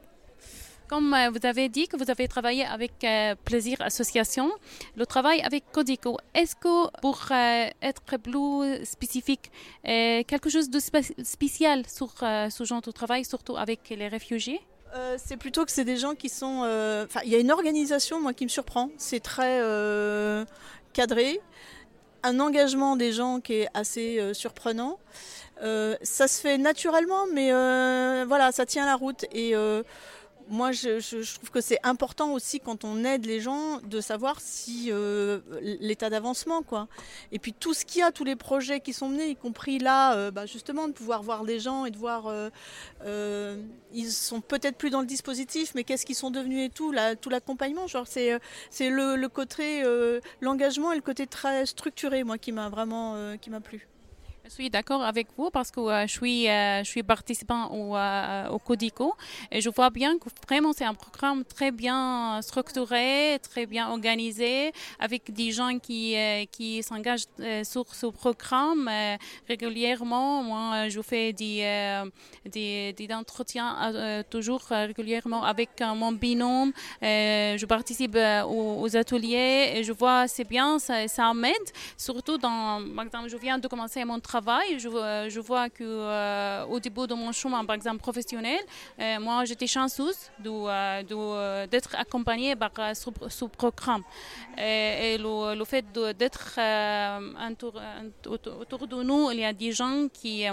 Comme 0.88 1.14
euh, 1.14 1.30
vous 1.30 1.46
avez 1.46 1.68
dit 1.68 1.88
que 1.88 1.96
vous 1.96 2.10
avez 2.10 2.28
travaillé 2.28 2.64
avec 2.64 2.92
euh, 3.04 3.34
Plaisir 3.44 3.78
Association, 3.80 4.50
le 4.96 5.06
travail 5.06 5.40
avec 5.40 5.64
Codico, 5.72 6.18
est-ce 6.34 6.54
que 6.54 7.00
pour 7.00 7.18
euh, 7.30 7.68
être 7.80 8.02
plus 8.18 8.84
spécifique, 8.84 9.50
quelque 9.82 10.50
chose 10.50 10.68
de 10.68 10.80
spécial 11.22 11.84
sur 11.88 12.12
ce 12.18 12.64
genre 12.64 12.82
de 12.82 12.90
travail, 12.90 13.24
surtout 13.24 13.56
avec 13.56 13.88
les 13.90 14.08
réfugiés? 14.08 14.60
C'est 15.16 15.36
plutôt 15.36 15.64
que 15.64 15.72
c'est 15.72 15.84
des 15.84 15.96
gens 15.96 16.14
qui 16.14 16.28
sont. 16.28 16.62
Il 17.24 17.30
y 17.30 17.34
a 17.34 17.38
une 17.38 17.50
organisation, 17.50 18.20
moi, 18.20 18.32
qui 18.32 18.44
me 18.44 18.48
surprend. 18.48 18.90
C'est 18.96 19.20
très 19.20 19.60
cadré. 20.92 21.40
Un 22.22 22.38
engagement 22.40 22.96
des 22.96 23.12
gens 23.12 23.40
qui 23.40 23.54
est 23.54 23.68
assez 23.74 24.32
surprenant. 24.34 24.98
ça 25.60 26.28
se 26.28 26.40
fait 26.40 26.58
naturellement, 26.58 27.26
mais 27.32 27.50
voilà, 28.24 28.52
ça 28.52 28.66
tient 28.66 28.86
la 28.86 28.94
route. 28.94 29.24
Et 29.32 29.54
moi, 30.48 30.72
je, 30.72 31.34
trouve 31.34 31.50
que 31.50 31.60
c'est 31.60 31.78
important 31.82 32.32
aussi 32.32 32.60
quand 32.60 32.84
on 32.84 33.04
aide 33.04 33.24
les 33.26 33.40
gens 33.40 33.80
de 33.80 34.00
savoir 34.00 34.40
si 34.40 34.88
euh, 34.90 35.40
l'état 35.80 36.10
d'avancement, 36.10 36.62
quoi. 36.62 36.88
Et 37.32 37.38
puis 37.38 37.52
tout 37.52 37.74
ce 37.74 37.84
qu'il 37.84 38.00
y 38.00 38.02
a, 38.02 38.12
tous 38.12 38.24
les 38.24 38.36
projets 38.36 38.80
qui 38.80 38.92
sont 38.92 39.08
menés, 39.08 39.28
y 39.28 39.36
compris 39.36 39.78
là, 39.78 40.16
euh, 40.16 40.30
bah, 40.30 40.46
justement, 40.46 40.88
de 40.88 40.92
pouvoir 40.92 41.22
voir 41.22 41.44
les 41.44 41.60
gens 41.60 41.86
et 41.86 41.90
de 41.90 41.96
voir, 41.96 42.26
euh, 42.26 43.62
ils 43.92 44.10
sont 44.10 44.40
peut-être 44.40 44.76
plus 44.76 44.90
dans 44.90 45.00
le 45.00 45.06
dispositif, 45.06 45.72
mais 45.74 45.84
qu'est-ce 45.84 46.04
qu'ils 46.04 46.14
sont 46.14 46.30
devenus 46.30 46.66
et 46.66 46.70
tout, 46.70 46.94
tout 47.20 47.30
l'accompagnement, 47.30 47.86
genre 47.86 48.06
c'est 48.06 48.38
c'est 48.70 48.90
le, 48.90 49.16
le, 49.16 49.28
côté 49.28 49.82
l'engagement 50.40 50.92
et 50.92 50.96
le 50.96 51.02
côté 51.02 51.26
très 51.26 51.66
structuré, 51.66 52.24
moi, 52.24 52.38
qui 52.38 52.52
m'a 52.52 52.68
vraiment 52.68 53.36
qui 53.40 53.50
m'a 53.50 53.60
plu. 53.60 53.88
Je 54.46 54.50
suis 54.50 54.68
d'accord 54.68 55.02
avec 55.02 55.28
vous 55.38 55.48
parce 55.48 55.70
que 55.70 55.80
euh, 55.80 56.06
je 56.06 56.12
suis 56.12 56.50
euh, 56.50 56.84
je 56.84 56.88
suis 56.90 57.02
participant 57.02 57.70
au, 57.70 57.96
euh, 57.96 58.48
au 58.50 58.58
Codico 58.58 59.14
et 59.50 59.62
je 59.62 59.70
vois 59.70 59.88
bien 59.88 60.18
que 60.18 60.28
vraiment 60.46 60.74
c'est 60.74 60.84
un 60.84 60.92
programme 60.92 61.44
très 61.46 61.70
bien 61.70 62.40
structuré, 62.42 63.38
très 63.42 63.64
bien 63.64 63.88
organisé 63.88 64.70
avec 64.98 65.32
des 65.32 65.50
gens 65.50 65.78
qui 65.78 66.14
qui 66.52 66.82
s'engagent 66.82 67.28
sur 67.62 67.86
ce 67.94 68.06
programme 68.08 68.90
régulièrement. 69.48 70.42
Moi, 70.42 70.90
je 70.90 71.00
fais 71.00 71.32
des 71.32 71.58
des, 72.44 72.92
des 72.92 73.14
entretiens 73.14 74.22
toujours 74.28 74.64
régulièrement 74.68 75.42
avec 75.42 75.70
mon 75.80 76.12
binôme. 76.12 76.72
je 77.00 77.64
participe 77.64 78.18
aux, 78.46 78.94
ateliers 78.94 79.72
et 79.76 79.84
je 79.84 79.92
vois 79.92 80.28
c'est 80.28 80.48
bien, 80.54 80.78
ça, 80.78 81.08
ça 81.08 81.32
m'aide 81.32 81.68
surtout 81.96 82.36
dans 82.36 82.82
par 82.94 83.28
je 83.28 83.36
viens 83.38 83.58
de 83.58 83.68
commencer 83.68 84.04
mon 84.04 84.20
travail 84.20 84.33
je, 84.78 85.40
vois 85.40 85.70
que 85.70 85.84
euh, 85.84 86.64
au 86.66 86.80
début 86.80 87.06
de 87.06 87.14
mon 87.14 87.32
chemin, 87.32 87.64
par 87.64 87.76
exemple 87.76 87.98
professionnel, 87.98 88.60
euh, 89.00 89.20
moi 89.20 89.44
j'étais 89.44 89.66
chanceuse 89.66 90.30
euh, 90.46 91.66
d'être 91.66 91.94
accompagnée 91.96 92.56
par 92.56 92.72
ce, 92.94 93.44
programme. 93.46 94.02
Et, 94.58 95.18
le, 95.18 95.64
fait 95.64 95.84
d'être 95.92 96.58
autour, 98.26 98.88
de 98.88 99.02
nous, 99.02 99.30
il 99.30 99.40
y 99.40 99.44
a 99.44 99.52
des 99.52 99.72
gens 99.72 100.08
qui 100.12 100.44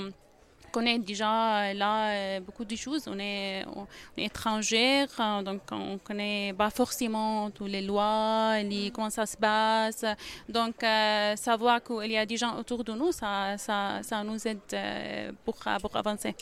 connaît 0.72 0.99
déjà 0.99 1.69
euh, 1.69 1.74
là 1.74 2.11
euh, 2.11 2.39
beaucoup 2.39 2.65
de 2.65 2.76
choses. 2.76 3.03
On 3.07 3.19
est, 3.19 3.65
on 3.76 3.86
est 4.17 4.26
étrangère, 4.26 5.07
hein, 5.19 5.43
donc 5.43 5.61
on 5.72 5.97
connaît 5.97 6.53
pas 6.57 6.69
forcément 6.69 7.51
toutes 7.51 7.69
les 7.69 7.82
lois, 7.82 8.61
les, 8.63 8.91
comment 8.91 9.09
ça 9.09 9.26
se 9.26 9.38
passe. 9.38 10.05
Donc 10.49 10.84
euh, 10.84 11.36
savoir 11.36 11.84
qu'il 11.84 12.11
y 12.11 12.17
a 12.17 12.26
des 12.26 12.38
gens 12.38 12.57
autour 12.57 12.84
de 12.84 12.93
nous, 12.93 13.11
ça, 13.11 13.57
ça, 13.57 13.99
ça 14.01 14.24
nous 14.24 14.47
aide 14.47 15.36
pour, 15.45 15.57
pour 15.82 15.95
avancer. 15.95 16.36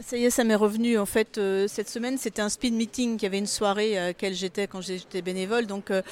Ça 0.00 0.16
y 0.16 0.24
est, 0.24 0.30
ça 0.30 0.44
m'est 0.44 0.54
revenu 0.54 0.96
en 0.96 1.06
fait 1.06 1.38
euh, 1.38 1.66
cette 1.66 1.88
semaine. 1.88 2.18
C'était 2.18 2.40
un 2.40 2.48
speed 2.48 2.72
meeting 2.72 3.16
qui 3.16 3.26
avait 3.26 3.38
une 3.38 3.48
soirée 3.48 3.98
à 3.98 4.06
laquelle 4.06 4.32
j'étais 4.32 4.68
quand 4.68 4.80
j'étais 4.80 5.22
bénévole. 5.22 5.66
Donc 5.66 5.90
euh, 5.90 6.02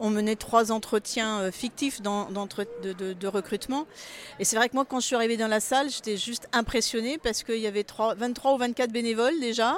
on, 0.00 0.08
menait 0.08 0.36
trois 0.36 0.72
entretiens 0.72 1.40
euh, 1.40 1.52
fictifs 1.52 2.00
de, 2.00 3.26
recrutement. 3.26 3.86
Et 4.38 4.44
c'est 4.44 4.56
vrai 4.56 4.70
que 4.70 4.74
moi, 4.74 4.86
quand 4.86 5.00
je 5.00 5.06
suis 5.06 5.16
arrivée 5.16 5.36
dans 5.36 5.48
la 5.48 5.60
salle, 5.60 5.90
j'étais 5.90 6.16
juste 6.16 6.48
impressionnée 6.52 7.18
parce 7.18 7.42
qu'il 7.42 7.58
y 7.58 7.66
avait 7.66 7.84
3, 7.84 8.14
23 8.14 8.54
ou 8.54 8.56
24 8.56 8.90
bénévoles 8.90 9.38
déjà, 9.38 9.76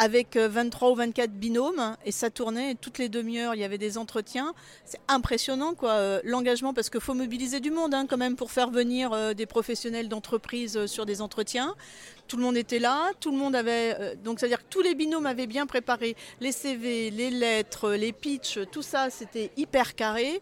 avec 0.00 0.36
23 0.36 0.90
ou 0.90 0.94
24 0.96 1.30
binômes. 1.30 1.96
Et 2.04 2.10
ça 2.10 2.30
tournait 2.30 2.74
toutes 2.74 2.98
les 2.98 3.08
demi-heures. 3.08 3.54
Il 3.54 3.60
y 3.60 3.64
avait 3.64 3.78
des 3.78 3.98
entretiens. 3.98 4.54
C'est 4.84 5.00
impressionnant 5.06 5.74
quoi, 5.74 6.20
l'engagement 6.24 6.74
parce 6.74 6.90
qu'il 6.90 7.00
faut 7.00 7.14
mobiliser 7.14 7.60
du 7.60 7.70
monde 7.70 7.94
hein, 7.94 8.06
quand 8.08 8.16
même 8.16 8.34
pour 8.34 8.50
faire 8.50 8.70
venir 8.70 9.34
des 9.34 9.46
professionnels 9.46 10.08
d'entreprise 10.08 10.86
sur 10.86 11.06
des 11.06 11.20
entretiens 11.20 11.74
tout 12.30 12.36
le 12.36 12.44
monde 12.44 12.56
était 12.56 12.78
là, 12.78 13.10
tout 13.18 13.32
le 13.32 13.36
monde 13.36 13.56
avait. 13.56 13.96
Euh, 13.98 14.14
donc, 14.14 14.38
c'est-à-dire 14.38 14.60
que 14.60 14.70
tous 14.70 14.82
les 14.82 14.94
binômes 14.94 15.26
avaient 15.26 15.48
bien 15.48 15.66
préparé 15.66 16.14
les 16.40 16.52
CV, 16.52 17.10
les 17.10 17.28
lettres, 17.28 17.90
les 17.90 18.12
pitchs, 18.12 18.60
tout 18.70 18.82
ça, 18.82 19.10
c'était 19.10 19.50
hyper 19.56 19.96
carré. 19.96 20.40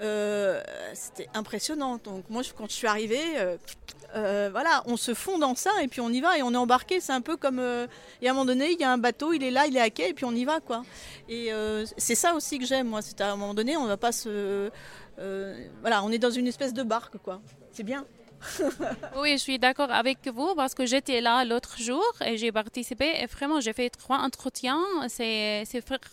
Euh, 0.00 0.62
c'était 0.94 1.28
impressionnant. 1.34 2.00
Donc, 2.02 2.24
moi, 2.30 2.40
quand 2.56 2.70
je 2.70 2.74
suis 2.74 2.86
arrivée, 2.86 3.20
euh, 3.36 3.58
voilà, 4.14 4.82
on 4.86 4.96
se 4.96 5.14
fond 5.14 5.38
dans 5.38 5.54
ça 5.54 5.70
et 5.82 5.88
puis 5.88 6.00
on 6.00 6.10
y 6.10 6.20
va 6.20 6.38
et 6.38 6.42
on 6.42 6.52
est 6.52 6.56
embarqué. 6.56 7.00
C'est 7.00 7.12
un 7.12 7.20
peu 7.20 7.36
comme. 7.36 7.58
et 7.58 8.28
à 8.28 8.30
un 8.30 8.34
moment 8.34 8.44
donné, 8.44 8.72
il 8.72 8.80
y 8.80 8.84
a 8.84 8.92
un 8.92 8.98
bateau, 8.98 9.32
il 9.32 9.42
est 9.42 9.50
là, 9.50 9.66
il 9.66 9.76
est 9.76 9.80
à 9.80 9.90
quai 9.90 10.10
et 10.10 10.14
puis 10.14 10.24
on 10.24 10.34
y 10.34 10.44
va, 10.44 10.60
quoi. 10.60 10.82
Et 11.28 11.50
c'est 11.96 12.14
ça 12.14 12.34
aussi 12.34 12.58
que 12.58 12.66
j'aime, 12.66 12.88
moi. 12.88 13.02
C'est 13.02 13.20
à 13.20 13.32
un 13.32 13.36
moment 13.36 13.54
donné, 13.54 13.76
on 13.76 13.86
va 13.86 13.96
pas 13.96 14.12
se. 14.12 14.70
voilà, 15.80 16.02
on 16.04 16.10
est 16.10 16.18
dans 16.18 16.30
une 16.30 16.46
espèce 16.46 16.74
de 16.74 16.82
barque, 16.82 17.18
quoi. 17.18 17.40
C'est 17.72 17.84
bien. 17.84 18.04
oui, 19.16 19.32
je 19.32 19.36
suis 19.36 19.58
d'accord 19.58 19.90
avec 19.90 20.28
vous 20.28 20.54
parce 20.54 20.74
que 20.74 20.86
j'étais 20.86 21.20
là 21.20 21.44
l'autre 21.44 21.76
jour 21.78 22.04
et 22.24 22.36
j'ai 22.36 22.52
participé 22.52 23.06
et 23.20 23.26
vraiment 23.26 23.60
j'ai 23.60 23.72
fait 23.72 23.90
trois 23.90 24.18
entretiens. 24.18 24.82
C'est, 25.08 25.64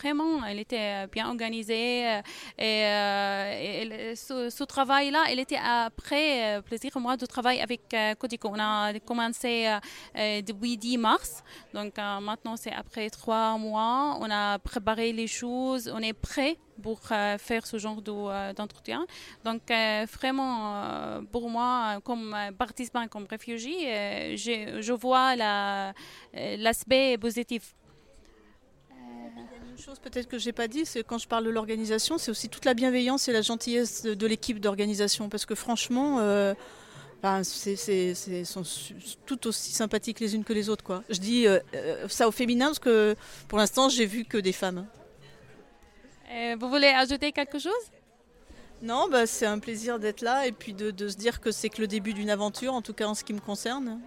vraiment, 0.01 0.43
elle 0.45 0.59
était 0.59 1.07
bien 1.07 1.27
organisée 1.27 2.05
euh, 2.07 2.21
et, 2.59 3.91
euh, 3.91 4.49
ce, 4.49 4.63
travail-là, 4.63 5.25
il 5.31 5.39
était 5.39 5.59
après 5.63 6.57
euh, 6.57 6.61
plaisir 6.61 6.91
moi 6.99 7.17
de 7.17 7.25
travailler 7.25 7.61
avec 7.61 7.95
Codico. 8.19 8.49
On 8.49 8.59
a 8.59 8.93
commencé 8.99 9.67
depuis 10.15 10.77
10 10.77 10.97
mars, 10.97 11.43
donc 11.73 11.97
maintenant 11.97 12.55
c'est 12.57 12.73
après 12.73 13.09
trois 13.09 13.57
mois. 13.57 14.17
On 14.19 14.29
a 14.29 14.59
préparé 14.59 15.13
les 15.13 15.27
choses, 15.27 15.91
on 15.93 15.99
est 15.99 16.13
prêt 16.13 16.57
pour 16.81 16.99
euh, 17.11 17.37
faire 17.37 17.65
ce 17.65 17.77
genre 17.77 18.01
euh, 18.07 18.53
d'entretien. 18.53 19.05
Donc, 19.43 19.61
euh, 19.71 20.05
vraiment, 20.11 21.21
pour 21.31 21.49
moi, 21.49 21.99
comme 22.03 22.35
participant, 22.57 23.07
comme 23.07 23.25
réfugié, 23.29 24.35
je 24.37 24.93
vois 24.93 25.35
l'aspect 26.33 27.17
positif. 27.17 27.75
Une 29.69 29.83
chose 29.83 29.99
peut-être 29.99 30.27
que 30.27 30.39
j'ai 30.39 30.53
pas 30.53 30.67
dit, 30.67 30.85
c'est 30.85 31.03
quand 31.03 31.19
je 31.19 31.27
parle 31.27 31.45
de 31.45 31.51
l'organisation, 31.51 32.17
c'est 32.17 32.31
aussi 32.31 32.49
toute 32.49 32.65
la 32.65 32.73
bienveillance 32.73 33.27
et 33.27 33.31
la 33.31 33.43
gentillesse 33.43 34.03
de, 34.03 34.27
l'équipe 34.27 34.59
d'organisation, 34.59 35.29
parce 35.29 35.45
que 35.45 35.53
franchement, 35.53 36.19
c'est, 37.43 38.15
sont 38.43 38.63
tout 39.27 39.47
aussi 39.47 39.71
sympathiques 39.71 40.19
les 40.19 40.33
unes 40.33 40.43
que 40.43 40.53
les 40.53 40.69
autres. 40.69 41.03
Je 41.09 41.19
dis 41.19 41.45
ça 42.07 42.27
au 42.27 42.31
féminin 42.31 42.67
parce 42.67 42.79
que 42.79 43.15
pour 43.47 43.59
l'instant, 43.59 43.87
j'ai 43.89 44.07
vu 44.07 44.25
que 44.25 44.39
des 44.39 44.53
femmes. 44.53 44.87
Euh, 46.29 46.55
vous 46.59 46.69
voulez 46.69 46.87
ajouter 46.87 47.31
quelque 47.31 47.59
chose? 47.59 47.73
Non, 48.81 49.07
bah, 49.09 49.25
c'est 49.25 49.45
un 49.45 49.59
plaisir 49.59 49.97
d'être 49.99 50.21
là 50.21 50.45
et 50.45 50.51
puis 50.51 50.73
de, 50.73 50.91
de 50.91 51.07
se 51.09 51.15
dire 51.15 51.41
que 51.41 51.51
c'est 51.51 51.69
que 51.69 51.81
le 51.81 51.87
début 51.87 52.13
d'une 52.13 52.29
aventure, 52.29 52.73
en 52.73 52.81
tout 52.81 52.93
cas 52.93 53.07
en 53.07 53.15
ce 53.15 53.23
qui 53.23 53.33
me 53.33 53.39
concerne 53.39 53.99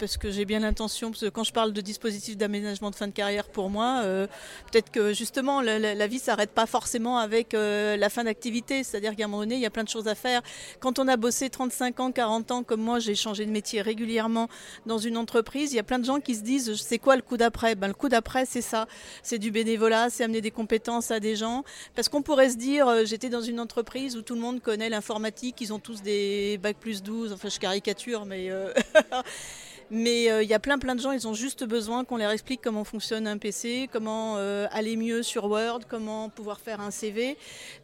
parce 0.00 0.16
que 0.16 0.30
j'ai 0.30 0.46
bien 0.46 0.60
l'intention, 0.60 1.10
parce 1.10 1.20
que 1.20 1.28
quand 1.28 1.44
je 1.44 1.52
parle 1.52 1.72
de 1.72 1.80
dispositif 1.82 2.36
d'aménagement 2.38 2.90
de 2.90 2.94
fin 2.96 3.06
de 3.06 3.12
carrière 3.12 3.46
pour 3.46 3.68
moi, 3.68 4.00
euh, 4.02 4.26
peut-être 4.72 4.90
que 4.90 5.12
justement 5.12 5.60
la, 5.60 5.78
la, 5.78 6.06
vie 6.06 6.18
s'arrête 6.18 6.50
pas 6.50 6.64
forcément 6.66 7.18
avec 7.18 7.52
euh, 7.52 7.98
la 7.98 8.08
fin 8.08 8.24
d'activité, 8.24 8.82
c'est-à-dire 8.82 9.14
qu'à 9.14 9.24
un 9.24 9.28
moment 9.28 9.42
donné, 9.42 9.56
il 9.56 9.60
y 9.60 9.66
a 9.66 9.70
plein 9.70 9.84
de 9.84 9.88
choses 9.88 10.08
à 10.08 10.14
faire. 10.14 10.40
Quand 10.80 10.98
on 10.98 11.06
a 11.06 11.18
bossé 11.18 11.50
35 11.50 12.00
ans, 12.00 12.12
40 12.12 12.50
ans, 12.50 12.62
comme 12.62 12.80
moi, 12.80 12.98
j'ai 12.98 13.14
changé 13.14 13.44
de 13.44 13.50
métier 13.50 13.82
régulièrement 13.82 14.48
dans 14.86 14.96
une 14.98 15.18
entreprise, 15.18 15.72
il 15.72 15.76
y 15.76 15.78
a 15.78 15.82
plein 15.82 15.98
de 15.98 16.06
gens 16.06 16.18
qui 16.18 16.34
se 16.34 16.42
disent, 16.42 16.74
c'est 16.80 16.98
quoi 16.98 17.14
le 17.14 17.22
coup 17.22 17.36
d'après? 17.36 17.74
Ben, 17.74 17.88
Le 17.88 17.94
coup 17.94 18.08
d'après, 18.08 18.46
c'est 18.46 18.62
ça, 18.62 18.86
c'est 19.22 19.38
du 19.38 19.50
bénévolat, 19.50 20.08
c'est 20.08 20.24
amener 20.24 20.40
des 20.40 20.50
compétences 20.50 21.10
à 21.10 21.20
des 21.20 21.36
gens, 21.36 21.62
parce 21.94 22.08
qu'on 22.08 22.22
pourrait 22.22 22.48
se 22.48 22.56
dire, 22.56 22.88
euh, 22.88 23.04
j'étais 23.04 23.28
dans 23.28 23.42
une 23.42 23.60
entreprise 23.60 24.16
où 24.16 24.22
tout 24.22 24.34
le 24.34 24.40
monde 24.40 24.60
connaît 24.62 24.88
l'informatique, 24.88 25.60
ils 25.60 25.74
ont 25.74 25.78
tous 25.78 26.00
des 26.00 26.58
bac 26.58 26.78
plus 26.80 27.02
12, 27.02 27.34
enfin 27.34 27.50
je 27.50 27.58
caricature, 27.58 28.24
mais... 28.24 28.50
Mais 29.90 30.24
il 30.24 30.30
euh, 30.30 30.42
y 30.44 30.54
a 30.54 30.60
plein 30.60 30.78
plein 30.78 30.94
de 30.94 31.00
gens, 31.00 31.10
ils 31.10 31.26
ont 31.26 31.34
juste 31.34 31.64
besoin 31.64 32.04
qu'on 32.04 32.16
leur 32.16 32.30
explique 32.30 32.60
comment 32.62 32.84
fonctionne 32.84 33.26
un 33.26 33.38
PC, 33.38 33.88
comment 33.92 34.36
euh, 34.36 34.68
aller 34.70 34.96
mieux 34.96 35.24
sur 35.24 35.46
Word, 35.46 35.80
comment 35.88 36.28
pouvoir 36.28 36.60
faire 36.60 36.80
un 36.80 36.92
CV. 36.92 37.36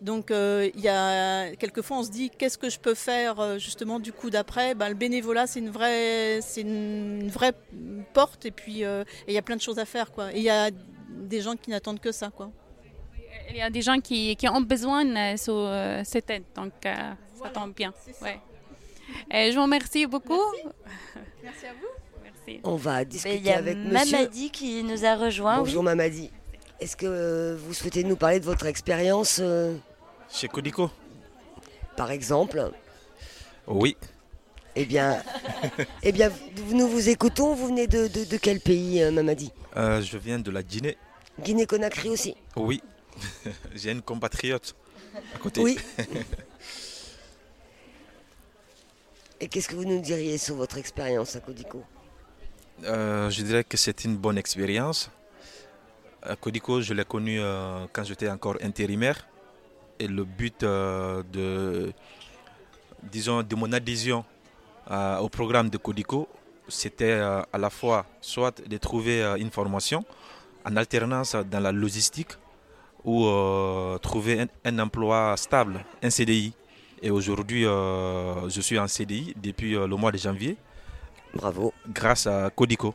Donc 0.02 0.26
il 0.30 0.36
euh, 0.36 0.70
y 0.76 0.88
a 0.88 1.56
quelquefois 1.56 1.98
on 1.98 2.02
se 2.04 2.10
dit 2.10 2.30
qu'est-ce 2.30 2.58
que 2.58 2.70
je 2.70 2.78
peux 2.78 2.94
faire 2.94 3.58
justement 3.58 3.98
du 3.98 4.12
coup 4.12 4.30
d'après? 4.30 4.76
Ben, 4.76 4.88
le 4.88 4.94
bénévolat 4.94 5.48
c'est 5.48 5.58
une 5.58 5.70
vraie 5.70 6.38
c'est 6.42 6.60
une, 6.60 7.28
vraie 7.28 7.54
porte 8.14 8.46
et 8.46 8.52
puis 8.52 8.84
il 9.26 9.34
y 9.34 9.38
a 9.38 9.42
plein 9.42 9.56
de 9.56 9.60
choses 9.60 9.80
à 9.80 9.84
faire 9.84 10.12
quoi. 10.12 10.32
Et 10.32 10.38
il 10.38 10.44
y 10.44 10.50
a 10.50 10.70
des 11.10 11.40
gens 11.40 11.56
qui 11.56 11.70
n'attendent 11.70 12.00
que 12.00 12.12
ça 12.12 12.30
quoi. 12.30 12.52
Il 13.50 13.56
y 13.56 13.62
a 13.62 13.70
des 13.70 13.82
gens 13.82 14.00
qui, 14.00 14.36
qui 14.36 14.48
ont 14.48 14.60
besoin 14.60 15.04
de 15.04 15.36
cette 16.04 16.30
aide, 16.30 16.44
donc 16.54 16.72
ça 16.82 17.50
tombe 17.52 17.74
bien. 17.74 17.92
Ouais. 18.22 18.40
je 19.32 19.56
vous 19.56 19.62
remercie 19.62 20.06
beaucoup. 20.06 20.40
Merci 21.42 21.66
à 21.66 21.72
vous. 21.72 21.95
On 22.64 22.76
va 22.76 23.04
discuter 23.04 23.52
avec 23.52 23.76
monsieur. 23.76 24.18
Mamadi 24.18 24.50
qui 24.50 24.82
nous 24.82 25.04
a 25.04 25.16
rejoint. 25.16 25.58
Bonjour 25.58 25.82
Mamadi. 25.82 26.30
Est-ce 26.80 26.96
que 26.96 27.06
euh, 27.06 27.56
vous 27.58 27.72
souhaitez 27.74 28.04
nous 28.04 28.16
parler 28.16 28.38
de 28.40 28.44
votre 28.44 28.66
expérience 28.66 29.38
euh, 29.42 29.74
Chez 30.30 30.46
Codico 30.48 30.90
Par 31.96 32.10
exemple? 32.10 32.70
Oui. 33.66 33.96
Eh 34.74 34.84
bien, 34.84 35.22
eh 36.02 36.12
bien, 36.12 36.30
nous 36.70 36.86
vous 36.86 37.08
écoutons. 37.08 37.54
Vous 37.54 37.68
venez 37.68 37.86
de, 37.86 38.36
quel 38.36 38.60
pays, 38.60 39.02
euh, 39.02 39.10
Mamadi? 39.10 39.50
Je 39.74 40.18
viens 40.18 40.38
de 40.38 40.50
la 40.50 40.62
Guinée. 40.62 40.98
Guinée-Conakry 41.40 42.10
aussi? 42.10 42.36
Oui. 42.56 42.82
J'ai 43.74 43.90
une 43.92 44.02
compatriote 44.02 44.76
à 45.34 45.38
côté. 45.38 45.62
Oui. 45.62 45.78
Et 49.40 49.48
qu'est-ce 49.48 49.68
que 49.68 49.74
vous 49.74 49.84
nous 49.84 50.00
diriez 50.00 50.38
sur 50.38 50.54
votre 50.54 50.78
expérience 50.78 51.36
à 51.36 51.40
Codico? 51.40 51.82
Euh, 52.84 53.30
je 53.30 53.42
dirais 53.42 53.64
que 53.64 53.76
c'est 53.76 54.04
une 54.04 54.16
bonne 54.16 54.38
expérience. 54.38 55.10
À 56.22 56.36
Codico, 56.36 56.80
je 56.80 56.94
l'ai 56.94 57.04
connu 57.04 57.38
euh, 57.40 57.86
quand 57.92 58.04
j'étais 58.04 58.28
encore 58.28 58.56
intérimaire. 58.62 59.26
Et 59.98 60.08
le 60.08 60.24
but 60.24 60.62
euh, 60.62 61.22
de, 61.32 61.92
disons, 63.02 63.42
de 63.42 63.54
mon 63.54 63.72
adhésion 63.72 64.24
au 65.20 65.28
programme 65.28 65.68
de 65.68 65.78
Codico, 65.78 66.28
c'était 66.68 67.14
à 67.14 67.58
la 67.58 67.70
fois 67.70 68.06
soit 68.20 68.60
de 68.64 68.76
trouver 68.76 69.20
une 69.40 69.50
formation 69.50 70.04
en 70.64 70.76
alternance 70.76 71.34
dans 71.34 71.58
la 71.58 71.72
logistique 71.72 72.32
ou 73.04 73.26
trouver 74.00 74.46
un, 74.64 74.78
emploi 74.78 75.36
stable, 75.36 75.84
un 76.04 76.10
CDI. 76.10 76.52
Et 77.02 77.10
aujourd'hui, 77.10 77.66
euh, 77.66 78.48
je 78.48 78.60
suis 78.60 78.78
en 78.78 78.88
CDI 78.88 79.34
depuis 79.36 79.76
euh, 79.76 79.86
le 79.86 79.96
mois 79.96 80.12
de 80.12 80.18
janvier. 80.18 80.56
Bravo. 81.34 81.72
Grâce 81.88 82.26
à 82.26 82.50
Codico. 82.50 82.94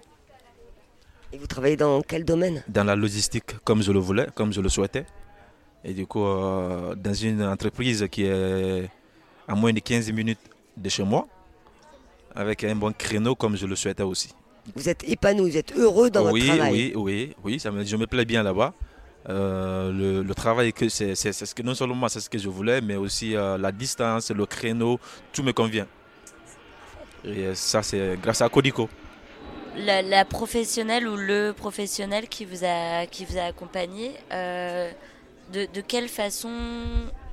Et 1.34 1.38
vous 1.38 1.48
travaillez 1.48 1.78
dans 1.78 2.02
quel 2.02 2.26
domaine? 2.26 2.64
Dans 2.68 2.84
la 2.84 2.96
logistique, 2.96 3.58
comme 3.64 3.82
je 3.82 3.92
le 3.92 4.00
voulais, 4.00 4.28
comme 4.36 4.52
je 4.52 4.60
le 4.60 4.70
souhaitais. 4.70 5.06
Et 5.84 5.94
du 5.94 6.06
coup, 6.06 6.26
euh, 6.26 6.94
dans 6.96 7.14
une 7.14 7.44
entreprise 7.44 8.08
qui 8.12 8.26
est 8.26 8.90
à 9.48 9.56
moins 9.56 9.74
de 9.74 9.80
15 9.80 10.12
minutes 10.12 10.40
de 10.76 10.90
chez 10.90 11.04
moi, 11.04 11.28
avec 12.36 12.64
un 12.64 12.76
bon 12.76 12.94
créneau 12.94 13.36
comme 13.36 13.56
je 13.56 13.66
le 13.66 13.76
souhaitais 13.76 14.04
aussi. 14.04 14.30
Vous 14.76 14.90
êtes 14.90 15.08
épanoui, 15.10 15.52
vous 15.52 15.58
êtes 15.58 15.76
heureux 15.76 16.10
dans 16.10 16.30
oui, 16.32 16.42
votre 16.42 16.56
travail 16.56 16.72
Oui, 16.72 16.94
oui, 16.96 17.36
oui, 17.44 17.60
ça 17.60 17.72
me, 17.72 17.84
je 17.84 17.96
me 17.96 18.08
plais 18.08 18.26
bien 18.26 18.44
là-bas. 18.44 18.74
Euh, 19.30 19.92
le, 19.92 20.24
le, 20.24 20.36
travail, 20.36 20.74
que 20.74 20.90
c'est 20.90 21.16
ce 21.16 21.54
que 21.56 21.62
non 21.62 21.76
seulement 21.76 22.08
c'est 22.10 22.20
ce 22.20 22.30
que 22.30 22.38
je 22.38 22.50
voulais, 22.50 22.82
mais 22.82 22.96
aussi 22.96 23.36
euh, 23.36 23.58
la 23.58 23.72
distance, 23.72 24.32
le 24.32 24.46
créneau, 24.46 25.00
tout 25.32 25.44
me 25.44 25.52
convient. 25.54 25.88
Et 27.26 27.54
ça, 27.56 27.84
c'est 27.84 28.18
grâce 28.22 28.42
à 28.42 28.50
Codico. 28.50 28.90
La, 29.76 30.02
la, 30.02 30.26
professionnelle 30.26 31.08
ou 31.08 31.16
le 31.16 31.54
professionnel 31.54 32.28
qui 32.28 32.44
vous 32.46 32.66
a, 32.66 33.06
qui 33.06 33.24
vous 33.24 33.38
a 33.38 33.44
accompagné, 33.44 34.12
euh, 34.32 34.92
de, 35.54 35.66
de, 35.74 35.82
quelle 35.82 36.10
façon 36.10 36.52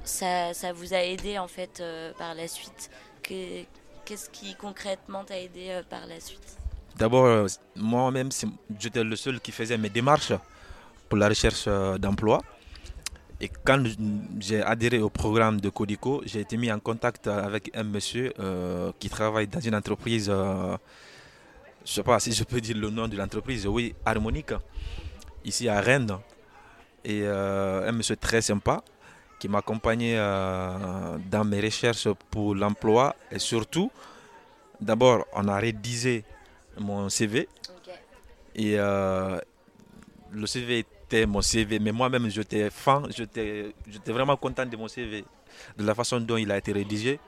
ça, 0.04 0.54
ça, 0.54 0.72
vous 0.72 0.94
a 0.94 1.02
aidé 1.02 1.38
en 1.38 1.48
fait 1.48 1.80
euh, 1.80 2.12
par 2.16 2.34
la 2.34 2.46
suite? 2.46 2.90
Que, 3.22 3.64
Qu'est-ce 4.08 4.30
qui 4.30 4.54
concrètement 4.54 5.22
t'a 5.22 5.38
aidé 5.38 5.66
euh, 5.68 5.82
par 5.82 6.06
la 6.06 6.18
suite? 6.18 6.56
D'abord, 6.96 7.26
euh, 7.26 7.46
moi-même, 7.76 8.30
j'étais 8.80 9.04
le 9.04 9.16
seul 9.16 9.38
qui 9.38 9.52
faisait 9.52 9.76
mes 9.76 9.90
démarches 9.90 10.32
pour 11.10 11.18
la 11.18 11.28
recherche 11.28 11.64
euh, 11.66 11.98
d'emploi. 11.98 12.42
Et 13.40 13.48
quand 13.64 13.84
j'ai 14.40 14.62
adhéré 14.62 14.98
au 14.98 15.10
programme 15.10 15.60
de 15.60 15.68
Codico, 15.68 16.22
j'ai 16.26 16.40
été 16.40 16.56
mis 16.56 16.72
en 16.72 16.80
contact 16.80 17.28
avec 17.28 17.70
un 17.76 17.84
monsieur 17.84 18.32
euh, 18.40 18.90
qui 18.98 19.08
travaille 19.08 19.46
dans 19.46 19.60
une 19.60 19.76
entreprise, 19.76 20.28
euh, 20.28 20.76
je 21.84 21.90
ne 21.92 21.94
sais 21.94 22.02
pas 22.02 22.18
si 22.18 22.32
je 22.32 22.42
peux 22.42 22.60
dire 22.60 22.76
le 22.76 22.90
nom 22.90 23.06
de 23.06 23.16
l'entreprise, 23.16 23.64
oui, 23.66 23.94
Harmonique, 24.04 24.52
ici 25.44 25.68
à 25.68 25.80
Rennes. 25.80 26.18
Et 27.04 27.22
euh, 27.22 27.88
un 27.88 27.92
monsieur 27.92 28.16
très 28.16 28.42
sympa 28.42 28.82
qui 29.38 29.48
m'accompagnait 29.48 30.16
euh, 30.18 31.16
dans 31.30 31.44
mes 31.44 31.60
recherches 31.60 32.08
pour 32.30 32.56
l'emploi. 32.56 33.14
Et 33.30 33.38
surtout, 33.38 33.92
d'abord, 34.80 35.24
on 35.32 35.46
a 35.46 35.56
rédigé 35.58 36.24
mon 36.76 37.08
CV. 37.08 37.48
okay. 37.70 37.92
Et 38.56 38.76
le 38.76 40.46
CV 40.46 40.84
mon 41.26 41.42
CV, 41.42 41.78
mais 41.78 41.92
moi-même 41.92 42.28
j'étais 42.28 42.70
fan, 42.70 43.08
j'étais 43.16 43.72
vraiment 44.06 44.36
content 44.36 44.66
de 44.66 44.76
mon 44.76 44.88
CV, 44.88 45.24
de 45.76 45.84
la 45.84 45.94
façon 45.94 46.20
dont 46.20 46.36
il 46.36 46.50
a 46.50 46.58
été 46.58 46.72
rédigé. 46.72 47.18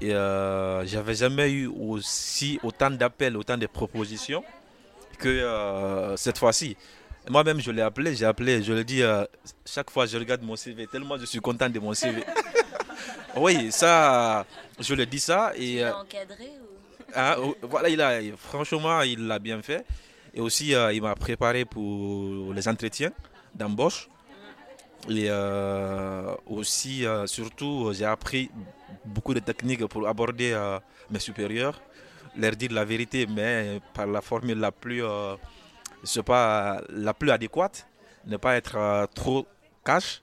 Et 0.00 0.14
euh, 0.14 0.84
j'avais 0.86 1.14
jamais 1.14 1.50
eu 1.50 1.66
aussi 1.66 2.58
autant 2.62 2.90
d'appels, 2.90 3.36
autant 3.36 3.58
de 3.58 3.66
propositions 3.66 4.42
que 5.18 5.28
euh, 5.28 6.16
cette 6.16 6.38
fois-ci. 6.38 6.76
Moi-même, 7.28 7.60
je 7.60 7.70
l'ai 7.70 7.82
appelé, 7.82 8.16
j'ai 8.16 8.24
appelé, 8.24 8.62
je 8.62 8.72
le 8.72 8.82
dis, 8.82 9.02
euh, 9.02 9.24
chaque 9.66 9.90
fois 9.90 10.06
je 10.06 10.16
regarde 10.16 10.42
mon 10.42 10.56
CV, 10.56 10.86
tellement 10.86 11.18
je 11.18 11.26
suis 11.26 11.40
content 11.40 11.68
de 11.68 11.78
mon 11.78 11.92
CV. 11.92 12.22
oui, 13.36 13.70
ça, 13.70 14.46
je 14.78 14.94
le 14.94 15.04
dis 15.04 15.20
ça. 15.20 15.52
Et, 15.56 15.76
tu 15.76 15.80
l'as 15.80 15.98
encadré 15.98 16.50
ou... 16.62 17.14
ah, 17.14 17.36
voilà, 17.62 17.88
il 17.90 18.00
a, 18.00 18.20
franchement, 18.38 19.02
il 19.02 19.26
l'a 19.26 19.38
bien 19.38 19.60
fait. 19.60 19.84
Et 20.34 20.40
aussi, 20.40 20.74
euh, 20.74 20.92
il 20.92 21.02
m'a 21.02 21.14
préparé 21.14 21.64
pour 21.64 22.52
les 22.52 22.68
entretiens 22.68 23.10
d'embauche. 23.54 24.08
Et 25.08 25.26
euh, 25.28 26.34
aussi, 26.46 27.06
euh, 27.06 27.26
surtout, 27.26 27.90
j'ai 27.92 28.04
appris 28.04 28.50
beaucoup 29.04 29.34
de 29.34 29.40
techniques 29.40 29.86
pour 29.86 30.06
aborder 30.06 30.56
mes 31.10 31.18
supérieurs, 31.18 31.80
leur 32.36 32.52
dire 32.52 32.72
la 32.72 32.84
vérité, 32.84 33.26
mais 33.26 33.80
par 33.94 34.06
la 34.06 34.20
formule 34.20 34.58
la 34.58 34.70
plus, 34.70 35.00
je 35.00 35.36
sais 36.04 36.22
pas, 36.22 36.82
la 36.90 37.14
plus 37.14 37.30
adéquate, 37.30 37.86
ne 38.26 38.36
pas 38.36 38.56
être 38.56 39.08
trop 39.14 39.46
cash. 39.84 40.22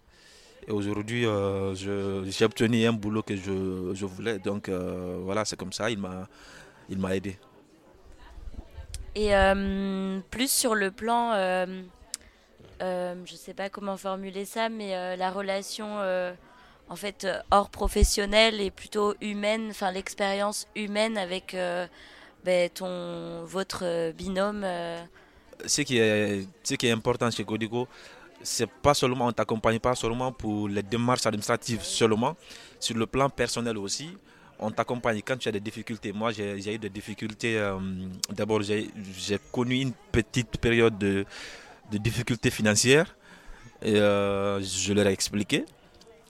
Et 0.68 0.72
aujourd'hui, 0.72 1.26
j'ai 1.74 2.46
obtenu 2.46 2.86
un 2.86 2.94
boulot 2.94 3.24
que 3.24 3.36
je, 3.36 3.94
je 3.94 4.06
voulais. 4.06 4.38
Donc 4.38 4.70
voilà, 4.70 5.44
c'est 5.44 5.58
comme 5.58 5.74
ça, 5.74 5.90
il 5.90 5.98
m'a 5.98 7.16
aidé. 7.16 7.40
Et 9.18 9.34
euh, 9.34 10.20
plus 10.30 10.52
sur 10.52 10.76
le 10.76 10.92
plan, 10.92 11.32
euh, 11.34 11.66
euh, 12.84 13.16
je 13.26 13.32
ne 13.34 13.38
sais 13.38 13.56
pas 13.56 13.68
comment 13.68 13.98
formuler 13.98 14.46
ça, 14.46 14.70
mais 14.70 15.18
la 15.18 15.32
relation 15.32 15.98
en 16.88 16.96
fait 16.96 17.28
hors 17.50 17.72
professionnelle 17.72 18.62
et 18.62 18.70
plutôt 18.70 19.16
humaine, 19.20 19.70
enfin 19.72 19.92
l'expérience 19.92 20.68
humaine 20.76 21.18
avec 21.18 21.58
ben, 22.46 22.70
ton 22.70 23.44
votre 23.46 24.12
binôme. 24.12 24.64
Ce 25.66 25.82
qui 25.82 25.98
est 25.98 26.92
important 26.92 27.32
chez 27.32 27.44
Codico, 27.44 27.88
c'est 28.44 28.70
pas 28.70 28.94
seulement 28.94 29.26
on 29.26 29.32
t'accompagne 29.32 29.80
pas 29.80 29.96
seulement 29.96 30.32
pour 30.32 30.70
les 30.70 30.84
démarches 30.84 31.26
administratives 31.26 31.82
seulement, 31.82 32.36
sur 32.80 32.96
le 32.96 33.08
plan 33.08 33.32
personnel 33.32 33.80
aussi 33.80 34.16
on 34.60 34.72
t'accompagne 34.72 35.22
quand 35.26 35.38
tu 35.38 35.48
as 35.50 35.52
des 35.52 35.60
difficultés. 35.60 36.12
Moi, 36.12 36.32
j'ai 36.32 36.74
eu 36.74 36.78
des 36.78 36.90
difficultés. 36.90 37.58
Euh, 37.58 37.78
D'abord, 38.30 38.62
j'ai 38.62 38.90
connu 39.52 39.76
une 39.82 39.94
petite 40.12 40.58
période 40.58 40.98
de, 40.98 41.26
difficultés 41.92 42.50
financières. 42.50 43.16
Euh, 43.86 44.60
je 44.62 44.94
leur 44.94 45.08
ai 45.08 45.14
expliqué. 45.14 45.66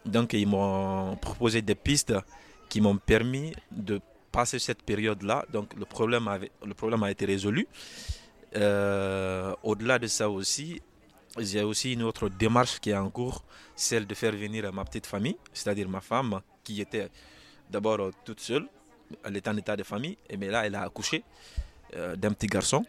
Donc, 0.06 0.34
ils 0.34 0.48
m'ont 0.48 1.16
proposé 1.18 1.62
des 1.62 1.76
pistes 1.76 2.14
qui 2.70 2.82
m'ont 2.82 2.98
permis 2.98 3.54
de 3.72 4.02
passer 4.32 4.60
cette 4.60 4.84
période-là. 4.84 5.46
Donc, 5.52 5.74
le 5.76 5.86
problème, 5.86 6.28
avait, 6.28 6.52
le 6.66 6.74
problème 6.74 7.04
a 7.04 7.12
été 7.12 7.26
résolu. 7.26 7.68
Euh, 8.56 9.54
Au-delà 9.64 10.00
de 10.00 10.08
ça 10.08 10.30
aussi, 10.30 10.82
j'ai 11.40 11.64
aussi 11.64 11.94
une 11.94 12.04
autre 12.04 12.30
démarche 12.30 12.80
qui 12.80 12.90
est 12.90 12.96
en 12.98 13.10
cours, 13.10 13.44
celle 13.76 14.06
de 14.06 14.14
faire 14.14 14.34
venir 14.34 14.72
ma 14.74 14.84
petite 14.84 15.06
famille, 15.06 15.38
c'est-à-dire 15.54 15.88
ma 15.88 16.02
femme 16.02 16.42
qui 16.64 16.82
était 16.82 17.10
d'abord 17.70 18.00
euh, 18.00 18.12
toute 18.24 18.40
seule, 18.40 18.68
elle 19.24 19.38
est 19.38 19.48
en 19.48 19.56
état 19.58 19.76
de 19.76 19.84
famille, 19.84 20.18
et 20.30 20.38
mais 20.38 20.48
là 20.48 20.66
elle 20.66 20.76
a 20.76 20.84
accouché 20.84 21.24
euh, 21.96 22.16
d'un 22.16 22.32
petit 22.34 22.48
garçon. 22.48 22.86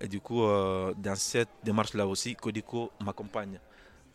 Et 0.00 0.08
du 0.08 0.20
coup, 0.20 0.42
euh, 0.42 0.92
dans 0.96 1.14
cette 1.14 1.48
démarche-là 1.62 2.06
aussi, 2.06 2.34
Codico 2.34 2.90
m'accompagne. 3.00 3.60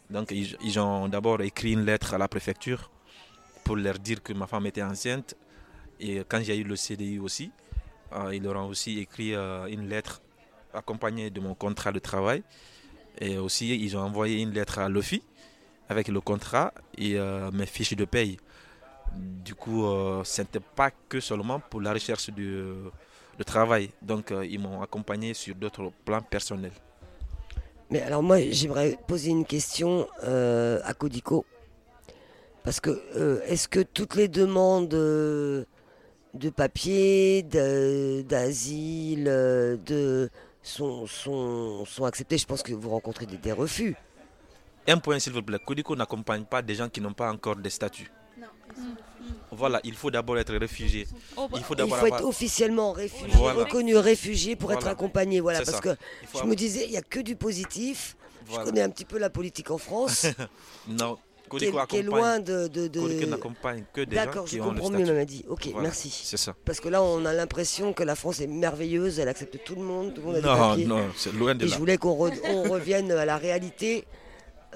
Donc 0.10 0.32
ils, 0.32 0.80
ont 0.80 1.08
d'abord 1.08 1.42
écrit 1.42 1.74
une 1.74 1.86
lettre 1.86 2.14
à 2.16 2.18
la 2.18 2.28
préfecture 2.28 2.90
pour 3.64 3.76
leur 3.76 4.00
dire 4.00 4.22
que 4.24 4.34
ma 4.34 4.48
femme 4.48 4.66
était 4.66 4.84
enceinte. 4.84 5.36
Et 6.00 6.24
quand 6.28 6.42
j'ai 6.42 6.58
eu 6.58 6.64
le 6.64 6.76
CDI 6.76 7.20
aussi, 7.20 7.52
ils 8.34 8.42
leur 8.42 8.56
ont 8.56 8.68
aussi 8.68 9.00
écrit 9.00 9.36
une 9.36 9.88
lettre 9.88 10.22
accompagnée 10.74 11.30
de 11.30 11.40
mon 11.40 11.54
contrat 11.54 11.92
de 11.92 12.00
travail. 12.00 12.42
Et 13.20 13.38
aussi, 13.38 13.76
ils 13.80 13.96
ont 13.96 14.02
envoyé 14.02 14.42
une 14.42 14.52
lettre 14.52 14.80
à 14.80 14.90
l'OFI 14.90 15.22
avec 15.90 16.08
le 16.08 16.22
contrat 16.22 16.74
et 16.98 17.20
mes 17.54 17.68
fiches 17.68 17.96
de 17.96 18.06
paye. 18.06 18.40
Du 19.16 19.56
coup, 19.56 19.86
euh, 19.86 20.24
ce 20.24 20.42
n'était 20.42 20.60
pas 20.60 20.92
que 21.10 21.20
seulement 21.20 21.60
pour 21.60 21.82
la 21.82 21.94
recherche 21.94 22.30
de 22.30 22.92
travail. 23.46 23.90
Donc, 24.02 24.32
euh, 24.32 24.46
ils 24.46 24.60
m'ont 24.60 24.82
accompagné 24.82 25.34
sur 25.34 25.56
d'autres 25.56 25.92
plans 26.06 26.22
personnels. 26.22 26.74
Mais 27.90 28.02
alors 28.02 28.22
moi, 28.22 28.40
j'aimerais 28.52 28.98
poser 29.08 29.32
une 29.32 29.46
question 29.46 30.08
euh, 30.24 30.80
à 30.84 30.94
Codico. 30.94 31.46
Parce 32.64 32.80
que, 32.80 33.42
est-ce 33.48 33.68
que 33.68 33.80
toutes 33.80 34.16
les 34.16 34.28
demandes 34.28 34.90
de 34.90 35.66
papier, 36.56 37.42
d'asile, 37.42 39.24
de, 39.24 40.30
sont, 40.62 41.08
sont, 41.08 41.86
sont 41.86 42.04
acceptées? 42.06 42.38
Je 42.38 42.46
pense 42.46 42.62
que 42.62 42.74
vous 42.74 42.90
rencontrez 42.90 43.26
des, 43.26 43.38
des 43.38 43.54
refus. 43.54 43.96
Un 44.88 44.98
point, 44.98 45.18
s'il 45.18 45.34
vous 45.34 45.42
plaît. 45.42 45.58
Codico 45.66 45.96
n'accompagne 45.96 46.44
pas 46.44 46.62
des 46.62 46.76
gens 46.76 46.90
qui 46.90 47.02
n'ont 47.02 47.14
pas 47.14 47.32
encore 47.32 47.56
Voilà, 49.52 49.80
il 49.84 49.96
faut 49.96 50.12
d'abord 50.12 50.38
être 50.38 50.56
réfugié. 50.56 51.08
Oh, 51.36 51.48
bah, 51.50 51.58
il 51.58 51.64
faut, 51.64 51.76
il 51.76 51.88
faut 51.88 51.94
avoir... 51.94 52.06
être 52.06 52.26
officiellement 52.26 52.92
réfugié, 52.92 53.36
voilà. 53.36 53.60
reconnu 53.60 53.98
réfugié 53.98 54.56
pour 54.56 54.70
voilà. 54.70 54.82
être 54.82 54.88
accompagné. 54.88 55.40
Voilà, 55.40 55.60
parce 55.60 55.72
ça. 55.72 55.80
que 55.80 55.96
je 56.24 56.28
avoir... 56.30 56.48
me 56.48 56.56
disais, 56.56 56.86
il 56.86 56.92
n'y 56.92 56.98
a 56.98 57.02
que 57.02 57.20
du 57.20 57.36
positif. 57.36 58.16
Voilà. 58.46 58.64
Je 58.64 58.70
connais 58.70 58.82
un 58.82 58.90
petit 58.90 59.06
peu 59.06 59.18
la 59.18 59.30
politique 59.30 59.72
en 59.72 59.78
France. 59.78 60.26
non. 60.88 61.18
Qui 61.58 61.66
est, 61.66 61.88
qui 61.88 61.98
est, 61.98 62.04
loin 62.04 62.40
de. 62.40 62.68
de, 62.68 62.88
de... 62.88 63.26
n'accompagne 63.26 63.84
que 63.92 64.02
des 64.02 64.16
D'accord, 64.16 64.46
je 64.46 64.60
comprends 64.60 64.92
mieux, 64.92 65.12
m'a 65.12 65.26
dit. 65.26 65.44
Ok, 65.50 65.70
merci. 65.82 66.10
C'est 66.24 66.38
ça. 66.38 66.56
Parce 66.64 66.80
que 66.80 66.90
là, 66.90 67.02
on 67.02 67.26
a 67.26 67.34
l'impression 67.34 67.92
que 67.92 68.04
la 68.04 68.16
France 68.16 68.40
est 68.40 68.48
merveilleuse, 68.48 69.20
elle 69.20 69.30
accepte 69.30 69.64
tout 69.64 69.74
le 69.74 69.82
monde, 69.82 70.14
tout 70.14 70.22
le 70.22 70.28
monde 70.28 70.36
a 70.36 70.42
non, 70.42 70.54
des 70.54 70.60
papiers. 70.60 70.86
Non, 70.86 71.10
c'est 71.16 71.34
loin 71.34 71.56
de 71.56 71.66
Et 71.66 71.68
là. 71.68 71.74
je 71.74 71.80
voulais 71.80 71.98
qu'on 71.98 72.14
re... 72.14 72.32
on 72.46 72.64
revienne 72.70 73.12
à 73.12 73.26
la 73.26 73.38
réalité 73.38 74.06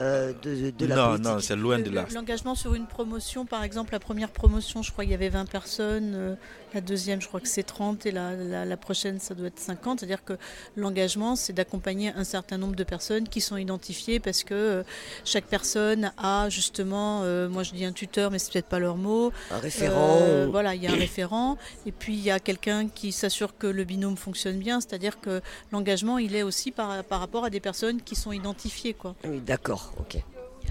euh, 0.02 0.34
de, 0.42 0.72
de 0.72 0.86
la 0.86 0.96
non, 0.96 1.06
politique 1.10 1.26
non, 1.32 1.40
c'est 1.40 1.56
loin 1.56 1.80
de 1.80 1.90
là. 1.92 2.06
L'engagement 2.14 2.56
sur 2.56 2.74
une 2.74 2.88
promotion, 2.88 3.46
par 3.46 3.64
exemple, 3.64 3.94
la 3.94 4.00
première 4.00 4.30
promotion, 4.30 4.82
je 4.82 4.92
crois 4.92 5.04
qu'il 5.04 5.12
y 5.12 5.16
avait 5.16 5.30
20 5.30 5.48
personnes, 5.50 6.14
euh, 6.16 6.36
la 6.74 6.82
deuxième, 6.82 7.22
je 7.22 7.28
crois 7.28 7.40
que 7.40 7.48
c'est 7.48 7.64
30, 7.64 8.06
et 8.06 8.12
la, 8.12 8.34
la- 8.36 8.66
la 8.66 8.78
prochaine, 8.78 9.20
ça 9.20 9.34
doit 9.36 9.48
être 9.48 9.60
50. 9.60 10.00
C'est-à-dire 10.00 10.24
que 10.24 10.34
l'engagement, 10.76 11.36
c'est 11.36 11.54
d'accompagner 11.54 12.12
un 12.16 12.24
certain 12.24 12.58
nombre 12.58 12.76
de 12.76 12.84
personnes 12.84 13.28
qui 13.28 13.42
sont 13.42 13.58
identifiées 13.58 14.20
parce 14.20 14.44
que 14.44 14.54
euh, 14.54 14.84
chaque 15.26 15.46
personne 15.46 16.12
a 16.18 16.50
justement, 16.50 17.22
euh, 17.24 17.48
moi 17.50 17.64
je 17.64 17.72
dis 17.74 17.86
un 17.86 17.92
tuteur, 17.92 18.32
mais 18.32 18.40
c'est 18.40 18.52
peut-être 18.52 18.68
pas 18.68 18.80
leur 18.80 18.98
mot. 18.98 19.32
Un 19.52 19.60
référent 19.60 20.18
Euh, 20.22 20.48
ou- 20.48 20.52
Voilà, 20.52 20.76
il 20.76 20.84
y 20.84 20.88
a 20.88 20.92
un 20.92 20.96
référent, 20.96 21.58
et 21.86 21.92
puis 21.92 22.14
il 22.14 22.24
y 22.24 22.32
a 22.32 22.40
quelqu'un 22.40 22.88
qui 22.88 23.12
s'assure 23.12 23.58
que 23.58 23.68
le 23.68 23.84
binôme 23.84 24.18
fonctionne 24.18 24.58
bien, 24.58 24.80
c'est-à-dire 24.82 25.20
que 25.22 25.42
l'engagement, 25.72 26.18
il 26.18 26.36
est 26.36 26.44
aussi 26.44 26.72
par, 26.72 27.04
par 27.04 27.20
rapport 27.20 27.46
à 27.46 27.50
des 27.50 27.60
personnes 27.60 28.02
qui 28.02 28.16
sont 28.16 28.32
identifiées. 28.32 28.94
Quoi. 28.94 29.16
Oui, 29.28 29.40
d'accord, 29.40 29.94
ok. 30.00 30.18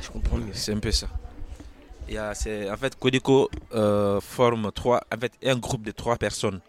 Je 0.00 0.08
comprends 0.10 0.38
mieux. 0.38 0.52
C'est 0.54 0.72
un 0.72 0.78
peu 0.78 0.90
ça. 0.90 1.08
En 2.18 2.76
fait, 2.76 2.98
Codeco 2.98 3.50
euh, 3.74 4.20
forme 4.20 4.70
trois, 4.72 5.02
un 5.44 5.56
groupe 5.56 5.82
de 5.82 5.92
trois 5.92 6.16
personnes. 6.16 6.60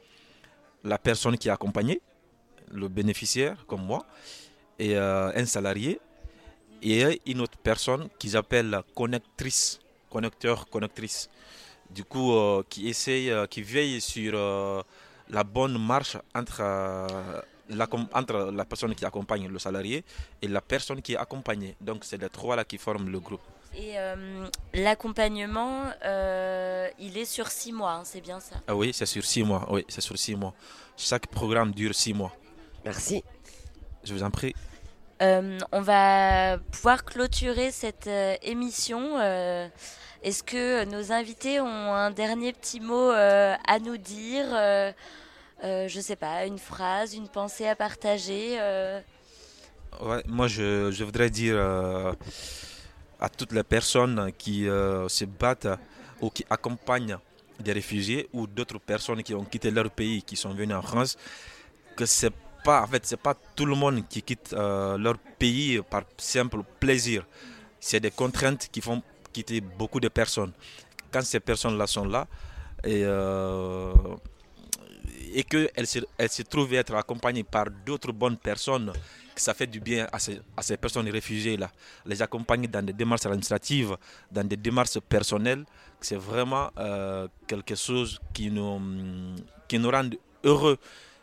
La 0.84 0.98
personne 0.98 1.38
qui 1.38 1.48
est 1.48 1.52
accompagnée, 1.52 2.02
le 2.72 2.88
bénéficiaire, 2.88 3.66
comme 3.68 3.86
moi, 3.86 4.06
et 4.80 4.96
euh, 4.96 5.32
un 5.36 5.46
salarié, 5.46 6.00
et 6.82 7.22
une 7.26 7.42
autre 7.42 7.58
personne 7.58 8.10
qu'ils 8.20 8.38
appellent 8.38 8.82
connectrice, 8.96 9.80
connecteur, 10.10 10.70
connectrice. 10.70 11.30
Du 11.90 12.04
coup, 12.04 12.34
euh, 12.34 12.64
qui 12.70 12.88
essaye, 12.88 13.32
qui 13.50 13.62
veille 13.62 14.02
sur 14.02 14.34
la 15.30 15.44
bonne 15.44 15.78
marche 15.78 16.18
entre, 16.36 16.62
la, 17.70 17.88
entre 18.14 18.52
la 18.52 18.66
personne 18.66 18.96
qui 18.96 19.06
accompagne 19.06 19.48
le 19.48 19.60
salarié 19.60 20.04
et 20.42 20.48
la 20.48 20.62
personne 20.62 21.02
qui 21.02 21.14
est 21.14 21.18
accompagnée. 21.18 21.76
Donc, 21.82 22.04
c'est 22.04 22.22
les 22.22 22.30
trois-là 22.30 22.64
qui 22.66 22.78
forment 22.78 23.10
le 23.10 23.20
groupe. 23.20 23.42
Et 23.76 23.98
euh, 23.98 24.46
l'accompagnement, 24.74 25.84
euh, 26.06 26.88
il 27.00 27.18
est 27.18 27.26
sur 27.26 27.48
six 27.48 27.72
mois, 27.74 27.94
hein, 27.94 28.02
c'est 28.04 28.22
bien 28.22 28.40
ça. 28.40 28.56
Ah 28.68 28.76
oui, 28.76 28.92
c'est 28.94 29.06
sur 29.08 29.26
six 29.26 29.44
mois. 29.44 29.68
Oui, 29.72 29.84
c'est 29.88 30.02
sur 30.02 30.18
six 30.18 30.36
mois. 30.36 30.54
Chaque 30.96 31.28
programme 31.28 31.72
dure 31.72 31.96
six 31.96 32.14
mois. 32.14 32.32
Merci. 32.86 33.24
Je 34.04 34.14
vous 34.14 34.24
en 34.24 34.30
prie. 34.30 34.54
Euh, 35.22 35.58
on 35.72 35.82
va 35.82 36.58
pouvoir 36.72 37.04
clôturer 37.06 37.72
cette 37.72 38.08
euh, 38.08 38.36
émission. 38.44 39.18
Euh, 39.20 39.68
Est-ce 40.22 40.44
que 40.44 40.86
nos 40.86 41.12
invités 41.12 41.60
ont 41.60 41.94
un 41.94 42.12
dernier 42.12 42.54
petit 42.54 42.80
mot 42.80 43.12
euh, 43.12 43.56
à 43.68 43.80
nous 43.80 43.98
dire 43.98 44.46
euh, 44.52 44.92
euh, 45.64 45.88
Je 45.88 46.00
sais 46.00 46.16
pas, 46.16 46.46
une 46.46 46.60
phrase, 46.60 47.16
une 47.16 47.30
pensée 47.30 47.68
à 47.68 47.76
partager 47.76 48.58
euh, 48.60 49.00
Ouais, 50.02 50.24
moi, 50.28 50.48
je, 50.48 50.92
je 50.92 51.04
voudrais 51.04 51.30
dire 51.30 51.56
euh, 51.58 52.14
à 53.24 53.30
toutes 53.30 53.54
les 53.54 53.64
personnes 53.64 54.32
qui 54.38 54.68
euh, 54.68 55.08
se 55.08 55.24
battent 55.24 55.80
ou 56.22 56.30
qui 56.30 56.46
accompagnent 56.50 57.18
des 57.58 57.72
réfugiés 57.72 58.28
ou 58.34 58.46
d'autres 58.48 58.80
personnes 58.80 59.24
qui 59.24 59.34
ont 59.34 59.46
quitté 59.46 59.72
leur 59.72 59.90
pays, 59.90 60.22
qui 60.22 60.36
sont 60.36 60.54
venues 60.54 60.74
en 60.74 60.82
France, 60.82 61.18
que 61.96 62.06
c'est 62.06 62.34
pas, 62.66 62.82
en 62.84 62.88
fait, 62.88 63.16
pas 63.16 63.34
tout 63.56 63.66
le 63.66 63.76
monde 63.76 64.04
qui 64.10 64.22
quitte 64.22 64.52
euh, 64.52 64.98
leur 64.98 65.18
pays 65.40 65.82
par 65.90 66.04
simple 66.18 66.60
plaisir. 66.82 67.26
C'est 67.80 68.02
des 68.02 68.12
contraintes 68.12 68.68
qui 68.70 68.82
font 68.82 69.02
quitter 69.32 69.62
beaucoup 69.62 70.02
de 70.02 70.10
personnes. 70.10 70.52
Quand 71.10 71.22
ces 71.22 71.40
personnes-là 71.40 71.88
sont 71.88 72.06
là, 72.06 72.28
et, 72.84 73.04
euh, 73.06 73.94
et 75.34 75.44
qu'elles 75.44 75.88
se, 75.88 76.00
elles 76.18 76.30
se 76.30 76.42
trouvent 76.42 76.74
être 76.74 76.94
accompagnées 76.96 77.44
par 77.44 77.68
d'autres 77.86 78.12
bonnes 78.12 78.38
personnes, 78.38 78.92
ça 79.36 79.54
fait 79.54 79.68
du 79.68 79.80
bien 79.80 80.08
à 80.12 80.20
ces, 80.20 80.40
à 80.56 80.62
ces 80.62 80.78
personnes 80.78 81.10
réfugiées-là. 81.10 81.72
Les 82.06 82.22
accompagner 82.22 82.68
dans 82.68 82.86
des 82.86 82.94
démarches 82.94 83.26
administratives, 83.26 83.98
dans 84.32 84.48
des 84.48 84.58
démarches 84.58 85.00
personnelles, 85.00 85.66
c'est 86.02 86.18
vraiment 86.18 86.70
euh, 86.78 87.28
quelque 87.48 87.76
chose 87.76 88.20
qui 88.34 88.52
nous, 88.52 88.80
qui 89.68 89.80
nous 89.80 89.90
rend 89.90 90.10
heureux 90.44 90.78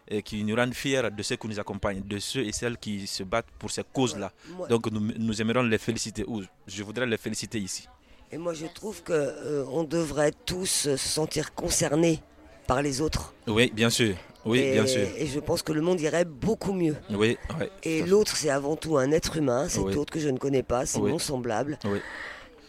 et 0.08 0.22
qui 0.22 0.42
nous 0.42 0.56
rend 0.56 0.70
fiers 0.72 1.02
de 1.10 1.22
ceux 1.22 1.36
qui 1.36 1.46
nous 1.46 1.60
accompagnent, 1.60 2.02
de 2.02 2.18
ceux 2.18 2.40
et 2.44 2.52
celles 2.52 2.78
qui 2.78 3.06
se 3.06 3.22
battent 3.22 3.50
pour 3.58 3.70
ces 3.70 3.84
causes-là. 3.84 4.32
Donc 4.68 4.90
nous, 4.90 5.00
nous 5.00 5.40
aimerions 5.40 5.62
les 5.62 5.78
féliciter, 5.78 6.24
ou 6.26 6.42
je 6.66 6.82
voudrais 6.82 7.06
les 7.06 7.16
féliciter 7.16 7.60
ici. 7.60 7.88
Et 8.32 8.38
moi, 8.38 8.54
je 8.54 8.66
trouve 8.66 9.02
que 9.02 9.12
euh, 9.12 9.64
on 9.70 9.84
devrait 9.84 10.32
tous 10.46 10.66
se 10.66 10.96
sentir 10.96 11.52
concernés 11.54 12.20
par 12.66 12.82
les 12.82 13.00
autres. 13.00 13.34
Oui, 13.46 13.70
bien 13.74 13.90
sûr. 13.90 14.14
Oui, 14.46 14.58
et, 14.60 14.72
bien 14.72 14.86
sûr. 14.86 15.06
Et 15.16 15.26
je 15.26 15.38
pense 15.40 15.62
que 15.62 15.72
le 15.72 15.80
monde 15.82 16.00
irait 16.00 16.24
beaucoup 16.24 16.72
mieux. 16.72 16.96
Oui, 17.10 17.36
oui. 17.58 17.66
Et 17.82 18.02
l'autre, 18.02 18.36
c'est 18.36 18.50
avant 18.50 18.76
tout 18.76 18.96
un 18.98 19.10
être 19.12 19.36
humain, 19.36 19.68
cet 19.68 19.82
Oui. 19.82 19.94
autre 19.96 20.12
que 20.12 20.20
je 20.20 20.28
ne 20.30 20.38
connais 20.38 20.62
pas, 20.62 20.86
c'est 20.86 20.98
Oui. 20.98 21.12
mon 21.12 21.18
semblable. 21.18 21.78
Oui. 21.84 22.00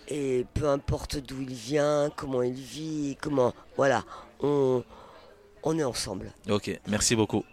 Et 0.09 0.45
peu 0.53 0.67
importe 0.67 1.17
d'où 1.17 1.39
il 1.41 1.53
vient, 1.53 2.11
comment 2.15 2.41
il 2.41 2.53
vit, 2.53 3.17
comment. 3.21 3.53
Voilà, 3.77 4.03
on, 4.41 4.83
on 5.63 5.79
est 5.79 5.83
ensemble. 5.85 6.33
Ok, 6.49 6.77
merci 6.87 7.15
beaucoup. 7.15 7.45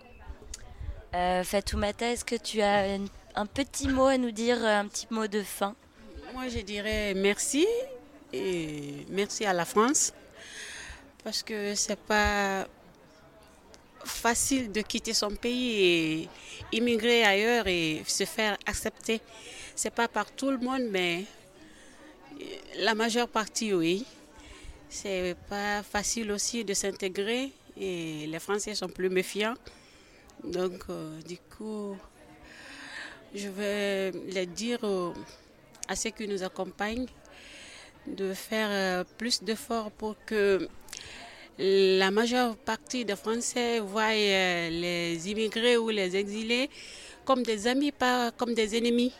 euh, 1.14 1.44
Fatoumata, 1.44 2.10
est-ce 2.12 2.24
que 2.24 2.34
tu 2.34 2.60
as 2.60 2.94
une- 2.96 3.08
un 3.36 3.46
petit 3.46 3.86
mot 3.88 4.06
à 4.06 4.18
nous 4.18 4.32
dire, 4.32 4.64
un 4.64 4.86
petit 4.88 5.06
mot 5.10 5.26
de 5.28 5.42
fin? 5.42 5.74
Moi, 6.34 6.48
je 6.48 6.58
dirais 6.58 7.14
merci 7.14 7.66
et 8.32 9.06
merci 9.08 9.44
à 9.46 9.52
la 9.52 9.64
France 9.64 10.12
parce 11.24 11.42
que 11.42 11.74
c'est 11.74 11.98
pas 11.98 12.66
facile 14.10 14.72
de 14.72 14.80
quitter 14.80 15.14
son 15.14 15.30
pays 15.30 15.82
et 15.82 16.28
immigrer 16.72 17.24
ailleurs 17.24 17.66
et 17.66 18.02
se 18.06 18.24
faire 18.24 18.56
accepter. 18.66 19.20
C'est 19.74 19.94
pas 19.94 20.08
par 20.08 20.30
tout 20.30 20.50
le 20.50 20.58
monde, 20.58 20.82
mais 20.90 21.24
la 22.78 22.94
majeure 22.94 23.28
partie, 23.28 23.72
oui. 23.72 24.04
C'est 24.88 25.36
pas 25.48 25.82
facile 25.82 26.32
aussi 26.32 26.64
de 26.64 26.74
s'intégrer 26.74 27.52
et 27.76 28.26
les 28.26 28.38
Français 28.38 28.74
sont 28.74 28.88
plus 28.88 29.10
méfiants. 29.10 29.54
Donc, 30.42 30.84
euh, 30.88 31.20
du 31.22 31.36
coup, 31.36 31.96
je 33.34 33.48
vais 33.48 34.12
les 34.28 34.46
dire 34.46 34.80
à 35.88 35.96
ceux 35.96 36.10
qui 36.10 36.26
nous 36.26 36.42
accompagnent 36.42 37.06
de 38.06 38.32
faire 38.32 38.68
euh, 38.70 39.04
plus 39.18 39.42
d'efforts 39.42 39.90
pour 39.90 40.16
que 40.24 40.68
la 41.58 42.10
majeure 42.10 42.56
partie 42.56 43.04
des 43.04 43.16
Français 43.16 43.80
voient 43.80 44.12
euh, 44.14 44.70
les 44.70 45.28
immigrés 45.30 45.76
ou 45.76 45.88
les 45.90 46.16
exilés 46.16 46.70
comme 47.24 47.42
des 47.42 47.66
amis, 47.66 47.92
pas 47.92 48.30
comme 48.30 48.54
des 48.54 48.76
ennemis. 48.76 49.12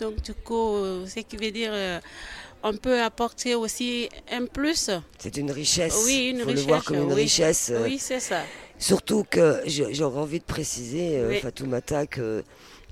Donc, 0.00 0.20
du 0.22 0.34
coup, 0.34 0.74
ce 1.06 1.20
qui 1.20 1.36
veut 1.36 1.50
dire 1.52 1.70
euh, 1.72 2.00
on 2.62 2.74
peut 2.76 3.00
apporter 3.02 3.54
aussi 3.54 4.08
un 4.32 4.46
plus. 4.46 4.90
C'est 5.18 5.36
une 5.36 5.50
richesse. 5.50 6.02
Oui, 6.06 6.30
une 6.30 6.40
Faut 6.40 6.46
richesse. 6.48 6.62
le 6.64 6.68
voir 6.68 6.84
comme 6.84 6.96
une 6.96 7.12
oui. 7.12 7.22
richesse. 7.22 7.70
euh, 7.72 7.84
Oui, 7.84 7.98
c'est 7.98 8.20
ça. 8.20 8.40
Surtout 8.78 9.24
que 9.30 9.60
j'aurais 9.66 10.20
envie 10.20 10.38
de 10.40 10.44
préciser, 10.44 11.22
Oui. 11.28 11.38
Fatoumata, 11.40 12.06
que 12.06 12.42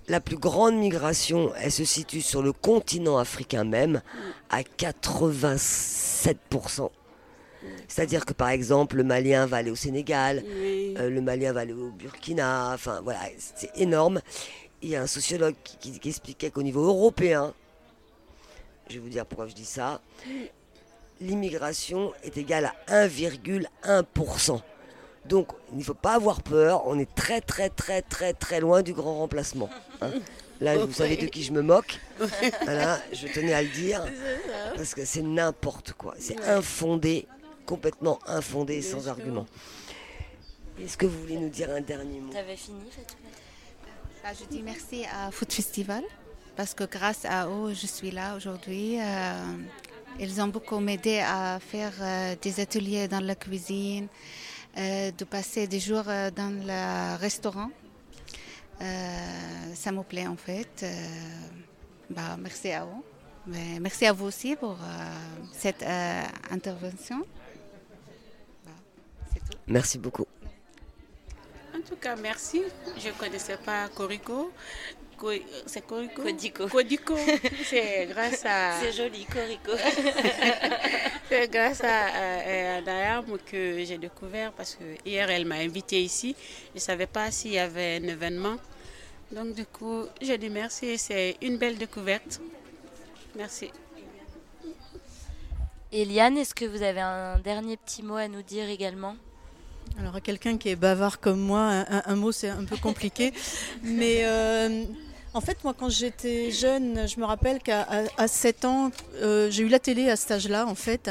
la 0.08 0.20
plus 0.20 0.36
grande 0.36 0.76
migration, 0.76 1.52
elle 1.58 1.72
se 1.72 1.84
situe 1.84 2.20
sur 2.20 2.42
le 2.42 2.52
continent 2.52 3.16
africain 3.18 3.64
même, 3.64 4.02
à 4.50 4.62
87%. 4.62 6.90
C'est-à-dire 7.88 8.24
que 8.24 8.32
par 8.32 8.48
exemple, 8.50 8.96
le 8.96 9.04
Malien 9.04 9.46
va 9.46 9.58
aller 9.58 9.70
au 9.70 9.76
Sénégal, 9.76 10.42
Oui. 10.46 10.94
euh, 10.98 11.08
le 11.10 11.20
Malien 11.20 11.52
va 11.52 11.60
aller 11.60 11.72
au 11.72 11.90
Burkina, 11.90 12.72
enfin 12.74 13.00
voilà, 13.02 13.20
c'est 13.38 13.70
énorme. 13.76 14.20
Il 14.82 14.88
y 14.90 14.96
a 14.96 15.02
un 15.02 15.06
sociologue 15.06 15.54
qui, 15.62 15.76
qui- 15.76 15.98
qui 16.00 16.08
expliquait 16.08 16.50
qu'au 16.50 16.62
niveau 16.62 16.84
européen, 16.84 17.54
je 18.88 18.94
vais 18.94 19.00
vous 19.00 19.08
dire 19.08 19.24
pourquoi 19.26 19.46
je 19.46 19.54
dis 19.54 19.64
ça, 19.64 20.00
l'immigration 21.20 22.12
est 22.24 22.36
égale 22.36 22.72
à 22.88 23.06
1,1%. 23.06 24.60
Donc 25.26 25.48
il 25.70 25.78
ne 25.78 25.84
faut 25.84 25.94
pas 25.94 26.14
avoir 26.14 26.42
peur, 26.42 26.82
on 26.86 26.98
est 26.98 27.14
très 27.14 27.40
très 27.40 27.68
très 27.70 28.02
très 28.02 28.32
très 28.32 28.58
loin 28.60 28.82
du 28.82 28.92
grand 28.92 29.18
remplacement. 29.18 29.70
hein. 30.00 30.10
Là, 30.60 30.76
vous 30.84 30.92
savez 31.02 31.16
de 31.16 31.26
qui 31.26 31.42
je 31.44 31.52
me 31.52 31.62
moque. 31.62 31.98
Voilà, 32.64 32.98
je 33.12 33.26
tenais 33.28 33.52
à 33.54 33.62
le 33.62 33.68
dire. 33.68 34.04
Parce 34.76 34.94
que 34.94 35.04
c'est 35.04 35.22
n'importe 35.22 35.92
quoi. 35.92 36.14
C'est 36.18 36.40
infondé, 36.44 37.26
complètement 37.66 38.18
infondé, 38.26 38.74
et 38.76 38.82
sans 38.82 39.08
argument. 39.08 39.46
Est-ce 40.80 40.96
que 40.96 41.06
vous 41.06 41.20
voulez 41.20 41.36
nous 41.36 41.48
dire 41.50 41.70
un 41.70 41.80
dernier 41.80 42.20
mot? 42.20 42.32
T'avais 42.32 42.56
fini, 42.56 42.80
Bah, 44.22 44.30
je 44.38 44.44
dis 44.46 44.62
merci 44.62 45.04
à 45.04 45.30
Food 45.30 45.52
Festival 45.52 46.02
parce 46.56 46.74
que 46.74 46.84
grâce 46.84 47.24
à 47.24 47.46
eux, 47.48 47.74
je 47.74 47.86
suis 47.86 48.10
là 48.10 48.36
aujourd'hui. 48.36 48.98
Euh, 49.00 49.56
ils 50.20 50.40
ont 50.40 50.48
beaucoup 50.48 50.78
m'aidé 50.78 51.18
à 51.20 51.58
faire 51.60 51.92
euh, 52.00 52.34
des 52.40 52.60
ateliers 52.60 53.08
dans 53.08 53.20
la 53.24 53.34
cuisine, 53.34 54.08
euh, 54.78 55.10
de 55.10 55.24
passer 55.24 55.66
des 55.66 55.80
jours 55.80 56.04
euh, 56.08 56.30
dans 56.30 56.52
le 56.64 57.16
restaurant. 57.18 57.70
Euh, 58.80 59.74
ça 59.74 59.92
me 59.92 60.02
plaît 60.02 60.26
en 60.26 60.36
fait. 60.36 60.82
Euh, 60.82 61.06
bah, 62.10 62.36
merci 62.38 62.70
à 62.72 62.84
eux. 62.84 63.02
Mais 63.46 63.80
merci 63.80 64.06
à 64.06 64.12
vous 64.12 64.26
aussi 64.26 64.54
pour 64.56 64.72
euh, 64.72 64.76
cette 65.52 65.82
euh, 65.82 66.22
intervention. 66.50 67.24
Merci 69.66 69.98
beaucoup. 69.98 70.26
En 71.74 71.80
tout 71.80 71.96
cas, 71.96 72.16
merci. 72.16 72.62
Je 72.98 73.08
ne 73.08 73.12
connaissais 73.14 73.56
pas 73.56 73.88
Corico. 73.88 74.52
c'est 75.66 75.86
Corico? 75.86 76.22
Codico. 76.22 76.68
Codico. 76.68 77.16
C'est 77.64 78.06
grâce 78.06 78.44
à. 78.44 78.80
C'est 78.80 78.92
joli, 78.92 79.24
Corico. 79.24 79.72
c'est 81.28 81.48
grâce 81.50 81.80
à, 81.82 82.76
à, 82.76 82.82
Dayam 82.82 83.24
que 83.46 83.84
j'ai 83.84 83.98
découvert 83.98 84.52
parce 84.52 84.74
que 84.74 84.84
hier 85.08 85.30
elle 85.30 85.46
m'a 85.46 85.56
invité 85.56 86.02
ici. 86.02 86.34
Je 86.70 86.76
ne 86.76 86.80
savais 86.80 87.06
pas 87.06 87.30
s'il 87.30 87.52
y 87.52 87.58
avait 87.58 88.00
un 88.02 88.08
événement. 88.08 88.56
Donc 89.30 89.54
du 89.54 89.64
coup, 89.64 90.04
je 90.20 90.34
dis 90.34 90.50
merci. 90.50 90.98
C'est 90.98 91.36
une 91.40 91.56
belle 91.56 91.78
découverte. 91.78 92.40
Merci. 93.34 93.70
Eliane, 95.90 96.38
est-ce 96.38 96.54
que 96.54 96.64
vous 96.64 96.82
avez 96.82 97.00
un 97.00 97.38
dernier 97.38 97.76
petit 97.76 98.02
mot 98.02 98.16
à 98.16 98.28
nous 98.28 98.42
dire 98.42 98.68
également? 98.68 99.16
Alors, 99.98 100.16
à 100.16 100.20
quelqu'un 100.20 100.56
qui 100.56 100.68
est 100.68 100.76
bavard 100.76 101.20
comme 101.20 101.40
moi, 101.40 101.84
un, 101.88 102.16
mot 102.16 102.32
c'est 102.32 102.48
un 102.48 102.64
peu 102.64 102.76
compliqué. 102.76 103.32
mais 103.82 104.22
euh, 104.24 104.84
en 105.34 105.40
fait, 105.40 105.64
moi, 105.64 105.74
quand 105.76 105.88
j'étais 105.88 106.50
jeune, 106.50 107.08
je 107.08 107.18
me 107.18 107.24
rappelle 107.24 107.60
qu'à 107.60 107.86
à, 108.18 108.28
7 108.28 108.66
ans, 108.66 108.90
euh, 109.22 109.50
j'ai 109.50 109.62
eu 109.62 109.68
la 109.68 109.78
télé 109.78 110.10
à 110.10 110.16
cet 110.16 110.30
âge-là, 110.30 110.66
en 110.66 110.74
fait. 110.74 111.10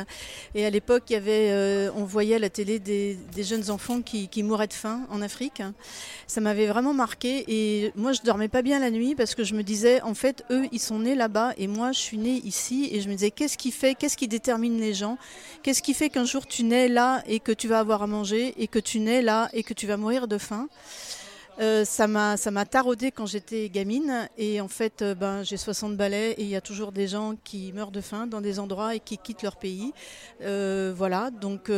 Et 0.54 0.64
à 0.64 0.70
l'époque, 0.70 1.04
il 1.10 1.14
y 1.14 1.16
avait, 1.16 1.50
euh, 1.50 1.90
on 1.96 2.04
voyait 2.04 2.36
à 2.36 2.40
la 2.40 2.52
télé 2.52 2.78
des, 2.78 3.18
jeunes 3.38 3.72
enfants 3.72 4.02
qui, 4.02 4.44
mouraient 4.44 4.68
de 4.68 4.74
faim 4.74 5.02
en 5.10 5.24
Afrique. 5.24 5.64
Ça 6.28 6.40
m'avait 6.40 6.68
vraiment 6.68 6.94
marqué. 6.94 7.46
Et 7.48 7.92
moi, 7.96 8.12
je 8.14 8.22
dormais 8.22 8.48
pas 8.48 8.62
bien 8.62 8.80
la 8.80 8.92
nuit 8.92 9.16
parce 9.16 9.34
que 9.34 9.44
je 9.44 9.56
me 9.56 9.64
disais, 9.64 10.02
en 10.04 10.14
fait, 10.14 10.44
eux, 10.52 10.68
ils 10.72 10.80
sont 10.80 11.00
nés 11.00 11.16
là-bas 11.16 11.54
et 11.58 11.66
moi, 11.66 11.92
je 11.92 12.00
suis 12.00 12.20
née 12.20 12.42
ici. 12.44 12.90
Et 12.92 13.02
je 13.02 13.10
me 13.10 13.14
disais, 13.14 13.32
qu'est-ce 13.32 13.58
qui 13.58 13.72
fait, 13.72 13.96
qu'est-ce 13.96 14.18
qui 14.18 14.28
détermine 14.28 14.80
les 14.80 14.94
gens? 14.94 15.18
Qu'est-ce 15.64 15.82
qui 15.82 15.96
fait 15.96 16.10
qu'un 16.10 16.26
jour 16.26 16.46
tu 16.46 16.64
nais 16.64 16.88
là 16.88 17.24
et 17.26 17.40
que 17.40 17.52
tu 17.52 17.68
vas 17.68 17.80
avoir 17.80 18.04
à 18.04 18.08
manger 18.08 18.54
et 18.58 18.68
que 18.68 18.80
tu 18.80 19.00
nais 19.00 19.24
là 19.24 19.50
et 19.54 19.64
que 19.64 19.74
tu 19.74 19.88
vas 19.88 19.98
mourir 19.98 20.28
de 20.28 20.38
faim? 20.38 20.68
Euh, 21.60 21.86
ça 21.86 22.08
m'a 22.08 22.66
taraudé 22.66 23.12
quand 23.12 23.26
j'étais 23.26 23.70
gamine. 23.70 24.30
Et 24.38 24.62
en 24.62 24.68
fait 24.68 25.02
euh, 25.02 25.16
ben 25.16 25.44
j'ai 25.44 25.58
60 25.58 25.96
balais 25.96 26.32
et 26.32 26.44
il 26.44 26.50
y 26.50 26.56
a 26.56 26.62
toujours 26.62 26.92
des 26.92 27.08
gens 27.08 27.36
qui 27.44 27.72
meurent 27.74 27.92
de 27.92 28.02
faim 28.02 28.28
dans 28.28 28.42
des 28.42 28.60
endroits 28.60 28.96
et 28.96 29.00
qui 29.00 29.18
quittent 29.18 29.44
leur 29.44 29.58
pays. 29.58 29.94
Euh, 30.42 30.94
voilà. 30.96 31.32
Donc 31.32 31.70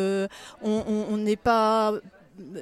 on 0.61 1.17
n'est 1.17 1.35
pas 1.35 1.93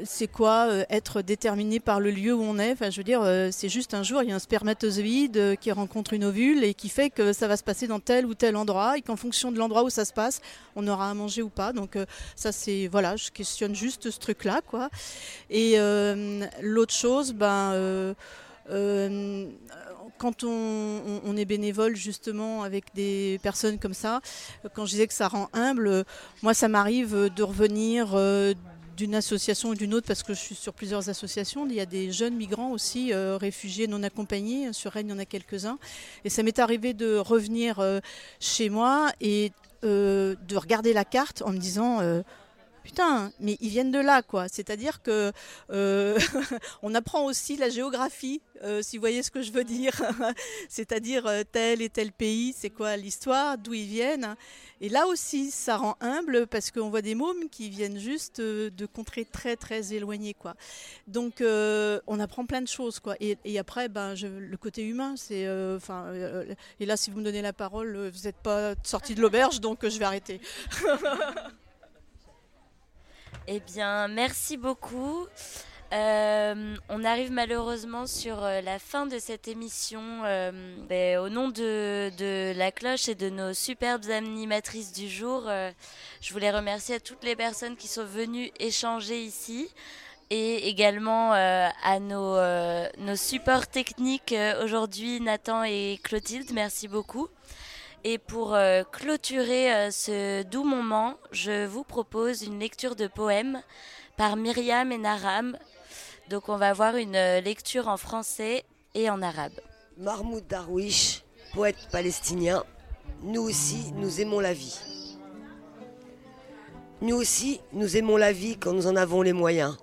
c'est 0.03 0.27
quoi 0.27 0.67
euh, 0.69 0.83
être 0.89 1.21
déterminé 1.21 1.79
par 1.79 1.99
le 1.99 2.11
lieu 2.11 2.33
où 2.33 2.41
on 2.41 2.59
est? 2.59 2.73
Enfin, 2.73 2.89
je 2.89 2.97
veux 2.97 3.03
dire, 3.03 3.21
euh, 3.23 3.49
c'est 3.51 3.69
juste 3.69 3.93
un 3.93 4.03
jour, 4.03 4.21
il 4.23 4.29
y 4.29 4.31
a 4.31 4.35
un 4.35 4.39
spermatozoïde 4.39 5.37
euh, 5.37 5.55
qui 5.55 5.71
rencontre 5.71 6.13
une 6.13 6.25
ovule 6.25 6.63
et 6.63 6.73
qui 6.73 6.89
fait 6.89 7.09
que 7.09 7.33
ça 7.33 7.47
va 7.47 7.57
se 7.57 7.63
passer 7.63 7.87
dans 7.87 7.99
tel 7.99 8.25
ou 8.25 8.33
tel 8.33 8.55
endroit 8.55 8.97
et 8.97 9.01
qu'en 9.01 9.15
fonction 9.15 9.51
de 9.51 9.57
l'endroit 9.57 9.83
où 9.83 9.89
ça 9.89 10.05
se 10.05 10.13
passe, 10.13 10.41
on 10.75 10.87
aura 10.87 11.09
à 11.09 11.13
manger 11.13 11.41
ou 11.41 11.49
pas. 11.49 11.73
Donc 11.73 11.97
ça, 12.35 12.51
c'est 12.51 12.87
voilà, 12.87 13.15
je 13.15 13.29
questionne 13.31 13.75
juste 13.75 14.09
ce 14.11 14.19
truc-là, 14.19 14.61
quoi. 14.65 14.89
Et 15.49 15.77
l'autre 16.61 16.93
chose, 16.93 17.33
ben 17.33 18.15
quand 20.17 20.43
on, 20.43 21.35
est 21.35 21.45
bénévole 21.45 21.95
justement 21.95 22.63
avec 22.63 22.85
des 22.93 23.39
personnes 23.41 23.79
comme 23.79 23.93
ça, 23.93 24.21
quand 24.73 24.85
je 24.85 24.91
disais 24.91 25.07
que 25.07 25.13
ça 25.13 25.27
rend 25.27 25.49
humble, 25.53 26.05
moi 26.43 26.53
ça 26.53 26.67
m'arrive 26.67 27.29
de 27.35 27.43
revenir 27.43 28.15
d'une 29.01 29.15
association 29.15 29.69
ou 29.69 29.75
d'une 29.75 29.95
autre, 29.95 30.05
parce 30.05 30.21
que 30.21 30.35
je 30.35 30.39
suis 30.39 30.53
sur 30.53 30.73
plusieurs 30.73 31.09
associations. 31.09 31.65
Il 31.65 31.73
y 31.73 31.79
a 31.79 31.87
des 31.87 32.11
jeunes 32.11 32.35
migrants 32.35 32.71
aussi, 32.71 33.11
euh, 33.11 33.35
réfugiés 33.35 33.87
non 33.87 34.03
accompagnés. 34.03 34.71
Sur 34.73 34.91
Rennes, 34.91 35.07
il 35.07 35.09
y 35.09 35.13
en 35.13 35.17
a 35.17 35.25
quelques-uns. 35.25 35.79
Et 36.23 36.29
ça 36.29 36.43
m'est 36.43 36.59
arrivé 36.59 36.93
de 36.93 37.17
revenir 37.17 37.79
euh, 37.79 37.99
chez 38.39 38.69
moi 38.69 39.09
et 39.19 39.53
euh, 39.83 40.35
de 40.47 40.55
regarder 40.55 40.93
la 40.93 41.03
carte 41.03 41.41
en 41.41 41.51
me 41.51 41.57
disant 41.57 41.99
putain, 42.83 43.31
mais 43.39 43.57
ils 43.61 43.69
viennent 43.69 43.91
de 43.91 43.99
là, 43.99 44.21
quoi. 44.21 44.47
C'est-à-dire 44.47 45.01
que 45.01 45.31
euh, 45.71 46.19
on 46.81 46.93
apprend 46.95 47.25
aussi 47.25 47.57
la 47.57 47.69
géographie, 47.69 48.41
euh, 48.63 48.81
si 48.81 48.97
vous 48.97 49.01
voyez 49.01 49.23
ce 49.23 49.31
que 49.31 49.41
je 49.41 49.51
veux 49.51 49.63
dire. 49.63 50.01
C'est-à-dire 50.69 51.25
euh, 51.27 51.43
tel 51.49 51.81
et 51.81 51.89
tel 51.89 52.11
pays, 52.11 52.53
c'est 52.57 52.69
quoi 52.69 52.97
l'histoire, 52.97 53.57
d'où 53.57 53.73
ils 53.73 53.87
viennent. 53.87 54.35
Et 54.81 54.89
là 54.89 55.05
aussi, 55.07 55.51
ça 55.51 55.77
rend 55.77 55.95
humble 56.01 56.47
parce 56.47 56.71
qu'on 56.71 56.89
voit 56.89 57.01
des 57.01 57.13
mômes 57.13 57.49
qui 57.49 57.69
viennent 57.69 57.99
juste 57.99 58.41
de 58.41 58.85
contrées 58.87 59.25
très 59.25 59.55
très 59.55 59.93
éloignées, 59.93 60.33
quoi. 60.33 60.55
Donc 61.07 61.43
on 61.43 62.19
apprend 62.19 62.45
plein 62.47 62.61
de 62.61 62.67
choses, 62.67 62.99
quoi. 62.99 63.15
Et, 63.19 63.59
après, 63.59 63.89
ben, 63.89 64.15
le 64.15 64.57
côté 64.57 64.83
humain, 64.83 65.13
c'est, 65.17 65.47
enfin, 65.75 66.11
et 66.79 66.85
là, 66.87 66.97
si 66.97 67.11
vous 67.11 67.19
me 67.19 67.23
donnez 67.23 67.43
la 67.43 67.53
parole, 67.53 68.09
vous 68.11 68.23
n'êtes 68.23 68.37
pas 68.37 68.73
sorti 68.83 69.13
de 69.13 69.21
l'auberge, 69.21 69.61
donc 69.61 69.87
je 69.87 69.99
vais 69.99 70.05
arrêter. 70.05 70.41
Eh 73.53 73.59
bien, 73.59 74.07
merci 74.07 74.55
beaucoup. 74.55 75.27
Euh, 75.91 76.77
on 76.87 77.03
arrive 77.03 77.33
malheureusement 77.33 78.07
sur 78.07 78.41
euh, 78.41 78.61
la 78.61 78.79
fin 78.79 79.07
de 79.07 79.19
cette 79.19 79.49
émission. 79.49 80.01
Euh, 80.23 80.53
ben, 80.87 81.17
au 81.17 81.27
nom 81.27 81.49
de, 81.49 82.53
la 82.55 82.71
cloche 82.71 83.09
et 83.09 83.15
de 83.15 83.29
nos 83.29 83.53
superbes 83.53 84.09
animatrices 84.09 84.93
du 84.93 85.09
jour, 85.09 85.51
je 86.21 86.31
voulais 86.31 86.49
remercier 86.49 87.01
toutes 87.01 87.25
les 87.25 87.35
personnes 87.35 87.75
qui 87.75 87.89
sont 87.89 88.05
venues 88.05 88.51
échanger 88.57 89.21
ici 89.21 89.67
et 90.29 90.69
également 90.69 91.33
à 91.33 91.99
nos 91.99 93.15
supports 93.17 93.67
techniques 93.67 94.33
aujourd'hui, 94.63 95.19
Nathan 95.19 95.65
et 95.65 95.99
Clotilde. 96.01 96.53
Merci 96.53 96.87
beaucoup. 96.87 97.27
Et 98.03 98.17
pour 98.17 98.55
euh, 98.55 98.81
clôturer 98.83 99.71
euh, 99.71 99.91
ce 99.91 100.41
doux 100.41 100.63
moment, 100.63 101.17
je 101.31 101.67
vous 101.67 101.83
propose 101.83 102.41
une 102.41 102.59
lecture 102.59 102.95
de 102.95 103.05
poème 103.05 103.61
par 104.17 104.37
Myriam 104.37 104.91
et 104.91 104.97
Naram. 104.97 105.55
Donc 106.27 106.49
on 106.49 106.57
va 106.57 106.73
voir 106.73 106.95
une 106.95 107.15
euh, 107.15 107.41
lecture 107.41 107.87
en 107.87 107.97
français 107.97 108.63
et 108.95 109.11
en 109.11 109.21
arabe. 109.21 109.53
Mahmoud 109.97 110.47
Darwish, 110.47 111.23
poète 111.53 111.77
palestinien, 111.91 112.63
nous 113.21 113.43
aussi, 113.43 113.93
nous 113.93 114.19
aimons 114.19 114.39
la 114.39 114.53
vie. 114.53 114.79
Nous 117.01 117.15
aussi, 117.15 117.61
nous 117.71 117.97
aimons 117.97 118.17
la 118.17 118.33
vie 118.33 118.57
quand 118.57 118.73
nous 118.73 118.87
en 118.87 118.95
avons 118.95 119.21
les 119.21 119.33
moyens. 119.33 119.77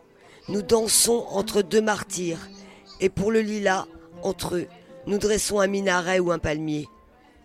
Nous 0.49 0.63
dansons 0.63 1.25
entre 1.31 1.63
deux 1.63 1.83
martyrs, 1.83 2.49
et 3.01 3.11
pour 3.11 3.31
le 3.31 3.43
lilas, 3.43 3.87
entre 4.25 4.57
eux, 4.57 4.67
nous 5.07 5.19
dressons 5.19 5.61
un 5.61 5.69
minaret 5.69 6.19
ou 6.19 6.33
un 6.33 6.41
palmier. 6.41 6.89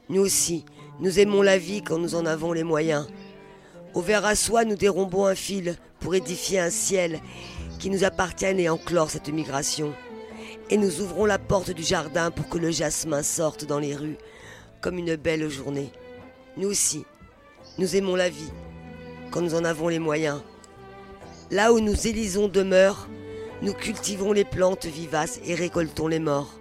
Nous 0.09 0.21
aussi, 0.21 0.65
nous 0.99 1.19
aimons 1.19 1.41
la 1.41 1.57
vie 1.57 1.81
quand 1.81 1.97
nous 1.97 2.15
en 2.15 2.25
avons 2.25 2.51
les 2.51 2.63
moyens. 2.63 3.07
Au 3.93 4.01
verre 4.01 4.25
à 4.25 4.35
soie, 4.35 4.65
nous 4.65 4.75
dérombons 4.75 5.25
un 5.25 5.35
fil 5.35 5.77
pour 5.99 6.13
édifier 6.13 6.59
un 6.59 6.69
ciel 6.69 7.19
qui 7.79 7.89
nous 7.89 8.03
appartienne 8.03 8.59
et 8.59 8.69
enclore 8.69 9.09
cette 9.09 9.29
migration. 9.29 9.93
Et 10.69 10.77
nous 10.77 11.01
ouvrons 11.01 11.25
la 11.25 11.39
porte 11.39 11.71
du 11.71 11.83
jardin 11.83 12.31
pour 12.31 12.49
que 12.49 12.57
le 12.57 12.71
jasmin 12.71 13.23
sorte 13.23 13.65
dans 13.65 13.79
les 13.79 13.95
rues 13.95 14.17
comme 14.81 14.97
une 14.97 15.15
belle 15.15 15.49
journée. 15.49 15.91
Nous 16.57 16.69
aussi, 16.69 17.05
nous 17.77 17.95
aimons 17.95 18.15
la 18.15 18.29
vie 18.29 18.51
quand 19.31 19.41
nous 19.41 19.55
en 19.55 19.63
avons 19.63 19.87
les 19.87 19.99
moyens. 19.99 20.41
Là 21.49 21.71
où 21.71 21.79
nous 21.79 22.07
élisons 22.07 22.49
demeure, 22.49 23.07
nous 23.61 23.73
cultivons 23.73 24.33
les 24.33 24.43
plantes 24.43 24.85
vivaces 24.85 25.39
et 25.45 25.55
récoltons 25.55 26.07
les 26.07 26.19
morts. 26.19 26.59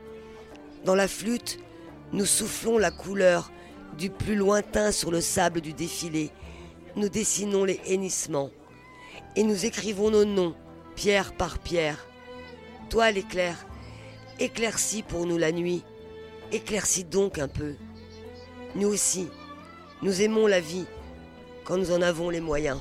Dans 0.85 0.95
la 0.95 1.09
flûte, 1.09 1.59
nous 2.13 2.27
soufflons 2.27 2.79
la 2.79 2.91
couleur 2.91 3.51
du 3.97 4.11
plus 4.11 4.37
lointain 4.37 4.93
sur 4.93 5.11
le 5.11 5.21
sable 5.21 5.61
du 5.61 5.73
défilé. 5.73 6.31
Nous 6.97 7.09
dessinons 7.09 7.65
les 7.65 7.81
hennissements 7.87 8.51
et 9.37 9.43
nous 9.43 9.65
écrivons 9.65 10.11
nos 10.11 10.25
noms, 10.25 10.55
pierre 10.95 11.33
par 11.33 11.59
pierre. 11.59 12.07
Toi 12.91 13.11
l'éclair, 13.11 13.67
éclaircis 14.39 15.03
pour 15.03 15.27
nous 15.27 15.39
la 15.39 15.53
nuit, 15.53 15.83
éclaircis 16.53 17.05
donc 17.05 17.39
un 17.39 17.49
peu. 17.49 17.75
Nous 18.75 18.89
aussi, 18.89 19.29
nous 20.03 20.21
aimons 20.21 20.47
la 20.47 20.61
vie 20.61 20.87
quand 21.65 21.77
nous 21.77 21.93
en 21.93 22.03
avons 22.03 22.29
les 22.29 22.41
moyens. 22.41 22.81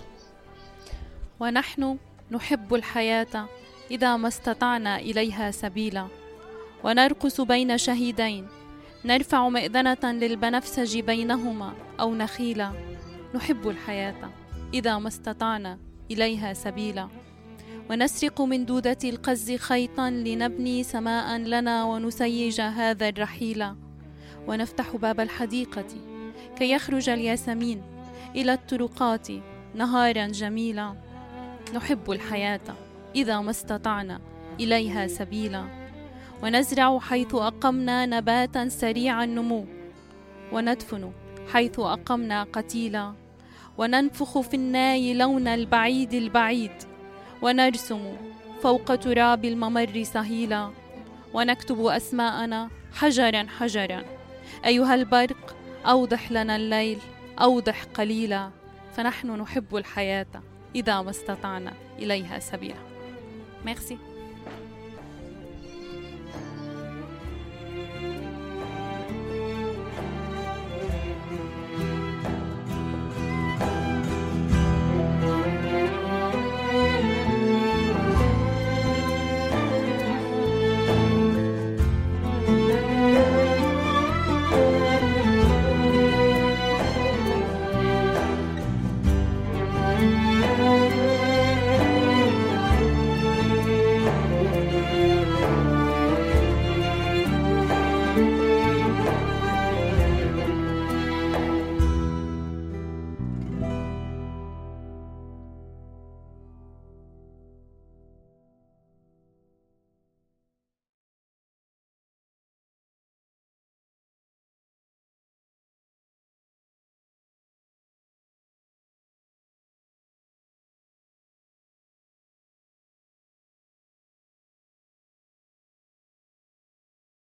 نرفع 9.05 9.49
مئذنة 9.49 9.97
للبنفسج 10.03 10.99
بينهما 10.99 11.73
أو 11.99 12.15
نخيلا. 12.15 12.71
نحب 13.35 13.69
الحياة 13.69 14.29
إذا 14.73 14.97
ما 14.97 15.07
استطعنا 15.07 15.79
إليها 16.11 16.53
سبيلا. 16.53 17.07
ونسرق 17.89 18.41
من 18.41 18.65
دودة 18.65 18.97
القز 19.03 19.51
خيطا 19.51 20.09
لنبني 20.09 20.83
سماء 20.83 21.37
لنا 21.37 21.83
ونسيج 21.83 22.61
هذا 22.61 23.09
الرحيل. 23.09 23.65
ونفتح 24.47 24.95
باب 24.95 25.19
الحديقة 25.19 25.87
كي 26.57 26.71
يخرج 26.71 27.09
الياسمين 27.09 27.81
إلى 28.35 28.53
الطرقات 28.53 29.27
نهارا 29.75 30.27
جميلا. 30.27 30.95
نحب 31.73 32.11
الحياة 32.11 32.75
إذا 33.15 33.41
ما 33.41 33.51
استطعنا 33.51 34.21
إليها 34.59 35.07
سبيلا. 35.07 35.80
ونزرع 36.43 36.99
حيث 36.99 37.35
أقمنا 37.35 38.05
نباتا 38.05 38.69
سريع 38.69 39.23
النمو. 39.23 39.65
وندفن 40.51 41.11
حيث 41.53 41.79
أقمنا 41.79 42.43
قتيلا. 42.43 43.13
وننفخ 43.77 44.39
في 44.39 44.53
الناي 44.53 45.13
لون 45.13 45.47
البعيد 45.47 46.13
البعيد. 46.13 46.71
ونرسم 47.41 48.15
فوق 48.61 48.95
تراب 48.95 49.45
الممر 49.45 50.03
سهيلا. 50.03 50.69
ونكتب 51.33 51.85
أسماءنا 51.85 52.69
حجرا 52.93 53.45
حجرا. 53.57 54.03
أيها 54.65 54.95
البرق 54.95 55.55
أوضح 55.85 56.31
لنا 56.31 56.55
الليل 56.55 56.99
أوضح 57.41 57.83
قليلا. 57.83 58.49
فنحن 58.93 59.31
نحب 59.31 59.75
الحياة 59.75 60.43
إذا 60.75 61.01
ما 61.01 61.09
استطعنا 61.09 61.73
إليها 61.99 62.39
سبيلا. 62.39 62.75
Merci. 63.65 64.10